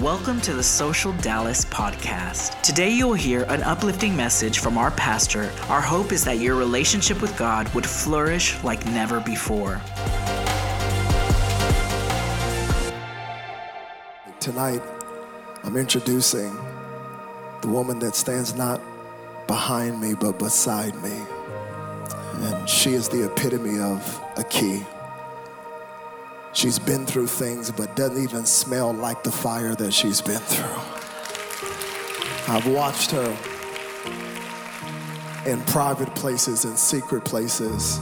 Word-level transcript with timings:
Welcome 0.00 0.40
to 0.40 0.52
the 0.52 0.62
Social 0.62 1.12
Dallas 1.18 1.64
podcast. 1.66 2.60
Today 2.62 2.90
you'll 2.90 3.14
hear 3.14 3.44
an 3.44 3.62
uplifting 3.62 4.16
message 4.16 4.58
from 4.58 4.76
our 4.76 4.90
pastor. 4.90 5.52
Our 5.68 5.80
hope 5.80 6.10
is 6.10 6.24
that 6.24 6.38
your 6.38 6.56
relationship 6.56 7.22
with 7.22 7.38
God 7.38 7.72
would 7.74 7.86
flourish 7.86 8.60
like 8.64 8.84
never 8.86 9.20
before. 9.20 9.80
Tonight, 14.40 14.82
I'm 15.62 15.76
introducing 15.76 16.52
the 17.62 17.68
woman 17.68 18.00
that 18.00 18.16
stands 18.16 18.52
not 18.56 18.80
behind 19.46 20.00
me 20.00 20.14
but 20.14 20.40
beside 20.40 21.00
me. 21.04 21.16
And 22.48 22.68
she 22.68 22.94
is 22.94 23.08
the 23.08 23.26
epitome 23.26 23.78
of 23.78 24.20
a 24.36 24.42
key. 24.42 24.82
She's 26.54 26.78
been 26.78 27.04
through 27.04 27.26
things, 27.26 27.72
but 27.72 27.96
doesn't 27.96 28.22
even 28.22 28.46
smell 28.46 28.92
like 28.92 29.24
the 29.24 29.32
fire 29.32 29.74
that 29.74 29.92
she's 29.92 30.20
been 30.20 30.38
through. 30.38 30.64
I've 32.46 32.66
watched 32.68 33.10
her 33.10 33.36
in 35.46 35.60
private 35.62 36.14
places 36.14 36.64
and 36.64 36.78
secret 36.78 37.24
places 37.24 37.98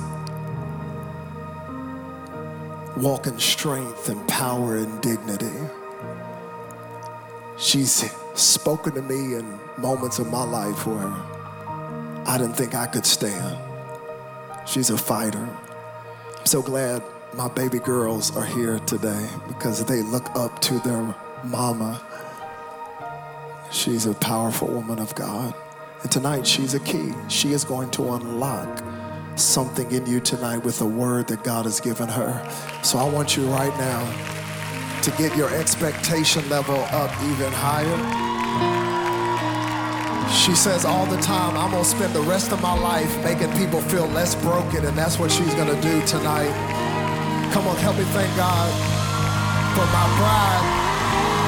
walk 2.99 3.27
in 3.27 3.39
strength 3.39 4.11
and 4.11 4.29
power 4.29 4.77
and 4.77 5.01
dignity. 5.01 5.59
She's 7.57 8.13
spoken 8.35 8.93
to 8.95 9.03
me 9.03 9.35
in 9.35 9.59
moments 9.79 10.19
of 10.19 10.31
my 10.31 10.45
life 10.45 10.87
where 10.87 11.11
I 12.27 12.37
didn't 12.37 12.55
think 12.55 12.75
I 12.75 12.87
could 12.87 13.07
stand. 13.07 13.59
She's 14.67 14.91
a 14.91 14.99
fighter. 14.99 15.49
I'm 16.39 16.47
so 16.47 16.61
glad 16.61 17.03
my 17.35 17.49
baby 17.49 17.79
girls 17.79 18.37
are 18.37 18.45
here 18.45 18.79
today 18.81 19.27
because 19.49 19.85
they 19.85 20.03
look 20.03 20.35
up 20.37 20.61
to 20.61 20.79
their 20.81 21.15
mama. 21.45 22.01
She's 23.71 24.05
a 24.05 24.15
powerful 24.15 24.69
woman 24.69 24.99
of 24.99 25.15
God. 25.15 25.55
And 26.03 26.11
tonight, 26.11 26.47
she's 26.47 26.75
a 26.75 26.81
key. 26.81 27.13
She 27.29 27.53
is 27.53 27.65
going 27.65 27.91
to 27.93 28.13
unlock 28.13 28.83
something 29.37 29.91
in 29.93 30.05
you 30.07 30.21
tonight 30.21 30.59
with 30.59 30.81
a 30.83 30.87
word 30.87 31.29
that 31.29 31.43
God 31.43 31.65
has 31.65 31.81
given 31.81 32.09
her. 32.09 32.51
So 32.83 32.99
I 32.99 33.09
want 33.09 33.35
you 33.37 33.47
right 33.47 33.75
now 33.79 35.01
to 35.01 35.11
get 35.13 35.35
your 35.35 35.53
expectation 35.55 36.47
level 36.51 36.77
up 36.91 37.11
even 37.23 37.51
higher. 37.51 38.29
She 40.31 40.55
says 40.55 40.85
all 40.85 41.07
the 41.07 41.21
time, 41.23 41.57
I'm 41.57 41.71
gonna 41.71 41.85
spend 41.85 42.15
the 42.15 42.23
rest 42.23 42.53
of 42.53 42.61
my 42.61 42.79
life 42.79 43.25
making 43.25 43.53
people 43.53 43.81
feel 43.81 44.07
less 44.09 44.35
broken, 44.35 44.85
and 44.85 44.97
that's 44.97 45.19
what 45.19 45.31
she's 45.31 45.55
gonna 45.55 45.81
do 45.81 46.05
tonight. 46.07 46.82
Come 47.53 47.69
on, 47.69 47.77
help 47.77 47.97
me 47.99 48.05
thank 48.05 48.35
God 48.35 48.73
for 49.77 49.85
my 49.85 50.07
bride 50.17 50.83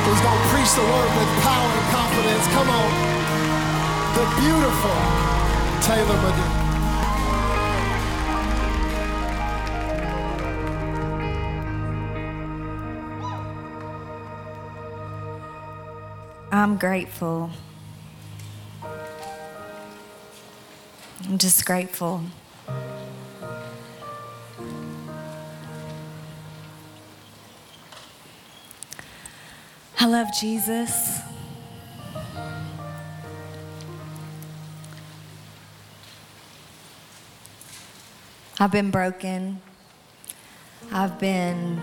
who's 0.05 0.20
going 0.20 0.36
to 0.36 0.48
preach 0.52 0.70
the 0.74 0.83
word 0.83 1.11
with 1.16 1.30
power 1.41 1.70
and 1.80 1.86
confidence. 1.96 2.46
Come 2.52 2.69
on. 2.69 2.91
The 4.12 4.24
beautiful 4.38 5.00
Taylor 5.80 6.19
Madu. 6.22 6.64
I'm 16.52 16.77
grateful. 16.77 17.50
I'm 21.24 21.39
just 21.39 21.64
grateful. 21.64 22.22
Love 30.15 30.33
Jesus. 30.33 31.19
I've 38.61 38.70
been 38.70 38.92
broken. 38.92 39.61
I've 40.92 41.19
been 41.19 41.80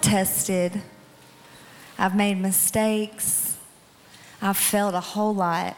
tested. 0.00 0.82
I've 1.96 2.16
made 2.16 2.38
mistakes. 2.38 3.56
I've 4.42 4.56
failed 4.56 4.94
a 4.94 5.00
whole 5.00 5.36
lot. 5.36 5.76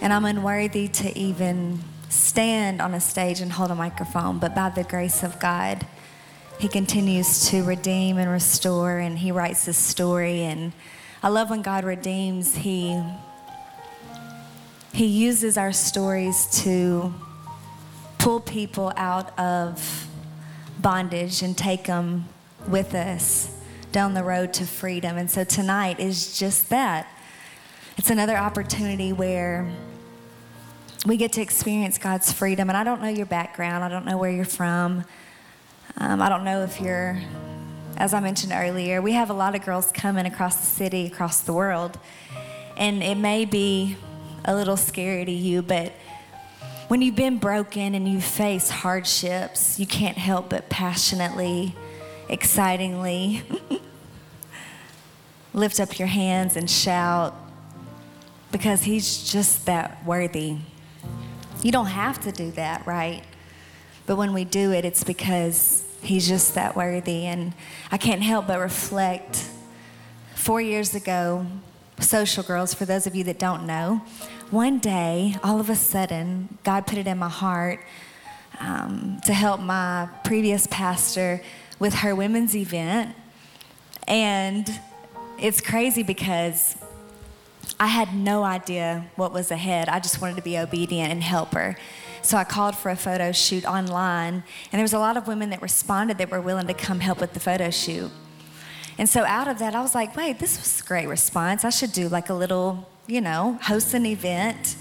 And 0.00 0.12
I'm 0.12 0.24
unworthy 0.24 0.88
to 0.88 1.16
even 1.16 1.78
stand 2.08 2.82
on 2.82 2.92
a 2.92 3.00
stage 3.00 3.40
and 3.40 3.52
hold 3.52 3.70
a 3.70 3.76
microphone, 3.76 4.40
but 4.40 4.56
by 4.56 4.70
the 4.70 4.82
grace 4.82 5.22
of 5.22 5.38
God, 5.38 5.86
he 6.60 6.68
continues 6.68 7.48
to 7.48 7.64
redeem 7.64 8.18
and 8.18 8.30
restore, 8.30 8.98
and 8.98 9.18
He 9.18 9.32
writes 9.32 9.64
His 9.64 9.78
story. 9.78 10.42
And 10.42 10.74
I 11.22 11.30
love 11.30 11.48
when 11.48 11.62
God 11.62 11.84
redeems, 11.84 12.54
He 12.54 13.02
He 14.92 15.06
uses 15.06 15.56
our 15.56 15.72
stories 15.72 16.46
to 16.64 17.14
pull 18.18 18.40
people 18.40 18.92
out 18.94 19.38
of 19.38 20.06
bondage 20.78 21.40
and 21.40 21.56
take 21.56 21.84
them 21.84 22.28
with 22.68 22.94
us 22.94 23.50
down 23.90 24.12
the 24.12 24.22
road 24.22 24.52
to 24.52 24.66
freedom. 24.66 25.16
And 25.16 25.30
so 25.30 25.44
tonight 25.44 25.98
is 25.98 26.38
just 26.38 26.68
that. 26.68 27.08
It's 27.96 28.10
another 28.10 28.36
opportunity 28.36 29.14
where 29.14 29.66
we 31.06 31.16
get 31.16 31.32
to 31.32 31.40
experience 31.40 31.96
God's 31.96 32.30
freedom. 32.30 32.68
And 32.68 32.76
I 32.76 32.84
don't 32.84 33.00
know 33.00 33.08
your 33.08 33.24
background, 33.24 33.82
I 33.82 33.88
don't 33.88 34.04
know 34.04 34.18
where 34.18 34.30
you're 34.30 34.44
from. 34.44 35.06
Um, 35.96 36.22
I 36.22 36.28
don't 36.28 36.44
know 36.44 36.62
if 36.62 36.80
you're, 36.80 37.20
as 37.96 38.14
I 38.14 38.20
mentioned 38.20 38.52
earlier, 38.54 39.02
we 39.02 39.12
have 39.12 39.30
a 39.30 39.34
lot 39.34 39.54
of 39.54 39.64
girls 39.64 39.90
coming 39.92 40.26
across 40.26 40.56
the 40.56 40.66
city, 40.66 41.06
across 41.06 41.40
the 41.40 41.52
world, 41.52 41.98
and 42.76 43.02
it 43.02 43.16
may 43.16 43.44
be 43.44 43.96
a 44.44 44.54
little 44.54 44.76
scary 44.76 45.24
to 45.24 45.32
you, 45.32 45.62
but 45.62 45.92
when 46.88 47.02
you've 47.02 47.16
been 47.16 47.38
broken 47.38 47.94
and 47.94 48.08
you 48.08 48.20
face 48.20 48.68
hardships, 48.68 49.78
you 49.78 49.86
can't 49.86 50.18
help 50.18 50.50
but 50.50 50.68
passionately, 50.68 51.74
excitingly 52.28 53.42
lift 55.54 55.80
up 55.80 55.98
your 55.98 56.08
hands 56.08 56.56
and 56.56 56.70
shout 56.70 57.34
because 58.50 58.82
He's 58.82 59.30
just 59.30 59.66
that 59.66 60.04
worthy. 60.04 60.56
You 61.62 61.72
don't 61.72 61.86
have 61.86 62.20
to 62.22 62.32
do 62.32 62.50
that, 62.52 62.86
right? 62.86 63.22
But 64.10 64.16
when 64.16 64.32
we 64.32 64.44
do 64.44 64.72
it, 64.72 64.84
it's 64.84 65.04
because 65.04 65.84
He's 66.02 66.26
just 66.26 66.56
that 66.56 66.74
worthy. 66.74 67.26
And 67.26 67.52
I 67.92 67.96
can't 67.96 68.22
help 68.22 68.48
but 68.48 68.58
reflect. 68.58 69.48
Four 70.34 70.60
years 70.60 70.96
ago, 70.96 71.46
Social 72.00 72.42
Girls, 72.42 72.74
for 72.74 72.84
those 72.84 73.06
of 73.06 73.14
you 73.14 73.22
that 73.22 73.38
don't 73.38 73.68
know, 73.68 74.02
one 74.50 74.80
day, 74.80 75.36
all 75.44 75.60
of 75.60 75.70
a 75.70 75.76
sudden, 75.76 76.58
God 76.64 76.88
put 76.88 76.98
it 76.98 77.06
in 77.06 77.18
my 77.18 77.28
heart 77.28 77.84
um, 78.58 79.20
to 79.26 79.32
help 79.32 79.60
my 79.60 80.08
previous 80.24 80.66
pastor 80.66 81.40
with 81.78 81.94
her 81.94 82.16
women's 82.16 82.56
event. 82.56 83.14
And 84.08 84.68
it's 85.38 85.60
crazy 85.60 86.02
because 86.02 86.76
I 87.78 87.86
had 87.86 88.12
no 88.12 88.42
idea 88.42 89.06
what 89.14 89.32
was 89.32 89.52
ahead. 89.52 89.88
I 89.88 90.00
just 90.00 90.20
wanted 90.20 90.34
to 90.34 90.42
be 90.42 90.58
obedient 90.58 91.12
and 91.12 91.22
help 91.22 91.54
her. 91.54 91.76
So 92.22 92.36
I 92.36 92.44
called 92.44 92.76
for 92.76 92.90
a 92.90 92.96
photo 92.96 93.32
shoot 93.32 93.64
online, 93.64 94.34
and 94.34 94.72
there 94.72 94.82
was 94.82 94.92
a 94.92 94.98
lot 94.98 95.16
of 95.16 95.26
women 95.26 95.50
that 95.50 95.62
responded 95.62 96.18
that 96.18 96.30
were 96.30 96.40
willing 96.40 96.66
to 96.66 96.74
come 96.74 97.00
help 97.00 97.20
with 97.20 97.32
the 97.32 97.40
photo 97.40 97.70
shoot. 97.70 98.10
And 98.98 99.08
so 99.08 99.24
out 99.24 99.48
of 99.48 99.58
that, 99.60 99.74
I 99.74 99.80
was 99.80 99.94
like, 99.94 100.14
wait, 100.14 100.38
this 100.38 100.58
was 100.58 100.80
a 100.80 100.84
great 100.84 101.08
response. 101.08 101.64
I 101.64 101.70
should 101.70 101.92
do 101.92 102.08
like 102.08 102.28
a 102.28 102.34
little, 102.34 102.86
you 103.06 103.22
know, 103.22 103.58
host 103.62 103.94
an 103.94 104.04
event 104.04 104.76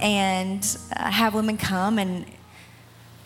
and 0.00 0.76
uh, 0.94 1.10
have 1.10 1.34
women 1.34 1.56
come 1.56 1.98
and 1.98 2.26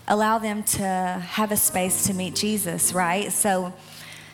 allow 0.06 0.38
them 0.38 0.62
to 0.62 0.84
have 0.84 1.50
a 1.50 1.56
space 1.56 2.06
to 2.06 2.15
meet 2.15 2.37
Jesus, 2.37 2.93
right? 2.93 3.32
So 3.32 3.72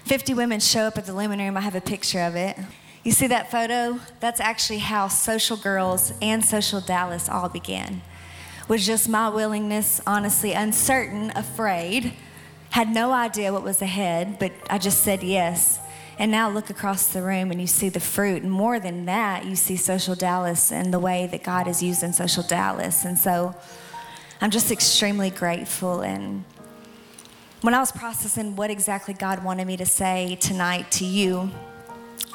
50 0.05 0.35
women 0.35 0.61
show 0.61 0.83
up 0.83 0.99
at 0.99 1.07
the 1.07 1.15
Lumen 1.15 1.39
Room. 1.39 1.57
I 1.57 1.61
have 1.63 1.75
a 1.75 1.81
picture 1.81 2.21
of 2.21 2.37
it. 2.37 2.59
You 3.05 3.13
see 3.13 3.29
that 3.29 3.51
photo? 3.51 3.99
That's 4.21 4.39
actually 4.41 4.81
how 4.81 5.09
Social 5.09 5.57
Girls 5.57 6.13
and 6.21 6.45
Social 6.45 6.83
Dallas 6.83 7.29
all 7.29 7.49
began 7.49 8.03
was 8.69 8.87
just 8.87 9.09
my 9.09 9.29
willingness, 9.29 10.01
honestly, 10.07 10.53
uncertain, 10.53 11.31
afraid, 11.35 12.13
had 12.71 12.89
no 12.89 13.13
idea 13.13 13.53
what 13.53 13.63
was 13.63 13.83
ahead, 13.83 14.39
but 14.39 14.53
I 14.71 14.79
just 14.79 15.03
said 15.03 15.23
yes. 15.23 15.79
And 16.19 16.31
now 16.31 16.49
look 16.51 16.71
across 16.71 17.09
the 17.09 17.23
room 17.23 17.51
and 17.51 17.61
you 17.61 17.67
see 17.67 17.89
the 17.89 18.01
fruit. 18.01 18.43
And 18.43 18.53
more 18.53 18.79
than 18.79 19.07
that, 19.07 19.45
you 19.45 19.57
see 19.57 19.77
Social 19.77 20.15
Dallas 20.15 20.71
and 20.71 20.93
the 20.93 20.99
way 20.99 21.27
that 21.27 21.43
God 21.43 21.67
is 21.67 21.83
using 21.83 22.13
Social 22.13 22.43
Dallas. 22.43 23.05
And 23.05 23.19
so 23.19 23.55
I'm 24.41 24.51
just 24.51 24.71
extremely 24.71 25.31
grateful. 25.31 26.01
And 26.01 26.45
when 27.63 27.75
I 27.75 27.81
was 27.81 27.93
processing 27.93 28.57
what 28.57 28.71
exactly 28.71 29.15
God 29.15 29.43
wanted 29.43 29.67
me 29.67 29.77
to 29.79 29.87
say 29.87 30.37
tonight 30.41 30.91
to 30.93 31.05
you, 31.05 31.51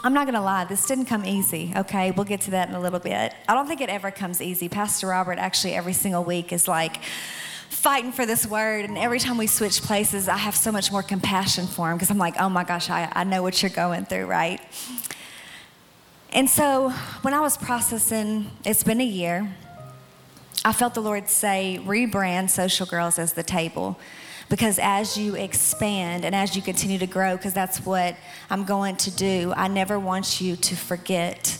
I'm 0.03 0.13
not 0.13 0.25
gonna 0.25 0.43
lie, 0.43 0.65
this 0.65 0.85
didn't 0.85 1.05
come 1.05 1.25
easy, 1.25 1.73
okay? 1.75 2.11
We'll 2.11 2.25
get 2.25 2.41
to 2.41 2.51
that 2.51 2.69
in 2.69 2.75
a 2.75 2.79
little 2.79 2.99
bit. 2.99 3.33
I 3.47 3.53
don't 3.53 3.67
think 3.67 3.81
it 3.81 3.89
ever 3.89 4.11
comes 4.11 4.41
easy. 4.41 4.69
Pastor 4.69 5.07
Robert 5.07 5.39
actually 5.39 5.73
every 5.73 5.93
single 5.93 6.23
week 6.23 6.53
is 6.53 6.67
like, 6.67 6.99
fighting 7.69 8.11
for 8.11 8.25
this 8.25 8.45
word. 8.45 8.85
And 8.85 8.97
every 8.97 9.19
time 9.19 9.37
we 9.37 9.47
switch 9.47 9.81
places, 9.81 10.27
I 10.27 10.37
have 10.37 10.55
so 10.55 10.71
much 10.71 10.91
more 10.91 11.03
compassion 11.03 11.67
for 11.67 11.91
him 11.91 11.97
because 11.97 12.09
I'm 12.09 12.17
like, 12.17 12.35
oh 12.39 12.49
my 12.49 12.63
gosh, 12.63 12.89
I, 12.89 13.11
I 13.13 13.23
know 13.23 13.43
what 13.43 13.61
you're 13.61 13.69
going 13.69 14.05
through, 14.05 14.25
right? 14.25 14.59
And 16.33 16.49
so 16.49 16.89
when 17.21 17.33
I 17.33 17.39
was 17.39 17.57
processing, 17.57 18.51
it's 18.65 18.83
been 18.83 18.99
a 18.99 19.05
year, 19.05 19.55
I 20.65 20.73
felt 20.73 20.95
the 20.95 21.01
Lord 21.01 21.29
say, 21.29 21.79
rebrand 21.83 22.49
Social 22.49 22.85
Girls 22.85 23.19
as 23.19 23.33
the 23.33 23.43
table. 23.43 23.97
Because 24.49 24.79
as 24.79 25.17
you 25.17 25.35
expand 25.35 26.23
and 26.23 26.33
as 26.33 26.55
you 26.55 26.61
continue 26.61 26.97
to 26.99 27.07
grow, 27.07 27.35
because 27.35 27.53
that's 27.53 27.85
what 27.85 28.15
I'm 28.49 28.63
going 28.63 28.95
to 28.97 29.11
do, 29.11 29.53
I 29.55 29.67
never 29.67 29.99
want 29.99 30.39
you 30.39 30.55
to 30.55 30.75
forget 30.75 31.57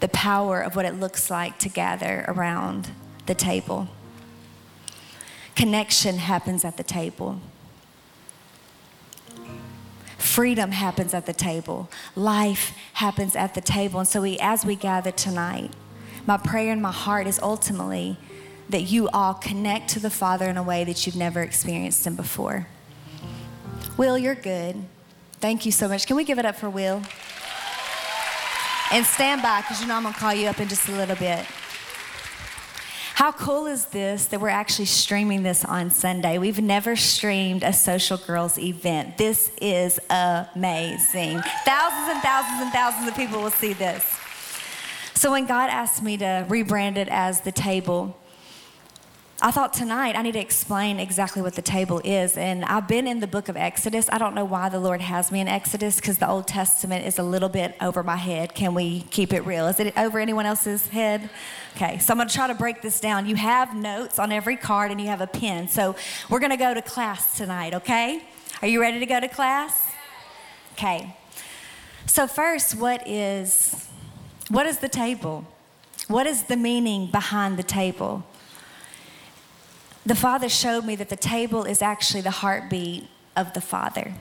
the 0.00 0.08
power 0.08 0.60
of 0.60 0.76
what 0.76 0.84
it 0.84 0.94
looks 0.94 1.30
like 1.30 1.58
to 1.60 1.68
gather 1.68 2.24
around 2.28 2.90
the 3.26 3.34
table. 3.34 3.88
Connection 5.54 6.18
happens 6.18 6.64
at 6.64 6.76
the 6.76 6.82
table. 6.82 7.40
Freedom 10.18 10.72
happens 10.72 11.14
at 11.14 11.26
the 11.26 11.32
table. 11.32 11.88
Life 12.14 12.72
happens 12.94 13.34
at 13.34 13.54
the 13.54 13.60
table. 13.60 14.00
And 14.00 14.08
so, 14.08 14.22
we, 14.22 14.38
as 14.38 14.64
we 14.64 14.76
gather 14.76 15.10
tonight, 15.10 15.72
my 16.26 16.36
prayer 16.36 16.72
in 16.72 16.80
my 16.80 16.92
heart 16.92 17.26
is 17.26 17.40
ultimately 17.40 18.18
that 18.68 18.82
you 18.82 19.08
all 19.08 19.34
connect 19.34 19.90
to 19.90 20.00
the 20.00 20.10
Father 20.10 20.46
in 20.46 20.56
a 20.56 20.62
way 20.62 20.84
that 20.84 21.06
you've 21.06 21.16
never 21.16 21.42
experienced 21.42 22.06
Him 22.06 22.16
before. 22.16 22.66
Will, 23.96 24.18
you're 24.18 24.34
good. 24.34 24.76
Thank 25.40 25.64
you 25.66 25.72
so 25.72 25.88
much. 25.88 26.06
Can 26.06 26.16
we 26.16 26.24
give 26.24 26.38
it 26.38 26.44
up 26.44 26.56
for 26.56 26.68
Will? 26.68 27.02
And 28.90 29.04
stand 29.04 29.42
by, 29.42 29.60
because 29.60 29.80
you 29.80 29.86
know 29.86 29.94
I'm 29.94 30.02
going 30.02 30.14
to 30.14 30.20
call 30.20 30.34
you 30.34 30.48
up 30.48 30.60
in 30.60 30.68
just 30.68 30.88
a 30.88 30.92
little 30.92 31.16
bit. 31.16 31.44
How 33.14 33.32
cool 33.32 33.66
is 33.66 33.86
this 33.86 34.26
that 34.26 34.40
we're 34.40 34.48
actually 34.48 34.84
streaming 34.84 35.42
this 35.42 35.64
on 35.64 35.90
Sunday? 35.90 36.38
We've 36.38 36.60
never 36.60 36.94
streamed 36.94 37.64
a 37.64 37.72
Social 37.72 38.16
Girls 38.16 38.58
event. 38.58 39.18
This 39.18 39.50
is 39.60 39.98
amazing. 40.08 41.40
Thousands 41.64 42.08
and 42.10 42.22
thousands 42.22 42.62
and 42.62 42.72
thousands 42.72 43.08
of 43.08 43.16
people 43.16 43.42
will 43.42 43.50
see 43.50 43.72
this. 43.72 44.04
So 45.14 45.32
when 45.32 45.46
God 45.46 45.68
asked 45.68 46.00
me 46.00 46.16
to 46.18 46.46
rebrand 46.48 46.96
it 46.96 47.08
as 47.08 47.40
the 47.40 47.50
table, 47.50 48.16
I 49.40 49.52
thought 49.52 49.72
tonight 49.72 50.16
I 50.16 50.22
need 50.22 50.32
to 50.32 50.40
explain 50.40 50.98
exactly 50.98 51.42
what 51.42 51.54
the 51.54 51.62
table 51.62 52.00
is. 52.02 52.36
And 52.36 52.64
I've 52.64 52.88
been 52.88 53.06
in 53.06 53.20
the 53.20 53.28
book 53.28 53.48
of 53.48 53.56
Exodus. 53.56 54.08
I 54.10 54.18
don't 54.18 54.34
know 54.34 54.44
why 54.44 54.68
the 54.68 54.80
Lord 54.80 55.00
has 55.00 55.30
me 55.30 55.38
in 55.38 55.46
Exodus 55.46 55.94
because 55.94 56.18
the 56.18 56.28
Old 56.28 56.48
Testament 56.48 57.06
is 57.06 57.20
a 57.20 57.22
little 57.22 57.48
bit 57.48 57.76
over 57.80 58.02
my 58.02 58.16
head. 58.16 58.52
Can 58.56 58.74
we 58.74 59.02
keep 59.12 59.32
it 59.32 59.46
real? 59.46 59.68
Is 59.68 59.78
it 59.78 59.96
over 59.96 60.18
anyone 60.18 60.44
else's 60.44 60.88
head? 60.88 61.30
Okay, 61.76 61.98
so 61.98 62.12
I'm 62.12 62.18
to 62.26 62.34
try 62.34 62.48
to 62.48 62.54
break 62.54 62.82
this 62.82 62.98
down. 62.98 63.26
You 63.26 63.36
have 63.36 63.76
notes 63.76 64.18
on 64.18 64.32
every 64.32 64.56
card 64.56 64.90
and 64.90 65.00
you 65.00 65.06
have 65.06 65.20
a 65.20 65.28
pen. 65.28 65.68
So 65.68 65.94
we're 66.28 66.40
to 66.50 66.56
go 66.56 66.74
to 66.74 66.82
class 66.82 67.36
tonight, 67.36 67.74
okay? 67.74 68.24
Are 68.60 68.66
you 68.66 68.80
ready 68.80 68.98
to 68.98 69.06
go 69.06 69.20
to 69.20 69.28
class? 69.28 69.80
Okay. 70.72 71.14
So 72.06 72.26
first, 72.26 72.74
what 72.74 73.06
is 73.06 73.86
what 74.48 74.66
is 74.66 74.78
the 74.78 74.88
table? 74.88 75.46
What 76.08 76.26
is 76.26 76.44
the 76.44 76.56
meaning 76.56 77.06
behind 77.12 77.56
the 77.56 77.62
table? 77.62 78.24
The 80.08 80.14
Father 80.14 80.48
showed 80.48 80.84
me 80.84 80.96
that 80.96 81.08
the 81.08 81.16
table 81.16 81.64
is 81.64 81.82
actually 81.82 82.22
the 82.22 82.30
heartbeat 82.30 83.08
of 83.36 83.52
the 83.52 83.60
Father. 83.60 84.14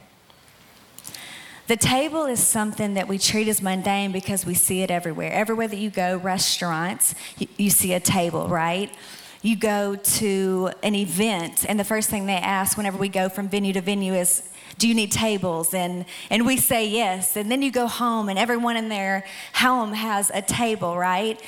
The 1.67 1.77
table 1.77 2.25
is 2.25 2.41
something 2.41 2.93
that 2.93 3.07
we 3.07 3.17
treat 3.17 3.47
as 3.47 3.61
mundane 3.61 4.11
because 4.11 4.45
we 4.45 4.53
see 4.53 4.81
it 4.81 4.91
everywhere. 4.91 5.31
Everywhere 5.31 5.67
that 5.67 5.77
you 5.77 5.89
go, 5.89 6.17
restaurants, 6.17 7.13
you, 7.37 7.47
you, 7.57 7.69
see 7.69 7.93
a 7.93 7.99
table, 7.99 8.47
right? 8.47 8.93
You 9.41 9.57
go 9.57 9.95
to 9.95 10.71
an 10.81 10.95
event, 10.95 11.65
and 11.67 11.79
the 11.79 11.83
first 11.83 12.09
thing 12.09 12.25
they 12.25 12.33
ask 12.33 12.77
whenever 12.77 12.97
we 12.97 13.09
go 13.09 13.27
from 13.27 13.49
venue 13.49 13.73
to 13.73 13.81
venue 13.81 14.13
is, 14.13 14.43
do 14.77 14.87
you 14.87 14.95
need 14.95 15.11
tables? 15.11 15.73
And, 15.73 16.05
and 16.29 16.45
we 16.45 16.55
say 16.55 16.87
yes. 16.87 17.35
And 17.35 17.51
then 17.51 17.61
you 17.61 17.71
go 17.71 17.87
home, 17.87 18.29
and 18.29 18.39
everyone 18.39 18.77
in 18.77 18.87
their 18.89 19.25
home 19.55 19.91
has 19.91 20.31
a 20.33 20.41
table, 20.41 20.97
right? 20.97 21.41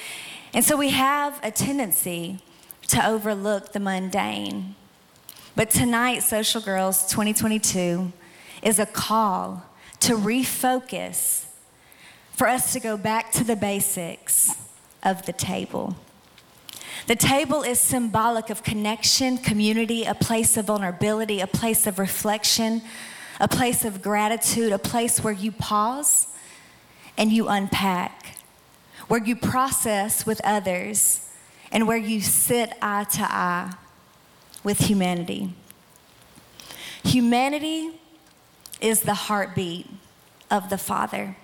And 0.54 0.66
so 0.66 0.76
we 0.76 0.90
have 0.90 1.40
a 1.44 1.52
tendency 1.52 2.40
to 2.90 3.08
overlook 3.08 3.72
the 3.72 3.80
mundane. 3.80 4.76
But 5.56 5.70
tonight, 5.70 6.24
Social 6.24 6.60
Girls 6.60 7.06
2022 7.08 8.12
is 8.64 8.80
a 8.80 8.86
call 8.86 9.64
to 10.02 10.16
refocus, 10.16 11.46
for 12.32 12.48
us 12.48 12.74
to 12.74 12.80
go 12.80 12.98
back 12.98 13.32
to 13.34 13.44
the 13.44 13.56
basics 13.56 14.56
of 15.04 15.26
the 15.26 15.34
table. 15.34 15.96
The 17.08 17.16
table 17.16 17.62
is 17.62 17.80
symbolic 17.80 18.50
of 18.50 18.64
connection, 18.64 19.38
community, 19.38 20.06
a 20.06 20.16
place 20.16 20.58
of 20.58 20.66
vulnerability, 20.66 21.42
a 21.42 21.48
place 21.48 21.86
of 21.86 22.00
reflection, 22.00 22.82
a 23.40 23.48
place 23.48 23.86
of 23.86 24.02
gratitude, 24.02 24.72
a 24.72 24.80
place 24.80 25.24
where 25.24 25.34
you 25.34 25.52
pause 25.52 26.28
and 27.18 27.32
you 27.32 27.48
unpack, 27.50 28.38
where 29.08 29.24
you 29.24 29.36
process 29.36 30.26
with 30.26 30.42
others 30.44 31.29
and 31.72 31.88
where 31.88 31.98
you 31.98 32.22
sit 32.22 32.74
eye 32.82 33.06
to 33.06 33.22
eye 33.22 33.74
with 34.64 34.80
humanity. 34.80 35.54
Humanity 37.04 37.92
is 38.82 39.02
the 39.02 39.14
heartbeat 39.14 39.88
of 40.50 40.70
the 40.70 40.78
Father. 40.78 41.36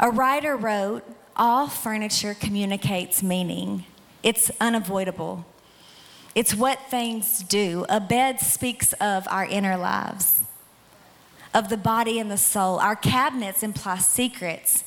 A 0.00 0.10
writer 0.10 0.56
wrote, 0.56 1.04
All 1.36 1.68
furniture 1.68 2.34
communicates 2.34 3.22
meaning, 3.22 3.84
it's 4.22 4.50
unavoidable. 4.60 5.46
It's 6.34 6.54
what 6.54 6.80
things 6.88 7.40
do. 7.40 7.84
A 7.88 7.98
bed 8.00 8.40
speaks 8.40 8.92
of 8.94 9.26
our 9.28 9.44
inner 9.44 9.76
lives, 9.76 10.42
of 11.52 11.68
the 11.68 11.76
body 11.76 12.20
and 12.20 12.30
the 12.30 12.36
soul. 12.36 12.78
Our 12.78 12.94
cabinets 12.94 13.62
imply 13.62 13.98
secrets, 13.98 14.84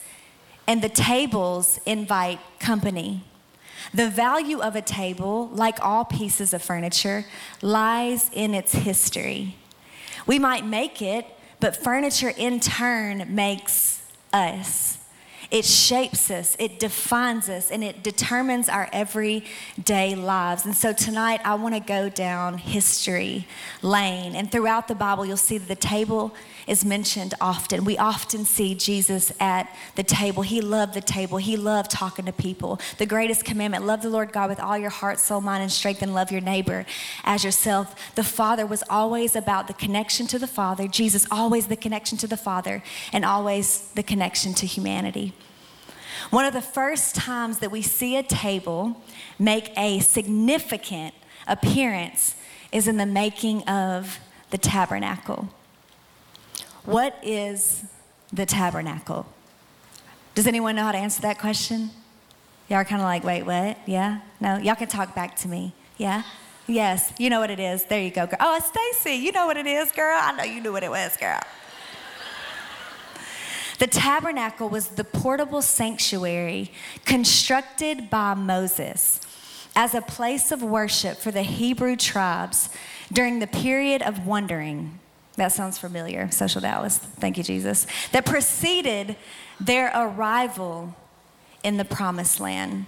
and 0.67 0.81
the 0.81 0.89
tables 0.89 1.79
invite 1.85 2.39
company. 2.59 3.25
The 3.93 4.09
value 4.09 4.59
of 4.59 4.75
a 4.75 4.81
table, 4.81 5.49
like 5.49 5.79
all 5.81 6.05
pieces 6.05 6.53
of 6.53 6.61
furniture, 6.61 7.25
lies 7.61 8.29
in 8.33 8.53
its 8.53 8.73
history. 8.73 9.55
We 10.25 10.39
might 10.39 10.65
make 10.65 11.01
it, 11.01 11.25
but 11.59 11.75
furniture 11.75 12.33
in 12.35 12.59
turn 12.59 13.33
makes 13.33 14.01
us. 14.33 14.97
It 15.51 15.65
shapes 15.65 16.31
us, 16.31 16.55
it 16.59 16.79
defines 16.79 17.49
us, 17.49 17.71
and 17.71 17.83
it 17.83 18.03
determines 18.03 18.69
our 18.69 18.87
everyday 18.93 20.15
lives. 20.15 20.65
And 20.65 20.73
so 20.73 20.93
tonight, 20.93 21.41
I 21.43 21.55
want 21.55 21.75
to 21.75 21.81
go 21.81 22.07
down 22.07 22.57
history 22.57 23.45
lane. 23.81 24.33
And 24.33 24.49
throughout 24.49 24.87
the 24.87 24.95
Bible, 24.95 25.25
you'll 25.25 25.35
see 25.35 25.57
that 25.57 25.67
the 25.67 25.75
table 25.75 26.33
is 26.67 26.85
mentioned 26.85 27.33
often. 27.41 27.83
We 27.83 27.97
often 27.97 28.45
see 28.45 28.75
Jesus 28.75 29.33
at 29.41 29.75
the 29.95 30.03
table. 30.03 30.41
He 30.41 30.61
loved 30.61 30.93
the 30.93 31.01
table, 31.01 31.37
he 31.37 31.57
loved 31.57 31.91
talking 31.91 32.25
to 32.25 32.31
people. 32.31 32.79
The 32.97 33.05
greatest 33.05 33.43
commandment 33.43 33.85
love 33.85 34.01
the 34.01 34.09
Lord 34.09 34.31
God 34.31 34.49
with 34.49 34.59
all 34.61 34.77
your 34.77 34.89
heart, 34.89 35.19
soul, 35.19 35.41
mind, 35.41 35.63
and 35.63 35.71
strength, 35.71 36.01
and 36.01 36.13
love 36.13 36.31
your 36.31 36.39
neighbor 36.39 36.85
as 37.25 37.43
yourself. 37.43 37.93
The 38.15 38.23
Father 38.23 38.65
was 38.65 38.83
always 38.89 39.35
about 39.35 39.67
the 39.67 39.73
connection 39.73 40.27
to 40.27 40.39
the 40.39 40.47
Father, 40.47 40.87
Jesus, 40.87 41.27
always 41.29 41.67
the 41.67 41.75
connection 41.75 42.17
to 42.19 42.27
the 42.27 42.37
Father, 42.37 42.81
and 43.11 43.25
always 43.25 43.89
the 43.95 44.03
connection 44.03 44.53
to 44.53 44.65
humanity. 44.65 45.33
One 46.29 46.45
of 46.45 46.53
the 46.53 46.61
first 46.61 47.15
times 47.15 47.59
that 47.59 47.71
we 47.71 47.81
see 47.81 48.15
a 48.15 48.23
table 48.23 49.01
make 49.39 49.71
a 49.77 49.99
significant 49.99 51.13
appearance 51.47 52.35
is 52.71 52.87
in 52.87 52.97
the 52.97 53.05
making 53.05 53.63
of 53.63 54.19
the 54.51 54.57
tabernacle. 54.57 55.49
What 56.85 57.17
is 57.21 57.85
the 58.31 58.45
tabernacle? 58.45 59.25
Does 60.35 60.47
anyone 60.47 60.75
know 60.75 60.83
how 60.83 60.91
to 60.93 60.97
answer 60.97 61.21
that 61.23 61.39
question? 61.39 61.91
Y'all 62.69 62.79
are 62.79 62.85
kind 62.85 63.01
of 63.01 63.05
like, 63.05 63.23
wait, 63.23 63.43
what? 63.43 63.77
Yeah? 63.85 64.21
No? 64.39 64.57
Y'all 64.57 64.75
can 64.75 64.87
talk 64.87 65.13
back 65.13 65.35
to 65.37 65.47
me. 65.47 65.73
Yeah? 65.97 66.23
Yes, 66.67 67.11
you 67.17 67.29
know 67.29 67.41
what 67.41 67.49
it 67.51 67.59
is. 67.59 67.83
There 67.85 68.01
you 68.01 68.11
go, 68.11 68.27
girl. 68.27 68.37
Oh, 68.39 68.59
Stacy, 68.59 69.17
you 69.17 69.33
know 69.33 69.45
what 69.45 69.57
it 69.57 69.67
is, 69.67 69.91
girl. 69.91 70.17
I 70.19 70.31
know 70.31 70.43
you 70.43 70.61
knew 70.61 70.71
what 70.71 70.83
it 70.83 70.89
was, 70.89 71.17
girl. 71.17 71.39
The 73.81 73.87
tabernacle 73.87 74.69
was 74.69 74.89
the 74.89 75.03
portable 75.03 75.63
sanctuary 75.63 76.71
constructed 77.03 78.11
by 78.11 78.35
Moses 78.35 79.19
as 79.75 79.95
a 79.95 80.01
place 80.01 80.51
of 80.51 80.61
worship 80.61 81.17
for 81.17 81.31
the 81.31 81.41
Hebrew 81.41 81.95
tribes 81.95 82.69
during 83.11 83.39
the 83.39 83.47
period 83.47 84.03
of 84.03 84.27
wandering 84.27 84.99
that 85.35 85.51
sounds 85.51 85.79
familiar, 85.79 86.29
Social 86.29 86.61
Dallas. 86.61 86.99
Thank 86.99 87.39
you, 87.39 87.43
Jesus. 87.43 87.87
That 88.11 88.23
preceded 88.23 89.15
their 89.59 89.91
arrival 89.95 90.95
in 91.63 91.77
the 91.77 91.85
promised 91.85 92.39
land. 92.39 92.85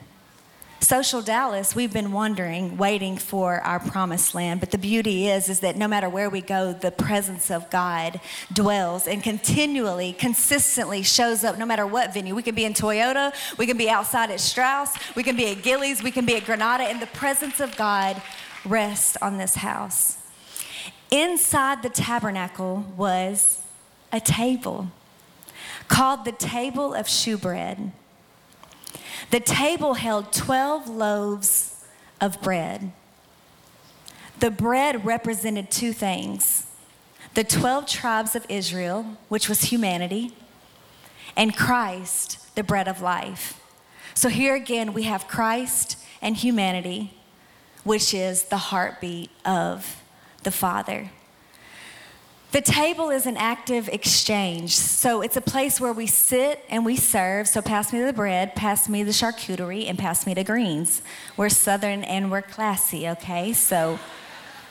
Social 0.84 1.22
Dallas, 1.22 1.74
we've 1.74 1.94
been 1.94 2.12
wondering, 2.12 2.76
waiting 2.76 3.16
for 3.16 3.62
our 3.62 3.80
promised 3.80 4.36
land. 4.36 4.60
But 4.60 4.72
the 4.72 4.78
beauty 4.78 5.30
is, 5.30 5.48
is 5.48 5.62
that 5.62 5.78
no 5.78 5.88
matter 5.88 6.10
where 6.10 6.30
we 6.30 6.42
go, 6.42 6.74
the 6.74 6.92
presence 6.92 7.50
of 7.50 7.70
God 7.70 8.20
dwells 8.52 9.08
and 9.08 9.24
continually, 9.24 10.12
consistently 10.12 11.02
shows 11.02 11.46
up 11.46 11.58
no 11.58 11.66
matter 11.66 11.88
what 11.88 12.14
venue. 12.14 12.36
We 12.36 12.44
can 12.44 12.54
be 12.54 12.66
in 12.66 12.74
Toyota, 12.74 13.34
we 13.58 13.66
can 13.66 13.78
be 13.78 13.90
outside 13.90 14.30
at 14.30 14.42
Strauss, 14.42 14.94
we 15.16 15.24
can 15.24 15.38
be 15.38 15.52
at 15.52 15.64
Gilley's, 15.64 16.04
we 16.04 16.12
can 16.12 16.26
be 16.26 16.36
at 16.36 16.44
Granada, 16.44 16.84
and 16.84 17.02
the 17.02 17.08
presence 17.08 17.62
of 17.62 17.78
God 17.78 18.22
rests 18.66 19.16
on 19.22 19.38
this 19.38 19.56
house. 19.56 20.18
Inside 21.10 21.82
the 21.82 21.90
tabernacle 21.90 22.94
was 22.98 23.62
a 24.12 24.20
table 24.20 24.92
called 25.88 26.26
the 26.26 26.34
table 26.34 26.94
of 26.94 27.08
shewbread. 27.08 27.94
The 29.30 29.40
table 29.40 29.96
held 29.96 30.32
12 30.34 30.90
loaves 30.90 31.86
of 32.22 32.42
bread. 32.42 32.92
The 34.40 34.52
bread 34.52 35.06
represented 35.06 35.72
two 35.72 35.94
things 35.94 36.68
the 37.34 37.44
12 37.44 37.88
tribes 37.88 38.36
of 38.36 38.46
Israel, 38.48 39.18
which 39.28 39.50
was 39.50 39.64
humanity, 39.64 40.36
and 41.36 41.56
Christ, 41.56 42.54
the 42.56 42.64
bread 42.64 42.88
of 42.88 43.02
life. 43.02 43.60
So 44.14 44.30
here 44.30 44.54
again, 44.54 44.94
we 44.94 45.04
have 45.04 45.28
Christ 45.28 45.98
and 46.22 46.36
humanity, 46.36 47.18
which 47.84 48.14
is 48.14 48.44
the 48.44 48.58
heartbeat 48.58 49.32
of 49.44 50.04
the 50.44 50.52
Father. 50.52 51.10
The 52.54 52.62
table 52.62 53.10
is 53.10 53.26
an 53.26 53.36
active 53.36 53.90
exchange. 53.90 54.78
So 54.78 55.22
it's 55.22 55.36
a 55.36 55.42
place 55.42 55.82
where 55.82 55.92
we 55.92 56.06
sit 56.06 56.64
and 56.70 56.86
we 56.86 56.96
serve. 56.96 57.48
So 57.48 57.64
pass 57.64 57.92
me 57.92 58.00
the 58.00 58.14
bread, 58.14 58.54
pass 58.54 58.88
me 58.88 59.02
the 59.02 59.12
charcuterie, 59.12 59.90
and 59.90 59.98
pass 59.98 60.28
me 60.28 60.36
the 60.36 60.44
greens. 60.44 61.02
We're 61.36 61.50
Southern 61.50 62.04
and 62.04 62.30
we're 62.30 62.44
classy, 62.44 63.10
okay? 63.10 63.54
So 63.54 63.98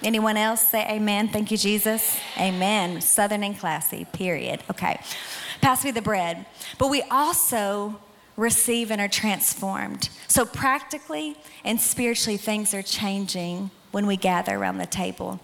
anyone 0.01 0.37
else 0.37 0.61
say 0.69 0.87
amen? 0.89 1.31
Thank 1.31 1.51
you, 1.51 1.57
Jesus. 1.57 2.21
Amen. 2.39 3.01
Southern 3.01 3.43
and 3.43 3.59
classy, 3.59 4.07
period. 4.13 4.63
Okay. 4.71 5.01
Pass 5.61 5.85
me 5.85 5.91
the 5.91 6.03
bread. 6.03 6.47
But 6.79 6.89
we 6.89 7.03
also 7.11 7.99
receive 8.37 8.93
and 8.93 9.01
are 9.01 9.09
transformed. 9.09 10.09
So 10.29 10.45
practically 10.45 11.37
and 11.65 11.81
spiritually, 11.81 12.37
things 12.37 12.75
are 12.75 12.83
changing 12.83 13.73
when 13.91 14.07
we 14.07 14.17
gather 14.17 14.57
around 14.57 14.79
the 14.79 14.87
table. 14.87 15.41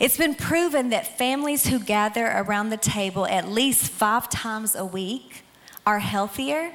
It's 0.00 0.16
been 0.16 0.34
proven 0.34 0.88
that 0.88 1.18
families 1.18 1.66
who 1.66 1.78
gather 1.78 2.26
around 2.26 2.70
the 2.70 2.78
table 2.78 3.26
at 3.26 3.48
least 3.48 3.90
five 3.90 4.30
times 4.30 4.74
a 4.74 4.84
week 4.84 5.44
are 5.84 5.98
healthier, 5.98 6.72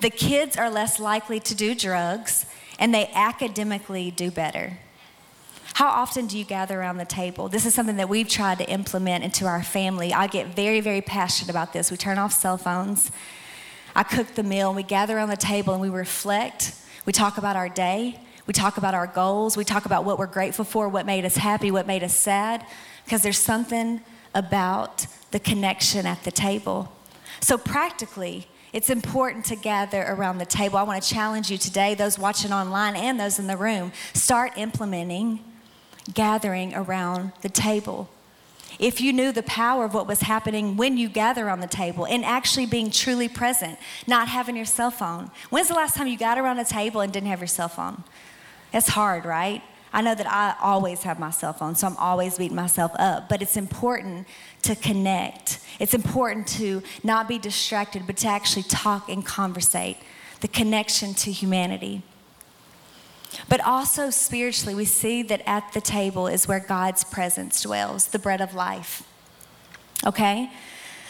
the 0.00 0.10
kids 0.10 0.56
are 0.56 0.70
less 0.70 1.00
likely 1.00 1.40
to 1.40 1.56
do 1.56 1.74
drugs, 1.74 2.46
and 2.78 2.94
they 2.94 3.10
academically 3.14 4.12
do 4.12 4.30
better. 4.30 4.78
How 5.74 5.88
often 5.88 6.28
do 6.28 6.38
you 6.38 6.44
gather 6.44 6.78
around 6.80 6.98
the 6.98 7.04
table? 7.04 7.48
This 7.48 7.66
is 7.66 7.74
something 7.74 7.96
that 7.96 8.08
we've 8.08 8.28
tried 8.28 8.58
to 8.58 8.70
implement 8.70 9.24
into 9.24 9.44
our 9.44 9.64
family. 9.64 10.14
I 10.14 10.28
get 10.28 10.54
very, 10.54 10.80
very 10.80 11.00
passionate 11.00 11.50
about 11.50 11.72
this. 11.72 11.90
We 11.90 11.96
turn 11.96 12.16
off 12.16 12.32
cell 12.32 12.58
phones. 12.58 13.10
I 13.96 14.04
cook 14.04 14.34
the 14.36 14.44
meal, 14.44 14.68
and 14.68 14.76
we 14.76 14.84
gather 14.84 15.16
around 15.16 15.30
the 15.30 15.36
table 15.36 15.72
and 15.72 15.82
we 15.82 15.88
reflect. 15.88 16.76
We 17.06 17.12
talk 17.12 17.38
about 17.38 17.56
our 17.56 17.68
day. 17.68 18.20
We 18.46 18.52
talk 18.52 18.76
about 18.76 18.94
our 18.94 19.06
goals. 19.06 19.56
We 19.56 19.64
talk 19.64 19.86
about 19.86 20.04
what 20.04 20.18
we're 20.18 20.26
grateful 20.26 20.64
for, 20.64 20.88
what 20.88 21.06
made 21.06 21.24
us 21.24 21.36
happy, 21.36 21.70
what 21.70 21.86
made 21.86 22.02
us 22.02 22.16
sad, 22.16 22.66
because 23.04 23.22
there's 23.22 23.38
something 23.38 24.00
about 24.34 25.06
the 25.30 25.38
connection 25.38 26.06
at 26.06 26.24
the 26.24 26.32
table. 26.32 26.92
So, 27.40 27.56
practically, 27.56 28.46
it's 28.72 28.88
important 28.88 29.44
to 29.46 29.56
gather 29.56 30.02
around 30.02 30.38
the 30.38 30.46
table. 30.46 30.78
I 30.78 30.82
want 30.82 31.02
to 31.02 31.08
challenge 31.08 31.50
you 31.50 31.58
today, 31.58 31.94
those 31.94 32.18
watching 32.18 32.52
online 32.52 32.96
and 32.96 33.20
those 33.20 33.38
in 33.38 33.46
the 33.46 33.56
room, 33.56 33.92
start 34.14 34.52
implementing 34.56 35.40
gathering 36.14 36.74
around 36.74 37.32
the 37.42 37.48
table. 37.48 38.08
If 38.78 39.00
you 39.00 39.12
knew 39.12 39.32
the 39.32 39.42
power 39.42 39.84
of 39.84 39.94
what 39.94 40.06
was 40.06 40.22
happening 40.22 40.76
when 40.76 40.96
you 40.96 41.08
gather 41.08 41.50
on 41.50 41.60
the 41.60 41.66
table 41.66 42.06
and 42.06 42.24
actually 42.24 42.66
being 42.66 42.90
truly 42.90 43.28
present, 43.28 43.78
not 44.06 44.28
having 44.28 44.56
your 44.56 44.64
cell 44.64 44.90
phone. 44.90 45.30
When's 45.50 45.68
the 45.68 45.74
last 45.74 45.94
time 45.94 46.06
you 46.06 46.16
got 46.16 46.38
around 46.38 46.58
a 46.58 46.64
table 46.64 47.02
and 47.02 47.12
didn't 47.12 47.28
have 47.28 47.40
your 47.40 47.46
cell 47.46 47.68
phone? 47.68 48.02
It's 48.72 48.88
hard, 48.88 49.24
right? 49.24 49.62
I 49.92 50.00
know 50.00 50.14
that 50.14 50.26
I 50.26 50.54
always 50.60 51.02
have 51.02 51.18
my 51.18 51.30
cell 51.30 51.52
phone, 51.52 51.74
so 51.74 51.86
I'm 51.86 51.96
always 51.98 52.38
beating 52.38 52.56
myself 52.56 52.92
up, 52.98 53.28
but 53.28 53.42
it's 53.42 53.58
important 53.58 54.26
to 54.62 54.74
connect. 54.74 55.58
It's 55.78 55.92
important 55.92 56.46
to 56.48 56.82
not 57.04 57.28
be 57.28 57.38
distracted, 57.38 58.06
but 58.06 58.16
to 58.18 58.28
actually 58.28 58.62
talk 58.62 59.10
and 59.10 59.24
conversate. 59.24 59.98
The 60.40 60.48
connection 60.48 61.14
to 61.14 61.30
humanity. 61.30 62.02
But 63.48 63.60
also 63.60 64.10
spiritually, 64.10 64.74
we 64.74 64.84
see 64.84 65.22
that 65.22 65.42
at 65.46 65.72
the 65.72 65.80
table 65.80 66.26
is 66.26 66.48
where 66.48 66.60
God's 66.60 67.04
presence 67.04 67.62
dwells, 67.62 68.06
the 68.06 68.18
bread 68.18 68.40
of 68.40 68.54
life. 68.54 69.02
Okay? 70.06 70.50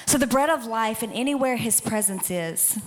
So, 0.06 0.18
the 0.18 0.26
bread 0.26 0.50
of 0.50 0.66
life, 0.66 1.02
and 1.02 1.12
anywhere 1.12 1.56
His 1.56 1.80
presence 1.80 2.30
is, 2.30 2.78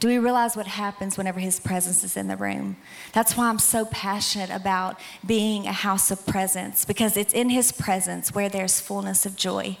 do 0.00 0.08
we 0.08 0.18
realize 0.18 0.56
what 0.56 0.66
happens 0.66 1.16
whenever 1.16 1.40
His 1.40 1.58
presence 1.58 2.04
is 2.04 2.16
in 2.16 2.28
the 2.28 2.36
room? 2.36 2.76
That's 3.12 3.36
why 3.36 3.48
I'm 3.48 3.58
so 3.58 3.84
passionate 3.86 4.50
about 4.50 5.00
being 5.26 5.66
a 5.66 5.72
house 5.72 6.10
of 6.10 6.24
presence, 6.26 6.84
because 6.84 7.16
it's 7.16 7.32
in 7.32 7.50
His 7.50 7.72
presence 7.72 8.34
where 8.34 8.48
there's 8.48 8.80
fullness 8.80 9.26
of 9.26 9.36
joy. 9.36 9.76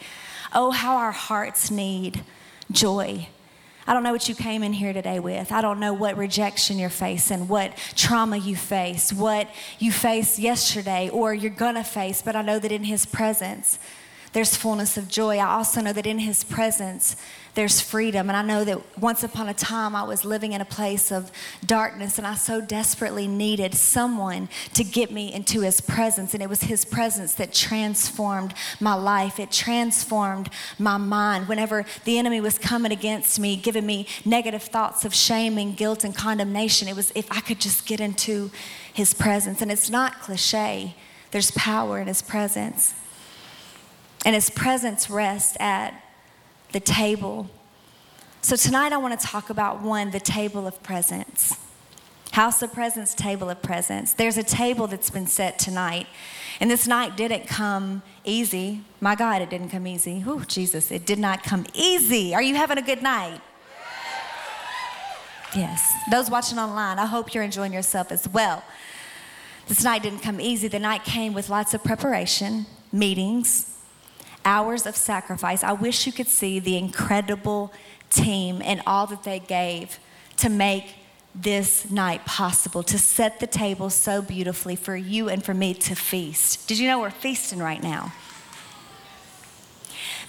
Oh, 0.52 0.70
how 0.70 0.96
our 0.96 1.12
hearts 1.12 1.70
need 1.70 2.22
joy. 2.70 3.28
I 3.86 3.94
don't 3.94 4.02
know 4.02 4.12
what 4.12 4.28
you 4.28 4.34
came 4.34 4.62
in 4.62 4.74
here 4.74 4.92
today 4.92 5.18
with. 5.18 5.50
I 5.50 5.62
don't 5.62 5.80
know 5.80 5.94
what 5.94 6.18
rejection 6.18 6.78
you're 6.78 6.90
facing, 6.90 7.48
what 7.48 7.74
trauma 7.94 8.36
you 8.36 8.54
face, 8.54 9.14
what 9.14 9.48
you 9.78 9.92
faced 9.92 10.38
yesterday 10.38 11.08
or 11.08 11.32
you're 11.32 11.50
gonna 11.50 11.84
face, 11.84 12.20
but 12.20 12.36
I 12.36 12.42
know 12.42 12.58
that 12.58 12.70
in 12.70 12.84
His 12.84 13.06
presence, 13.06 13.78
there's 14.32 14.56
fullness 14.56 14.96
of 14.96 15.08
joy. 15.08 15.38
I 15.38 15.54
also 15.54 15.80
know 15.80 15.92
that 15.92 16.06
in 16.06 16.18
His 16.18 16.44
presence, 16.44 17.16
there's 17.54 17.80
freedom. 17.80 18.28
And 18.28 18.36
I 18.36 18.42
know 18.42 18.62
that 18.62 18.98
once 18.98 19.24
upon 19.24 19.48
a 19.48 19.54
time, 19.54 19.96
I 19.96 20.04
was 20.04 20.24
living 20.24 20.52
in 20.52 20.60
a 20.60 20.64
place 20.64 21.10
of 21.10 21.32
darkness, 21.64 22.18
and 22.18 22.26
I 22.26 22.34
so 22.34 22.60
desperately 22.60 23.26
needed 23.26 23.74
someone 23.74 24.48
to 24.74 24.84
get 24.84 25.10
me 25.10 25.32
into 25.32 25.62
His 25.62 25.80
presence. 25.80 26.34
And 26.34 26.42
it 26.42 26.48
was 26.48 26.62
His 26.62 26.84
presence 26.84 27.34
that 27.34 27.52
transformed 27.52 28.54
my 28.80 28.94
life, 28.94 29.40
it 29.40 29.50
transformed 29.50 30.50
my 30.78 30.98
mind. 30.98 31.48
Whenever 31.48 31.84
the 32.04 32.18
enemy 32.18 32.40
was 32.40 32.58
coming 32.58 32.92
against 32.92 33.40
me, 33.40 33.56
giving 33.56 33.86
me 33.86 34.06
negative 34.24 34.62
thoughts 34.62 35.04
of 35.04 35.14
shame 35.14 35.58
and 35.58 35.76
guilt 35.76 36.04
and 36.04 36.14
condemnation, 36.14 36.86
it 36.86 36.94
was 36.94 37.10
if 37.14 37.26
I 37.32 37.40
could 37.40 37.60
just 37.60 37.86
get 37.86 37.98
into 37.98 38.50
His 38.92 39.14
presence. 39.14 39.62
And 39.62 39.72
it's 39.72 39.90
not 39.90 40.20
cliche, 40.20 40.94
there's 41.30 41.50
power 41.52 41.98
in 41.98 42.06
His 42.06 42.22
presence. 42.22 42.94
And 44.24 44.34
his 44.34 44.50
presence 44.50 45.08
rests 45.08 45.56
at 45.60 45.94
the 46.72 46.80
table. 46.80 47.48
So 48.42 48.56
tonight 48.56 48.92
I 48.92 48.96
want 48.96 49.18
to 49.18 49.26
talk 49.26 49.50
about 49.50 49.82
one, 49.82 50.10
the 50.10 50.20
table 50.20 50.66
of 50.66 50.82
presence. 50.82 51.56
House 52.32 52.62
of 52.62 52.72
presence, 52.72 53.14
table 53.14 53.48
of 53.48 53.62
presence. 53.62 54.12
There's 54.12 54.36
a 54.36 54.42
table 54.42 54.86
that's 54.86 55.10
been 55.10 55.26
set 55.26 55.58
tonight. 55.58 56.06
And 56.60 56.70
this 56.70 56.86
night 56.86 57.16
didn't 57.16 57.46
come 57.46 58.02
easy. 58.24 58.82
My 59.00 59.14
God, 59.14 59.42
it 59.42 59.50
didn't 59.50 59.70
come 59.70 59.86
easy. 59.86 60.22
Oh, 60.26 60.40
Jesus, 60.40 60.90
it 60.90 61.06
did 61.06 61.18
not 61.18 61.42
come 61.42 61.66
easy. 61.74 62.34
Are 62.34 62.42
you 62.42 62.54
having 62.54 62.78
a 62.78 62.82
good 62.82 63.02
night? 63.02 63.40
Yes. 65.56 65.92
Those 66.10 66.28
watching 66.30 66.58
online, 66.58 66.98
I 66.98 67.06
hope 67.06 67.32
you're 67.32 67.44
enjoying 67.44 67.72
yourself 67.72 68.12
as 68.12 68.28
well. 68.28 68.62
This 69.66 69.82
night 69.82 70.02
didn't 70.02 70.20
come 70.20 70.40
easy. 70.40 70.68
The 70.68 70.78
night 70.78 71.04
came 71.04 71.32
with 71.32 71.48
lots 71.48 71.74
of 71.74 71.82
preparation, 71.82 72.66
meetings, 72.92 73.77
hours 74.44 74.86
of 74.86 74.96
sacrifice. 74.96 75.62
I 75.62 75.72
wish 75.72 76.06
you 76.06 76.12
could 76.12 76.28
see 76.28 76.58
the 76.58 76.76
incredible 76.76 77.72
team 78.10 78.62
and 78.64 78.80
all 78.86 79.06
that 79.06 79.22
they 79.22 79.38
gave 79.38 79.98
to 80.38 80.48
make 80.48 80.94
this 81.34 81.90
night 81.90 82.24
possible, 82.24 82.82
to 82.82 82.98
set 82.98 83.38
the 83.38 83.46
table 83.46 83.90
so 83.90 84.22
beautifully 84.22 84.74
for 84.76 84.96
you 84.96 85.28
and 85.28 85.44
for 85.44 85.54
me 85.54 85.74
to 85.74 85.94
feast. 85.94 86.66
Did 86.66 86.78
you 86.78 86.88
know 86.88 87.00
we're 87.00 87.10
feasting 87.10 87.58
right 87.58 87.82
now? 87.82 88.12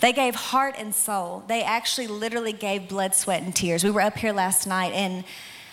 They 0.01 0.13
gave 0.13 0.35
heart 0.35 0.75
and 0.77 0.93
soul. 0.95 1.43
They 1.47 1.63
actually 1.63 2.07
literally 2.07 2.53
gave 2.53 2.87
blood, 2.87 3.15
sweat, 3.15 3.43
and 3.43 3.55
tears. 3.55 3.83
We 3.83 3.91
were 3.91 4.01
up 4.01 4.17
here 4.17 4.31
last 4.31 4.65
night 4.65 4.93
and 4.93 5.23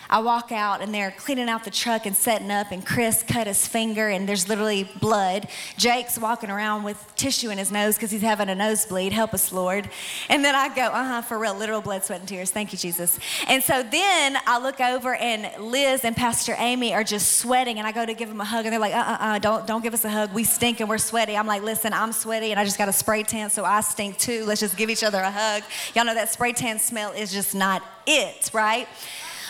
I 0.09 0.19
walk 0.19 0.51
out 0.51 0.81
and 0.81 0.93
they're 0.93 1.11
cleaning 1.11 1.49
out 1.49 1.63
the 1.63 1.71
truck 1.71 2.05
and 2.05 2.15
setting 2.15 2.51
up, 2.51 2.71
and 2.71 2.85
Chris 2.85 3.23
cut 3.23 3.47
his 3.47 3.67
finger 3.67 4.09
and 4.09 4.27
there's 4.27 4.49
literally 4.49 4.89
blood. 4.99 5.47
Jake's 5.77 6.17
walking 6.17 6.49
around 6.49 6.83
with 6.83 7.13
tissue 7.15 7.49
in 7.49 7.57
his 7.57 7.71
nose 7.71 7.95
because 7.95 8.11
he's 8.11 8.21
having 8.21 8.49
a 8.49 8.55
nosebleed. 8.55 9.13
Help 9.13 9.33
us, 9.33 9.51
Lord. 9.51 9.89
And 10.29 10.43
then 10.43 10.55
I 10.55 10.73
go, 10.73 10.85
uh 10.87 11.03
huh, 11.03 11.21
for 11.21 11.37
real, 11.37 11.55
literal 11.55 11.81
blood, 11.81 12.03
sweat, 12.03 12.19
and 12.19 12.27
tears. 12.27 12.51
Thank 12.51 12.71
you, 12.71 12.77
Jesus. 12.77 13.19
And 13.47 13.61
so 13.61 13.83
then 13.83 14.37
I 14.45 14.59
look 14.59 14.81
over 14.81 15.15
and 15.15 15.49
Liz 15.63 16.03
and 16.03 16.15
Pastor 16.15 16.55
Amy 16.57 16.93
are 16.93 17.03
just 17.03 17.33
sweating, 17.33 17.77
and 17.77 17.87
I 17.87 17.91
go 17.91 18.05
to 18.05 18.13
give 18.13 18.29
them 18.29 18.41
a 18.41 18.45
hug, 18.45 18.65
and 18.65 18.73
they're 18.73 18.79
like, 18.79 18.95
uh 18.95 19.17
uh 19.21 19.27
uh, 19.27 19.39
don't, 19.39 19.67
don't 19.67 19.83
give 19.83 19.93
us 19.93 20.05
a 20.05 20.09
hug. 20.09 20.33
We 20.33 20.43
stink 20.43 20.79
and 20.79 20.87
we're 20.87 20.97
sweaty. 20.97 21.35
I'm 21.35 21.47
like, 21.47 21.61
listen, 21.61 21.91
I'm 21.91 22.13
sweaty 22.13 22.51
and 22.51 22.59
I 22.59 22.63
just 22.63 22.77
got 22.77 22.87
a 22.87 22.93
spray 22.93 23.23
tan, 23.23 23.49
so 23.49 23.65
I 23.65 23.81
stink 23.81 24.17
too. 24.17 24.45
Let's 24.45 24.61
just 24.61 24.77
give 24.77 24.89
each 24.89 25.03
other 25.03 25.19
a 25.19 25.29
hug. 25.29 25.63
Y'all 25.93 26.05
know 26.05 26.13
that 26.13 26.29
spray 26.29 26.53
tan 26.53 26.79
smell 26.79 27.11
is 27.11 27.31
just 27.31 27.53
not 27.53 27.83
it, 28.05 28.49
right? 28.53 28.87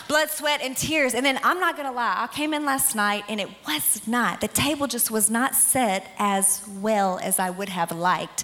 Blood, 0.07 0.29
sweat, 0.29 0.61
and 0.61 0.75
tears. 0.75 1.13
And 1.13 1.25
then 1.25 1.39
I'm 1.43 1.59
not 1.59 1.77
gonna 1.77 1.91
lie, 1.91 2.15
I 2.17 2.27
came 2.27 2.53
in 2.53 2.65
last 2.65 2.95
night 2.95 3.23
and 3.29 3.39
it 3.39 3.49
was 3.67 4.07
not, 4.07 4.41
the 4.41 4.47
table 4.47 4.87
just 4.87 5.11
was 5.11 5.29
not 5.29 5.55
set 5.55 6.11
as 6.17 6.67
well 6.79 7.19
as 7.21 7.39
I 7.39 7.49
would 7.49 7.69
have 7.69 7.91
liked. 7.91 8.43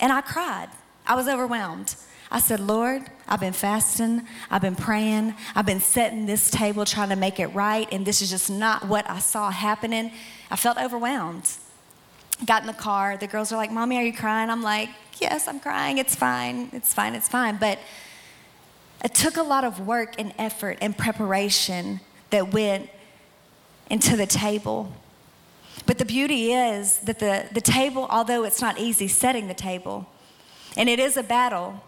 And 0.00 0.12
I 0.12 0.20
cried. 0.20 0.68
I 1.06 1.14
was 1.14 1.28
overwhelmed. 1.28 1.96
I 2.30 2.40
said, 2.40 2.60
Lord, 2.60 3.02
I've 3.28 3.40
been 3.40 3.52
fasting, 3.52 4.22
I've 4.50 4.62
been 4.62 4.76
praying, 4.76 5.34
I've 5.54 5.66
been 5.66 5.80
setting 5.80 6.24
this 6.24 6.50
table 6.50 6.86
trying 6.86 7.10
to 7.10 7.16
make 7.16 7.38
it 7.38 7.48
right, 7.48 7.86
and 7.92 8.06
this 8.06 8.22
is 8.22 8.30
just 8.30 8.48
not 8.48 8.88
what 8.88 9.08
I 9.10 9.18
saw 9.18 9.50
happening. 9.50 10.12
I 10.50 10.56
felt 10.56 10.78
overwhelmed. 10.78 11.50
Got 12.46 12.62
in 12.62 12.68
the 12.68 12.72
car, 12.72 13.18
the 13.18 13.26
girls 13.26 13.52
are 13.52 13.56
like, 13.56 13.70
Mommy, 13.70 13.98
are 13.98 14.02
you 14.02 14.14
crying? 14.14 14.48
I'm 14.48 14.62
like, 14.62 14.88
Yes, 15.22 15.46
I'm 15.46 15.60
crying. 15.60 15.98
It's 15.98 16.16
fine. 16.16 16.68
It's 16.72 16.92
fine. 16.92 17.14
It's 17.14 17.28
fine. 17.28 17.56
But 17.56 17.78
it 19.02 19.14
took 19.14 19.36
a 19.36 19.42
lot 19.42 19.64
of 19.64 19.86
work 19.86 20.14
and 20.18 20.32
effort 20.38 20.78
and 20.80 20.96
preparation 20.96 22.00
that 22.30 22.52
went 22.52 22.88
into 23.90 24.16
the 24.16 24.26
table. 24.26 24.92
But 25.86 25.98
the 25.98 26.04
beauty 26.04 26.52
is 26.52 27.00
that 27.00 27.18
the, 27.18 27.48
the 27.52 27.60
table, 27.60 28.06
although 28.08 28.44
it's 28.44 28.60
not 28.60 28.78
easy 28.78 29.08
setting 29.08 29.48
the 29.48 29.54
table, 29.54 30.06
and 30.76 30.88
it 30.88 30.98
is 30.98 31.16
a 31.16 31.22
battle, 31.22 31.82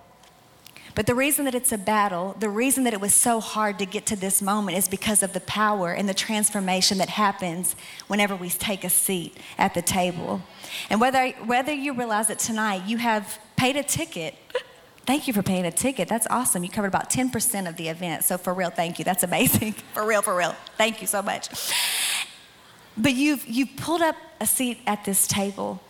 but 0.95 1.07
the 1.07 1.15
reason 1.15 1.45
that 1.47 1.55
it's 1.55 1.73
a 1.73 1.79
battle, 1.79 2.37
the 2.39 2.49
reason 2.49 2.85
that 2.85 2.93
it 2.93 3.01
was 3.01 3.15
so 3.15 3.41
hard 3.41 3.79
to 3.81 3.87
get 3.87 4.07
to 4.07 4.17
this 4.17 4.41
moment 4.41 4.79
is 4.79 4.87
because 4.89 5.23
of 5.25 5.33
the 5.33 5.41
power 5.41 5.93
and 5.93 6.09
the 6.09 6.15
transformation 6.15 6.99
that 6.99 7.09
happens 7.09 7.75
whenever 8.07 8.37
we 8.37 8.49
take 8.49 8.85
a 8.85 8.91
seat 8.91 9.37
at 9.59 9.75
the 9.75 9.83
table. 9.83 10.41
And 10.91 11.01
whether, 11.01 11.31
whether 11.47 11.73
you 11.73 11.95
realize 11.95 12.31
it 12.31 12.39
tonight, 12.39 12.85
you 12.87 12.99
have 12.99 13.41
paid 13.57 13.77
a 13.77 13.83
ticket. 13.83 14.35
Thank 15.07 15.27
you 15.27 15.35
for 15.35 15.43
paying 15.43 15.67
a 15.67 15.71
ticket. 15.71 16.09
That's 16.09 16.27
awesome. 16.31 16.65
You 16.65 16.71
covered 16.71 16.89
about 16.89 17.11
10% 17.11 17.69
of 17.69 17.77
the 17.77 17.89
event. 17.89 18.25
So, 18.25 18.39
for 18.39 18.55
real, 18.55 18.71
thank 18.71 18.99
you. 18.99 19.05
That's 19.05 19.23
amazing. 19.23 19.73
for 19.93 20.07
real, 20.07 20.23
for 20.23 20.35
real. 20.35 20.55
Thank 20.79 21.03
you 21.03 21.07
so 21.07 21.21
much. 21.21 21.49
But 22.97 23.13
you've, 23.13 23.47
you've 23.47 23.77
pulled 23.77 24.01
up 24.01 24.17
a 24.41 24.47
seat 24.47 24.79
at 24.87 25.05
this 25.05 25.27
table. 25.27 25.83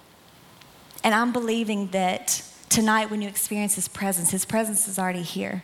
And 1.05 1.15
I'm 1.15 1.33
believing 1.33 1.89
that 1.89 2.43
tonight, 2.69 3.11
when 3.11 3.23
you 3.23 3.29
experience 3.29 3.77
His 3.77 3.87
presence, 3.87 4.31
His 4.31 4.45
presence 4.45 4.89
is 4.89 4.99
already 4.99 5.23
here. 5.23 5.63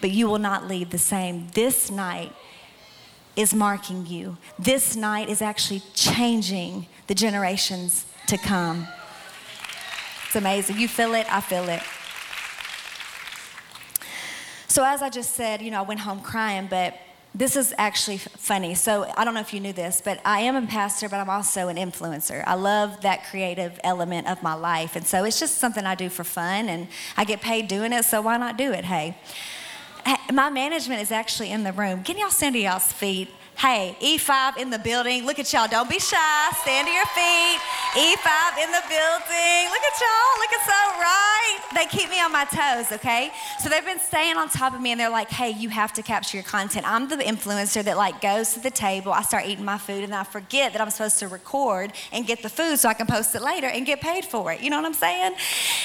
But 0.00 0.10
you 0.10 0.28
will 0.28 0.38
not 0.38 0.68
leave 0.68 0.90
the 0.90 0.98
same. 0.98 1.48
This 1.54 1.90
night 1.90 2.32
is 3.34 3.52
marking 3.54 4.06
you. 4.06 4.36
This 4.58 4.94
night 4.94 5.28
is 5.28 5.42
actually 5.42 5.82
changing 5.94 6.86
the 7.08 7.14
generations 7.14 8.06
to 8.28 8.36
come. 8.36 8.86
It's 10.26 10.36
amazing. 10.36 10.78
You 10.78 10.86
feel 10.86 11.14
it, 11.14 11.32
I 11.32 11.40
feel 11.40 11.68
it. 11.68 11.82
So, 14.68 14.84
as 14.84 15.00
I 15.00 15.08
just 15.08 15.34
said, 15.34 15.62
you 15.62 15.70
know, 15.70 15.78
I 15.78 15.82
went 15.82 16.00
home 16.00 16.20
crying, 16.20 16.66
but 16.68 16.94
this 17.34 17.56
is 17.56 17.74
actually 17.78 18.18
funny. 18.18 18.74
So, 18.74 19.10
I 19.16 19.24
don't 19.24 19.32
know 19.32 19.40
if 19.40 19.54
you 19.54 19.60
knew 19.60 19.72
this, 19.72 20.02
but 20.04 20.20
I 20.26 20.40
am 20.40 20.56
a 20.62 20.66
pastor, 20.66 21.08
but 21.08 21.16
I'm 21.16 21.30
also 21.30 21.68
an 21.68 21.76
influencer. 21.76 22.44
I 22.46 22.54
love 22.54 23.00
that 23.00 23.24
creative 23.24 23.80
element 23.82 24.28
of 24.28 24.42
my 24.42 24.52
life. 24.52 24.94
And 24.94 25.06
so, 25.06 25.24
it's 25.24 25.40
just 25.40 25.56
something 25.56 25.86
I 25.86 25.94
do 25.94 26.10
for 26.10 26.22
fun, 26.22 26.68
and 26.68 26.88
I 27.16 27.24
get 27.24 27.40
paid 27.40 27.66
doing 27.66 27.94
it, 27.94 28.04
so 28.04 28.20
why 28.20 28.36
not 28.36 28.58
do 28.58 28.72
it? 28.72 28.84
Hey. 28.84 29.16
My 30.32 30.48
management 30.48 31.02
is 31.02 31.10
actually 31.10 31.50
in 31.50 31.64
the 31.64 31.72
room. 31.72 32.02
Can 32.02 32.16
y'all 32.16 32.30
stand 32.30 32.54
to 32.54 32.60
y'all's 32.60 32.90
feet? 32.92 33.28
Hey, 33.58 33.96
E5 34.00 34.58
in 34.58 34.70
the 34.70 34.78
building. 34.78 35.26
Look 35.26 35.40
at 35.40 35.52
y'all. 35.52 35.66
Don't 35.66 35.90
be 35.90 35.98
shy. 35.98 36.50
Stand 36.62 36.86
to 36.86 36.92
your 36.92 37.06
feet. 37.06 37.58
E5 37.90 38.62
in 38.62 38.70
the 38.70 38.84
building. 38.86 39.62
Look 39.66 39.82
at 39.82 39.98
y'all. 39.98 40.38
Look 40.38 40.52
at 40.52 40.64
so 40.64 41.00
right. 41.00 41.58
They 41.74 41.86
keep 41.86 42.08
me 42.08 42.20
on 42.20 42.30
my 42.30 42.44
toes, 42.44 42.92
okay? 42.92 43.32
So 43.60 43.68
they've 43.68 43.84
been 43.84 43.98
staying 43.98 44.36
on 44.36 44.48
top 44.48 44.74
of 44.74 44.80
me 44.80 44.92
and 44.92 45.00
they're 45.00 45.10
like, 45.10 45.28
hey, 45.30 45.50
you 45.50 45.70
have 45.70 45.92
to 45.94 46.02
capture 46.02 46.36
your 46.36 46.44
content. 46.44 46.88
I'm 46.88 47.08
the 47.08 47.16
influencer 47.16 47.82
that 47.82 47.96
like 47.96 48.20
goes 48.20 48.52
to 48.52 48.60
the 48.60 48.70
table. 48.70 49.12
I 49.12 49.22
start 49.22 49.46
eating 49.46 49.64
my 49.64 49.76
food 49.76 50.04
and 50.04 50.14
I 50.14 50.22
forget 50.22 50.72
that 50.72 50.80
I'm 50.80 50.90
supposed 50.90 51.18
to 51.18 51.26
record 51.26 51.94
and 52.12 52.24
get 52.24 52.42
the 52.44 52.48
food 52.48 52.78
so 52.78 52.88
I 52.88 52.94
can 52.94 53.08
post 53.08 53.34
it 53.34 53.42
later 53.42 53.66
and 53.66 53.84
get 53.84 54.00
paid 54.00 54.24
for 54.24 54.52
it. 54.52 54.60
You 54.60 54.70
know 54.70 54.76
what 54.76 54.86
I'm 54.86 54.94
saying? 54.94 55.34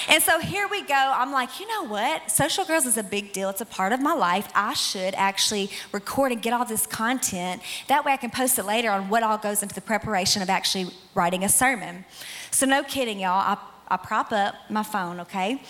And 0.09 0.21
so 0.21 0.39
here 0.39 0.67
we 0.67 0.83
go. 0.83 0.93
I'm 0.93 1.31
like, 1.31 1.59
you 1.59 1.67
know 1.67 1.85
what? 1.85 2.29
Social 2.29 2.65
Girls 2.65 2.85
is 2.85 2.97
a 2.97 3.03
big 3.03 3.33
deal. 3.33 3.49
It's 3.49 3.61
a 3.61 3.65
part 3.65 3.93
of 3.93 3.99
my 3.99 4.13
life. 4.13 4.47
I 4.53 4.73
should 4.73 5.15
actually 5.15 5.71
record 5.91 6.31
and 6.31 6.39
get 6.39 6.53
all 6.53 6.65
this 6.65 6.85
content 6.85 7.62
that 7.87 8.05
way 8.05 8.13
I 8.13 8.17
can 8.17 8.29
post 8.29 8.57
it 8.59 8.63
later 8.63 8.89
on 8.91 9.09
what 9.09 9.23
all 9.23 9.37
goes 9.37 9.63
into 9.63 9.75
the 9.75 9.81
preparation 9.81 10.41
of 10.41 10.49
actually 10.49 10.87
writing 11.15 11.43
a 11.43 11.49
sermon. 11.49 12.05
So, 12.51 12.65
no 12.65 12.83
kidding, 12.83 13.19
y'all. 13.19 13.31
I, 13.31 13.57
I 13.87 13.97
prop 13.97 14.31
up 14.31 14.55
my 14.69 14.83
phone, 14.83 15.19
okay? 15.21 15.61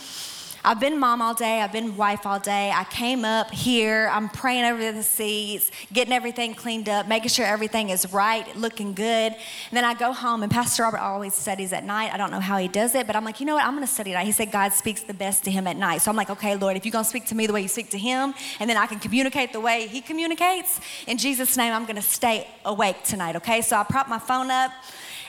I've 0.65 0.79
been 0.79 0.97
mom 0.97 1.21
all 1.21 1.33
day, 1.33 1.59
I've 1.59 1.73
been 1.73 1.97
wife 1.97 2.25
all 2.25 2.39
day. 2.39 2.71
I 2.73 2.85
came 2.85 3.25
up 3.25 3.51
here, 3.51 4.09
I'm 4.09 4.29
praying 4.29 4.63
over 4.63 4.93
the 4.93 5.03
seats, 5.03 5.69
getting 5.91 6.13
everything 6.13 6.53
cleaned 6.53 6.87
up, 6.87 7.05
making 7.05 7.29
sure 7.29 7.45
everything 7.45 7.89
is 7.89 8.13
right, 8.13 8.47
looking 8.55 8.93
good. 8.93 9.33
And 9.33 9.73
then 9.73 9.83
I 9.83 9.93
go 9.93 10.13
home, 10.13 10.41
and 10.41 10.49
Pastor 10.49 10.83
Robert 10.83 11.01
always 11.01 11.33
studies 11.33 11.73
at 11.73 11.83
night. 11.83 12.13
I 12.13 12.17
don't 12.17 12.31
know 12.31 12.39
how 12.39 12.57
he 12.57 12.69
does 12.69 12.95
it, 12.95 13.07
but 13.07 13.17
I'm 13.17 13.25
like, 13.25 13.41
you 13.41 13.45
know 13.45 13.55
what? 13.55 13.65
I'm 13.65 13.73
going 13.73 13.85
to 13.85 13.91
study 13.91 14.11
tonight. 14.11 14.23
He 14.23 14.31
said 14.31 14.53
God 14.53 14.71
speaks 14.71 15.03
the 15.03 15.13
best 15.13 15.43
to 15.43 15.51
him 15.51 15.67
at 15.67 15.75
night. 15.75 15.97
So 15.97 16.09
I'm 16.09 16.15
like, 16.15 16.29
okay, 16.29 16.55
Lord, 16.55 16.77
if 16.77 16.85
you're 16.85 16.93
going 16.93 17.03
to 17.03 17.09
speak 17.09 17.25
to 17.25 17.35
me 17.35 17.45
the 17.45 17.51
way 17.51 17.61
you 17.61 17.67
speak 17.67 17.89
to 17.89 17.97
him, 17.97 18.33
and 18.61 18.69
then 18.69 18.77
I 18.77 18.85
can 18.85 18.99
communicate 18.99 19.51
the 19.51 19.59
way 19.59 19.87
he 19.87 19.99
communicates, 19.99 20.79
in 21.07 21.17
Jesus' 21.17 21.57
name, 21.57 21.73
I'm 21.73 21.83
going 21.83 21.97
to 21.97 22.01
stay 22.01 22.47
awake 22.63 23.03
tonight, 23.03 23.35
okay? 23.35 23.61
So 23.61 23.75
I 23.75 23.83
prop 23.83 24.07
my 24.07 24.19
phone 24.19 24.49
up, 24.49 24.71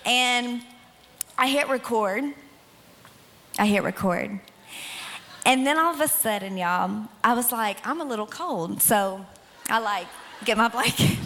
and 0.07 0.63
I 1.37 1.49
hit 1.49 1.69
record. 1.69 2.23
I 3.59 3.67
hit 3.67 3.83
record. 3.83 4.39
And 5.47 5.67
then 5.67 5.79
all 5.79 5.93
of 5.93 6.01
a 6.01 6.09
sudden, 6.09 6.57
y'all, 6.57 7.09
I 7.23 7.35
was 7.35 7.53
like, 7.53 7.87
I'm 7.87 8.01
a 8.01 8.05
little 8.05 8.27
cold. 8.27 8.81
So 8.83 9.25
I 9.69 9.79
like 9.79 10.07
get 10.45 10.57
my 10.57 10.69
blanket. 10.69 11.19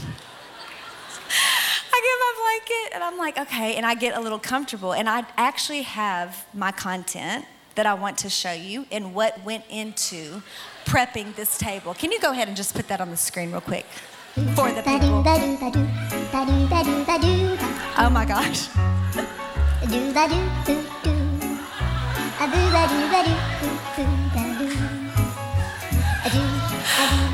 I 1.93 2.01
get 2.07 2.19
my 2.21 2.35
blanket 2.43 2.95
and 2.95 3.05
I'm 3.05 3.17
like, 3.19 3.39
okay. 3.39 3.77
And 3.77 3.87
I 3.87 3.95
get 3.95 4.17
a 4.17 4.21
little 4.21 4.39
comfortable. 4.39 4.93
And 4.93 5.09
I 5.09 5.25
actually 5.37 5.83
have 5.83 6.47
my 6.53 6.73
content 6.73 7.45
that 7.75 7.87
I 7.87 7.95
want 7.95 8.19
to 8.19 8.29
show 8.29 8.53
you 8.53 8.87
and 8.91 9.15
what 9.15 9.45
went 9.45 9.65
into 9.71 10.43
prepping 10.85 11.35
this 11.37 11.59
table. 11.59 11.95
Can 11.95 12.11
you 12.11 12.21
go 12.21 12.33
ahead 12.33 12.49
and 12.49 12.57
just 12.57 12.75
put 12.75 12.89
that 12.89 13.01
on 13.01 13.11
the 13.11 13.17
screen 13.17 13.53
real 13.53 13.61
quick 13.61 13.87
for 14.55 14.73
the 14.73 14.83
people? 14.83 15.23
Oh 17.99 18.11
my 18.11 18.25
gosh. 18.25 18.69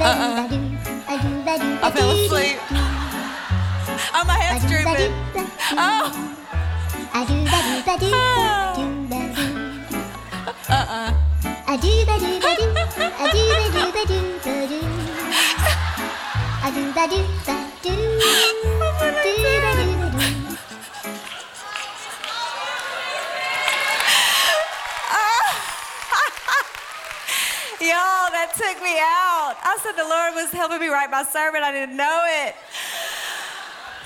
Uh-uh. 0.01 0.49
I 1.83 1.90
fell 1.90 2.11
asleep. 2.12 2.57
Oh, 4.14 4.25
my 4.27 4.38
head's 4.38 4.64
drooping. 4.64 5.12
Oh. 5.77 6.09
Uh-uh. 10.69 11.25
Y'all, 27.85 28.33
that 28.33 28.51
took 28.57 28.83
me 28.83 28.97
out. 28.97 29.61
I 29.61 29.77
said 29.83 29.92
the 29.92 30.09
Lord 30.09 30.33
was 30.35 30.51
helping 30.51 30.81
me 30.81 30.88
write 30.88 31.11
my 31.11 31.23
sermon. 31.23 31.62
I 31.62 31.70
didn't 31.70 31.99
know 31.99 32.23
it. 32.25 32.55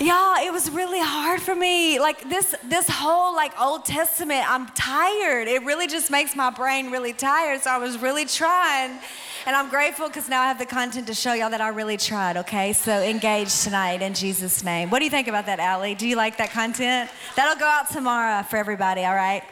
Y'all, 0.01 0.35
it 0.45 0.51
was 0.51 0.69
really 0.69 0.99
hard 0.99 1.41
for 1.41 1.55
me. 1.55 1.97
Like 1.97 2.29
this, 2.29 2.53
this 2.65 2.89
whole 2.89 3.33
like 3.33 3.57
Old 3.57 3.85
Testament, 3.85 4.43
I'm 4.51 4.67
tired. 4.71 5.47
It 5.47 5.63
really 5.63 5.87
just 5.87 6.11
makes 6.11 6.35
my 6.35 6.49
brain 6.49 6.91
really 6.91 7.13
tired. 7.13 7.61
So 7.61 7.69
I 7.69 7.77
was 7.77 7.97
really 7.97 8.25
trying. 8.25 8.99
And 9.45 9.55
I'm 9.55 9.69
grateful 9.69 10.09
because 10.09 10.27
now 10.27 10.41
I 10.41 10.47
have 10.47 10.59
the 10.59 10.65
content 10.65 11.07
to 11.07 11.13
show 11.13 11.31
y'all 11.31 11.49
that 11.49 11.61
I 11.61 11.69
really 11.69 11.95
tried, 11.95 12.35
okay? 12.35 12.73
So 12.73 13.01
engage 13.01 13.61
tonight 13.61 14.01
in 14.01 14.13
Jesus' 14.13 14.61
name. 14.61 14.89
What 14.89 14.99
do 14.99 15.05
you 15.05 15.11
think 15.11 15.29
about 15.29 15.45
that, 15.45 15.61
Allie? 15.61 15.95
Do 15.95 16.05
you 16.05 16.17
like 16.17 16.35
that 16.39 16.51
content? 16.51 17.09
That'll 17.37 17.57
go 17.57 17.65
out 17.65 17.89
tomorrow 17.89 18.43
for 18.43 18.57
everybody, 18.57 19.05
all 19.05 19.15
right? 19.15 19.41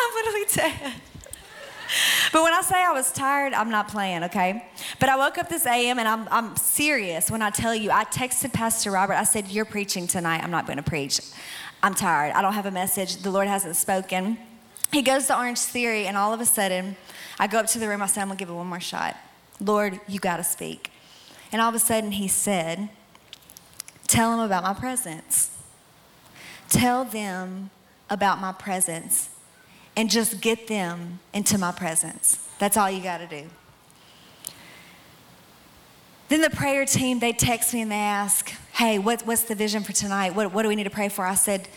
I'm 0.00 0.14
literally 0.16 0.46
dead. 0.52 0.94
But 2.32 2.42
when 2.42 2.54
I 2.54 2.62
say 2.62 2.76
I 2.76 2.92
was 2.92 3.12
tired, 3.12 3.52
I'm 3.52 3.70
not 3.70 3.88
playing, 3.88 4.24
okay? 4.24 4.66
But 4.98 5.08
I 5.08 5.16
woke 5.16 5.38
up 5.38 5.48
this 5.48 5.66
AM 5.66 5.98
and 5.98 6.08
I'm, 6.08 6.28
I'm 6.30 6.56
serious 6.56 7.30
when 7.30 7.42
I 7.42 7.50
tell 7.50 7.74
you, 7.74 7.90
I 7.90 8.04
texted 8.04 8.52
Pastor 8.52 8.90
Robert. 8.90 9.14
I 9.14 9.24
said, 9.24 9.48
You're 9.48 9.64
preaching 9.64 10.06
tonight. 10.06 10.42
I'm 10.42 10.50
not 10.50 10.66
going 10.66 10.78
to 10.78 10.82
preach. 10.82 11.20
I'm 11.82 11.94
tired. 11.94 12.32
I 12.32 12.42
don't 12.42 12.54
have 12.54 12.66
a 12.66 12.70
message. 12.70 13.16
The 13.18 13.30
Lord 13.30 13.48
hasn't 13.48 13.76
spoken. 13.76 14.38
He 14.92 15.02
goes 15.02 15.26
to 15.26 15.38
Orange 15.38 15.58
Theory, 15.58 16.06
and 16.06 16.16
all 16.16 16.32
of 16.32 16.40
a 16.40 16.46
sudden, 16.46 16.96
I 17.38 17.46
go 17.46 17.58
up 17.58 17.66
to 17.68 17.78
the 17.78 17.88
room. 17.88 18.02
I 18.02 18.06
said, 18.06 18.20
I'm 18.22 18.28
going 18.28 18.38
to 18.38 18.42
give 18.42 18.50
it 18.50 18.54
one 18.54 18.66
more 18.66 18.80
shot. 18.80 19.16
Lord, 19.60 20.00
you 20.06 20.20
got 20.20 20.36
to 20.36 20.44
speak. 20.44 20.90
And 21.50 21.60
all 21.60 21.68
of 21.68 21.74
a 21.74 21.78
sudden, 21.78 22.12
he 22.12 22.28
said, 22.28 22.88
Tell 24.06 24.30
them 24.30 24.40
about 24.40 24.62
my 24.62 24.74
presence. 24.74 25.58
Tell 26.68 27.04
them 27.04 27.70
about 28.08 28.40
my 28.40 28.52
presence 28.52 29.30
and 29.96 30.10
just 30.10 30.40
get 30.40 30.68
them 30.68 31.20
into 31.32 31.58
my 31.58 31.72
presence. 31.72 32.48
That's 32.58 32.76
all 32.76 32.90
you 32.90 33.02
got 33.02 33.18
to 33.18 33.26
do. 33.26 33.48
Then 36.28 36.40
the 36.40 36.50
prayer 36.50 36.86
team, 36.86 37.18
they 37.18 37.32
text 37.32 37.74
me 37.74 37.82
and 37.82 37.90
they 37.90 37.96
ask, 37.96 38.54
Hey, 38.72 38.98
what, 38.98 39.20
what's 39.26 39.42
the 39.42 39.54
vision 39.54 39.82
for 39.82 39.92
tonight? 39.92 40.34
What, 40.34 40.52
what 40.52 40.62
do 40.62 40.68
we 40.68 40.76
need 40.76 40.84
to 40.84 40.90
pray 40.90 41.10
for? 41.10 41.26
I 41.26 41.34
said, 41.34 41.68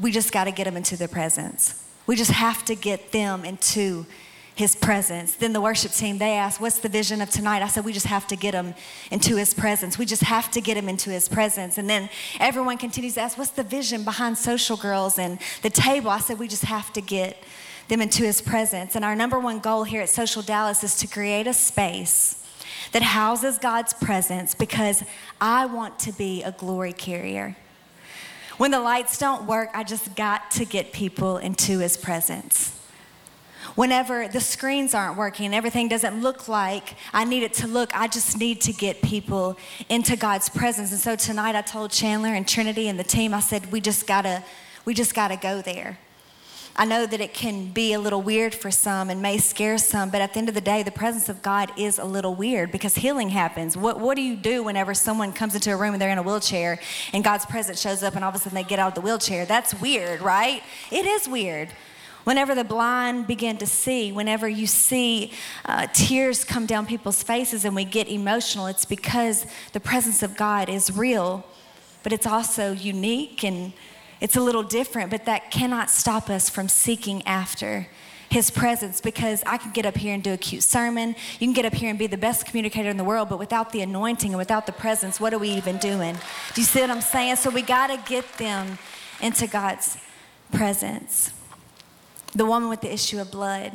We 0.00 0.12
just 0.12 0.30
got 0.30 0.44
to 0.44 0.52
get 0.52 0.64
them 0.64 0.76
into 0.76 0.96
the 0.96 1.08
presence. 1.08 1.82
We 2.06 2.14
just 2.14 2.30
have 2.30 2.64
to 2.66 2.76
get 2.76 3.10
them 3.10 3.44
into 3.44 4.06
his 4.56 4.74
presence. 4.74 5.34
Then 5.34 5.52
the 5.52 5.60
worship 5.60 5.92
team, 5.92 6.18
they 6.18 6.32
asked, 6.32 6.60
What's 6.60 6.78
the 6.78 6.88
vision 6.88 7.20
of 7.20 7.30
tonight? 7.30 7.62
I 7.62 7.68
said, 7.68 7.84
We 7.84 7.92
just 7.92 8.06
have 8.06 8.26
to 8.28 8.36
get 8.36 8.54
him 8.54 8.74
into 9.10 9.36
his 9.36 9.52
presence. 9.52 9.98
We 9.98 10.06
just 10.06 10.22
have 10.22 10.50
to 10.52 10.60
get 10.60 10.76
him 10.76 10.88
into 10.88 11.10
his 11.10 11.28
presence. 11.28 11.76
And 11.76 11.90
then 11.90 12.08
everyone 12.40 12.78
continues 12.78 13.14
to 13.14 13.20
ask, 13.20 13.36
What's 13.36 13.50
the 13.50 13.64
vision 13.64 14.02
behind 14.02 14.38
Social 14.38 14.76
Girls 14.76 15.18
and 15.18 15.38
the 15.62 15.70
table? 15.70 16.10
I 16.10 16.20
said, 16.20 16.38
We 16.38 16.48
just 16.48 16.64
have 16.64 16.92
to 16.94 17.02
get 17.02 17.42
them 17.88 18.00
into 18.00 18.24
his 18.24 18.40
presence. 18.40 18.96
And 18.96 19.04
our 19.04 19.14
number 19.14 19.38
one 19.38 19.58
goal 19.58 19.84
here 19.84 20.02
at 20.02 20.08
Social 20.08 20.42
Dallas 20.42 20.82
is 20.82 20.96
to 20.96 21.06
create 21.06 21.46
a 21.46 21.52
space 21.54 22.42
that 22.92 23.02
houses 23.02 23.58
God's 23.58 23.92
presence 23.92 24.54
because 24.54 25.04
I 25.40 25.66
want 25.66 25.98
to 26.00 26.12
be 26.12 26.42
a 26.42 26.52
glory 26.52 26.92
carrier. 26.92 27.56
When 28.58 28.70
the 28.70 28.80
lights 28.80 29.18
don't 29.18 29.46
work, 29.46 29.70
I 29.74 29.84
just 29.84 30.16
got 30.16 30.50
to 30.52 30.64
get 30.64 30.92
people 30.92 31.36
into 31.36 31.80
his 31.80 31.96
presence. 31.96 32.72
Whenever 33.74 34.28
the 34.28 34.40
screens 34.40 34.94
aren't 34.94 35.18
working, 35.18 35.52
everything 35.52 35.88
doesn't 35.88 36.22
look 36.22 36.48
like 36.48 36.94
I 37.12 37.24
need 37.24 37.42
it 37.42 37.52
to 37.54 37.66
look, 37.66 37.94
I 37.94 38.08
just 38.08 38.38
need 38.38 38.62
to 38.62 38.72
get 38.72 39.02
people 39.02 39.58
into 39.90 40.16
God's 40.16 40.48
presence. 40.48 40.92
And 40.92 41.00
so 41.00 41.16
tonight 41.16 41.54
I 41.54 41.60
told 41.60 41.90
Chandler 41.90 42.30
and 42.30 42.48
Trinity 42.48 42.88
and 42.88 42.98
the 42.98 43.04
team, 43.04 43.34
I 43.34 43.40
said, 43.40 43.70
we 43.70 43.82
just 43.82 44.06
gotta, 44.06 44.42
we 44.86 44.94
just 44.94 45.14
gotta 45.14 45.36
go 45.36 45.60
there. 45.60 45.98
I 46.78 46.84
know 46.84 47.06
that 47.06 47.22
it 47.22 47.32
can 47.32 47.70
be 47.70 47.94
a 47.94 47.98
little 47.98 48.20
weird 48.20 48.54
for 48.54 48.70
some 48.70 49.08
and 49.08 49.22
may 49.22 49.38
scare 49.38 49.78
some, 49.78 50.10
but 50.10 50.20
at 50.20 50.34
the 50.34 50.38
end 50.38 50.50
of 50.50 50.54
the 50.54 50.60
day, 50.60 50.82
the 50.82 50.90
presence 50.90 51.30
of 51.30 51.40
God 51.40 51.72
is 51.78 51.98
a 51.98 52.04
little 52.04 52.34
weird 52.34 52.70
because 52.70 52.96
healing 52.96 53.30
happens. 53.30 53.78
What, 53.78 53.98
what 53.98 54.14
do 54.14 54.22
you 54.22 54.36
do 54.36 54.62
whenever 54.62 54.92
someone 54.92 55.32
comes 55.32 55.54
into 55.54 55.72
a 55.72 55.76
room 55.76 55.94
and 55.94 56.02
they're 56.02 56.10
in 56.10 56.18
a 56.18 56.22
wheelchair 56.22 56.78
and 57.14 57.24
God's 57.24 57.46
presence 57.46 57.80
shows 57.80 58.02
up 58.02 58.14
and 58.14 58.22
all 58.22 58.28
of 58.28 58.34
a 58.34 58.38
sudden 58.38 58.54
they 58.54 58.62
get 58.62 58.78
out 58.78 58.88
of 58.88 58.94
the 58.94 59.00
wheelchair? 59.00 59.46
That's 59.46 59.72
weird, 59.80 60.20
right? 60.20 60.62
It 60.90 61.06
is 61.06 61.26
weird. 61.26 61.70
Whenever 62.24 62.54
the 62.54 62.64
blind 62.64 63.26
begin 63.26 63.56
to 63.56 63.66
see, 63.66 64.12
whenever 64.12 64.46
you 64.46 64.66
see 64.66 65.32
uh, 65.64 65.86
tears 65.94 66.44
come 66.44 66.66
down 66.66 66.84
people's 66.84 67.22
faces 67.22 67.64
and 67.64 67.74
we 67.74 67.84
get 67.84 68.06
emotional, 68.06 68.66
it's 68.66 68.84
because 68.84 69.46
the 69.72 69.80
presence 69.80 70.22
of 70.22 70.36
God 70.36 70.68
is 70.68 70.94
real, 70.94 71.46
but 72.02 72.12
it's 72.12 72.26
also 72.26 72.72
unique 72.72 73.44
and 73.44 73.72
it's 74.20 74.36
a 74.36 74.40
little 74.40 74.62
different, 74.62 75.10
but 75.10 75.24
that 75.26 75.50
cannot 75.50 75.90
stop 75.90 76.30
us 76.30 76.48
from 76.48 76.68
seeking 76.68 77.26
after 77.26 77.88
his 78.28 78.50
presence 78.50 79.00
because 79.00 79.42
I 79.46 79.56
can 79.56 79.72
get 79.72 79.86
up 79.86 79.96
here 79.96 80.12
and 80.12 80.22
do 80.22 80.32
a 80.32 80.36
cute 80.36 80.62
sermon. 80.62 81.10
You 81.38 81.46
can 81.46 81.52
get 81.52 81.64
up 81.64 81.74
here 81.74 81.90
and 81.90 81.98
be 81.98 82.06
the 82.06 82.16
best 82.16 82.46
communicator 82.46 82.88
in 82.90 82.96
the 82.96 83.04
world, 83.04 83.28
but 83.28 83.38
without 83.38 83.72
the 83.72 83.82
anointing 83.82 84.30
and 84.30 84.38
without 84.38 84.66
the 84.66 84.72
presence, 84.72 85.20
what 85.20 85.32
are 85.32 85.38
we 85.38 85.50
even 85.50 85.78
doing? 85.78 86.14
Do 86.54 86.60
you 86.60 86.66
see 86.66 86.80
what 86.80 86.90
I'm 86.90 87.00
saying? 87.00 87.36
So 87.36 87.50
we 87.50 87.62
got 87.62 87.88
to 87.88 88.10
get 88.10 88.30
them 88.38 88.78
into 89.20 89.46
God's 89.46 89.96
presence. 90.52 91.32
The 92.34 92.44
woman 92.44 92.68
with 92.68 92.80
the 92.80 92.92
issue 92.92 93.20
of 93.20 93.30
blood 93.30 93.72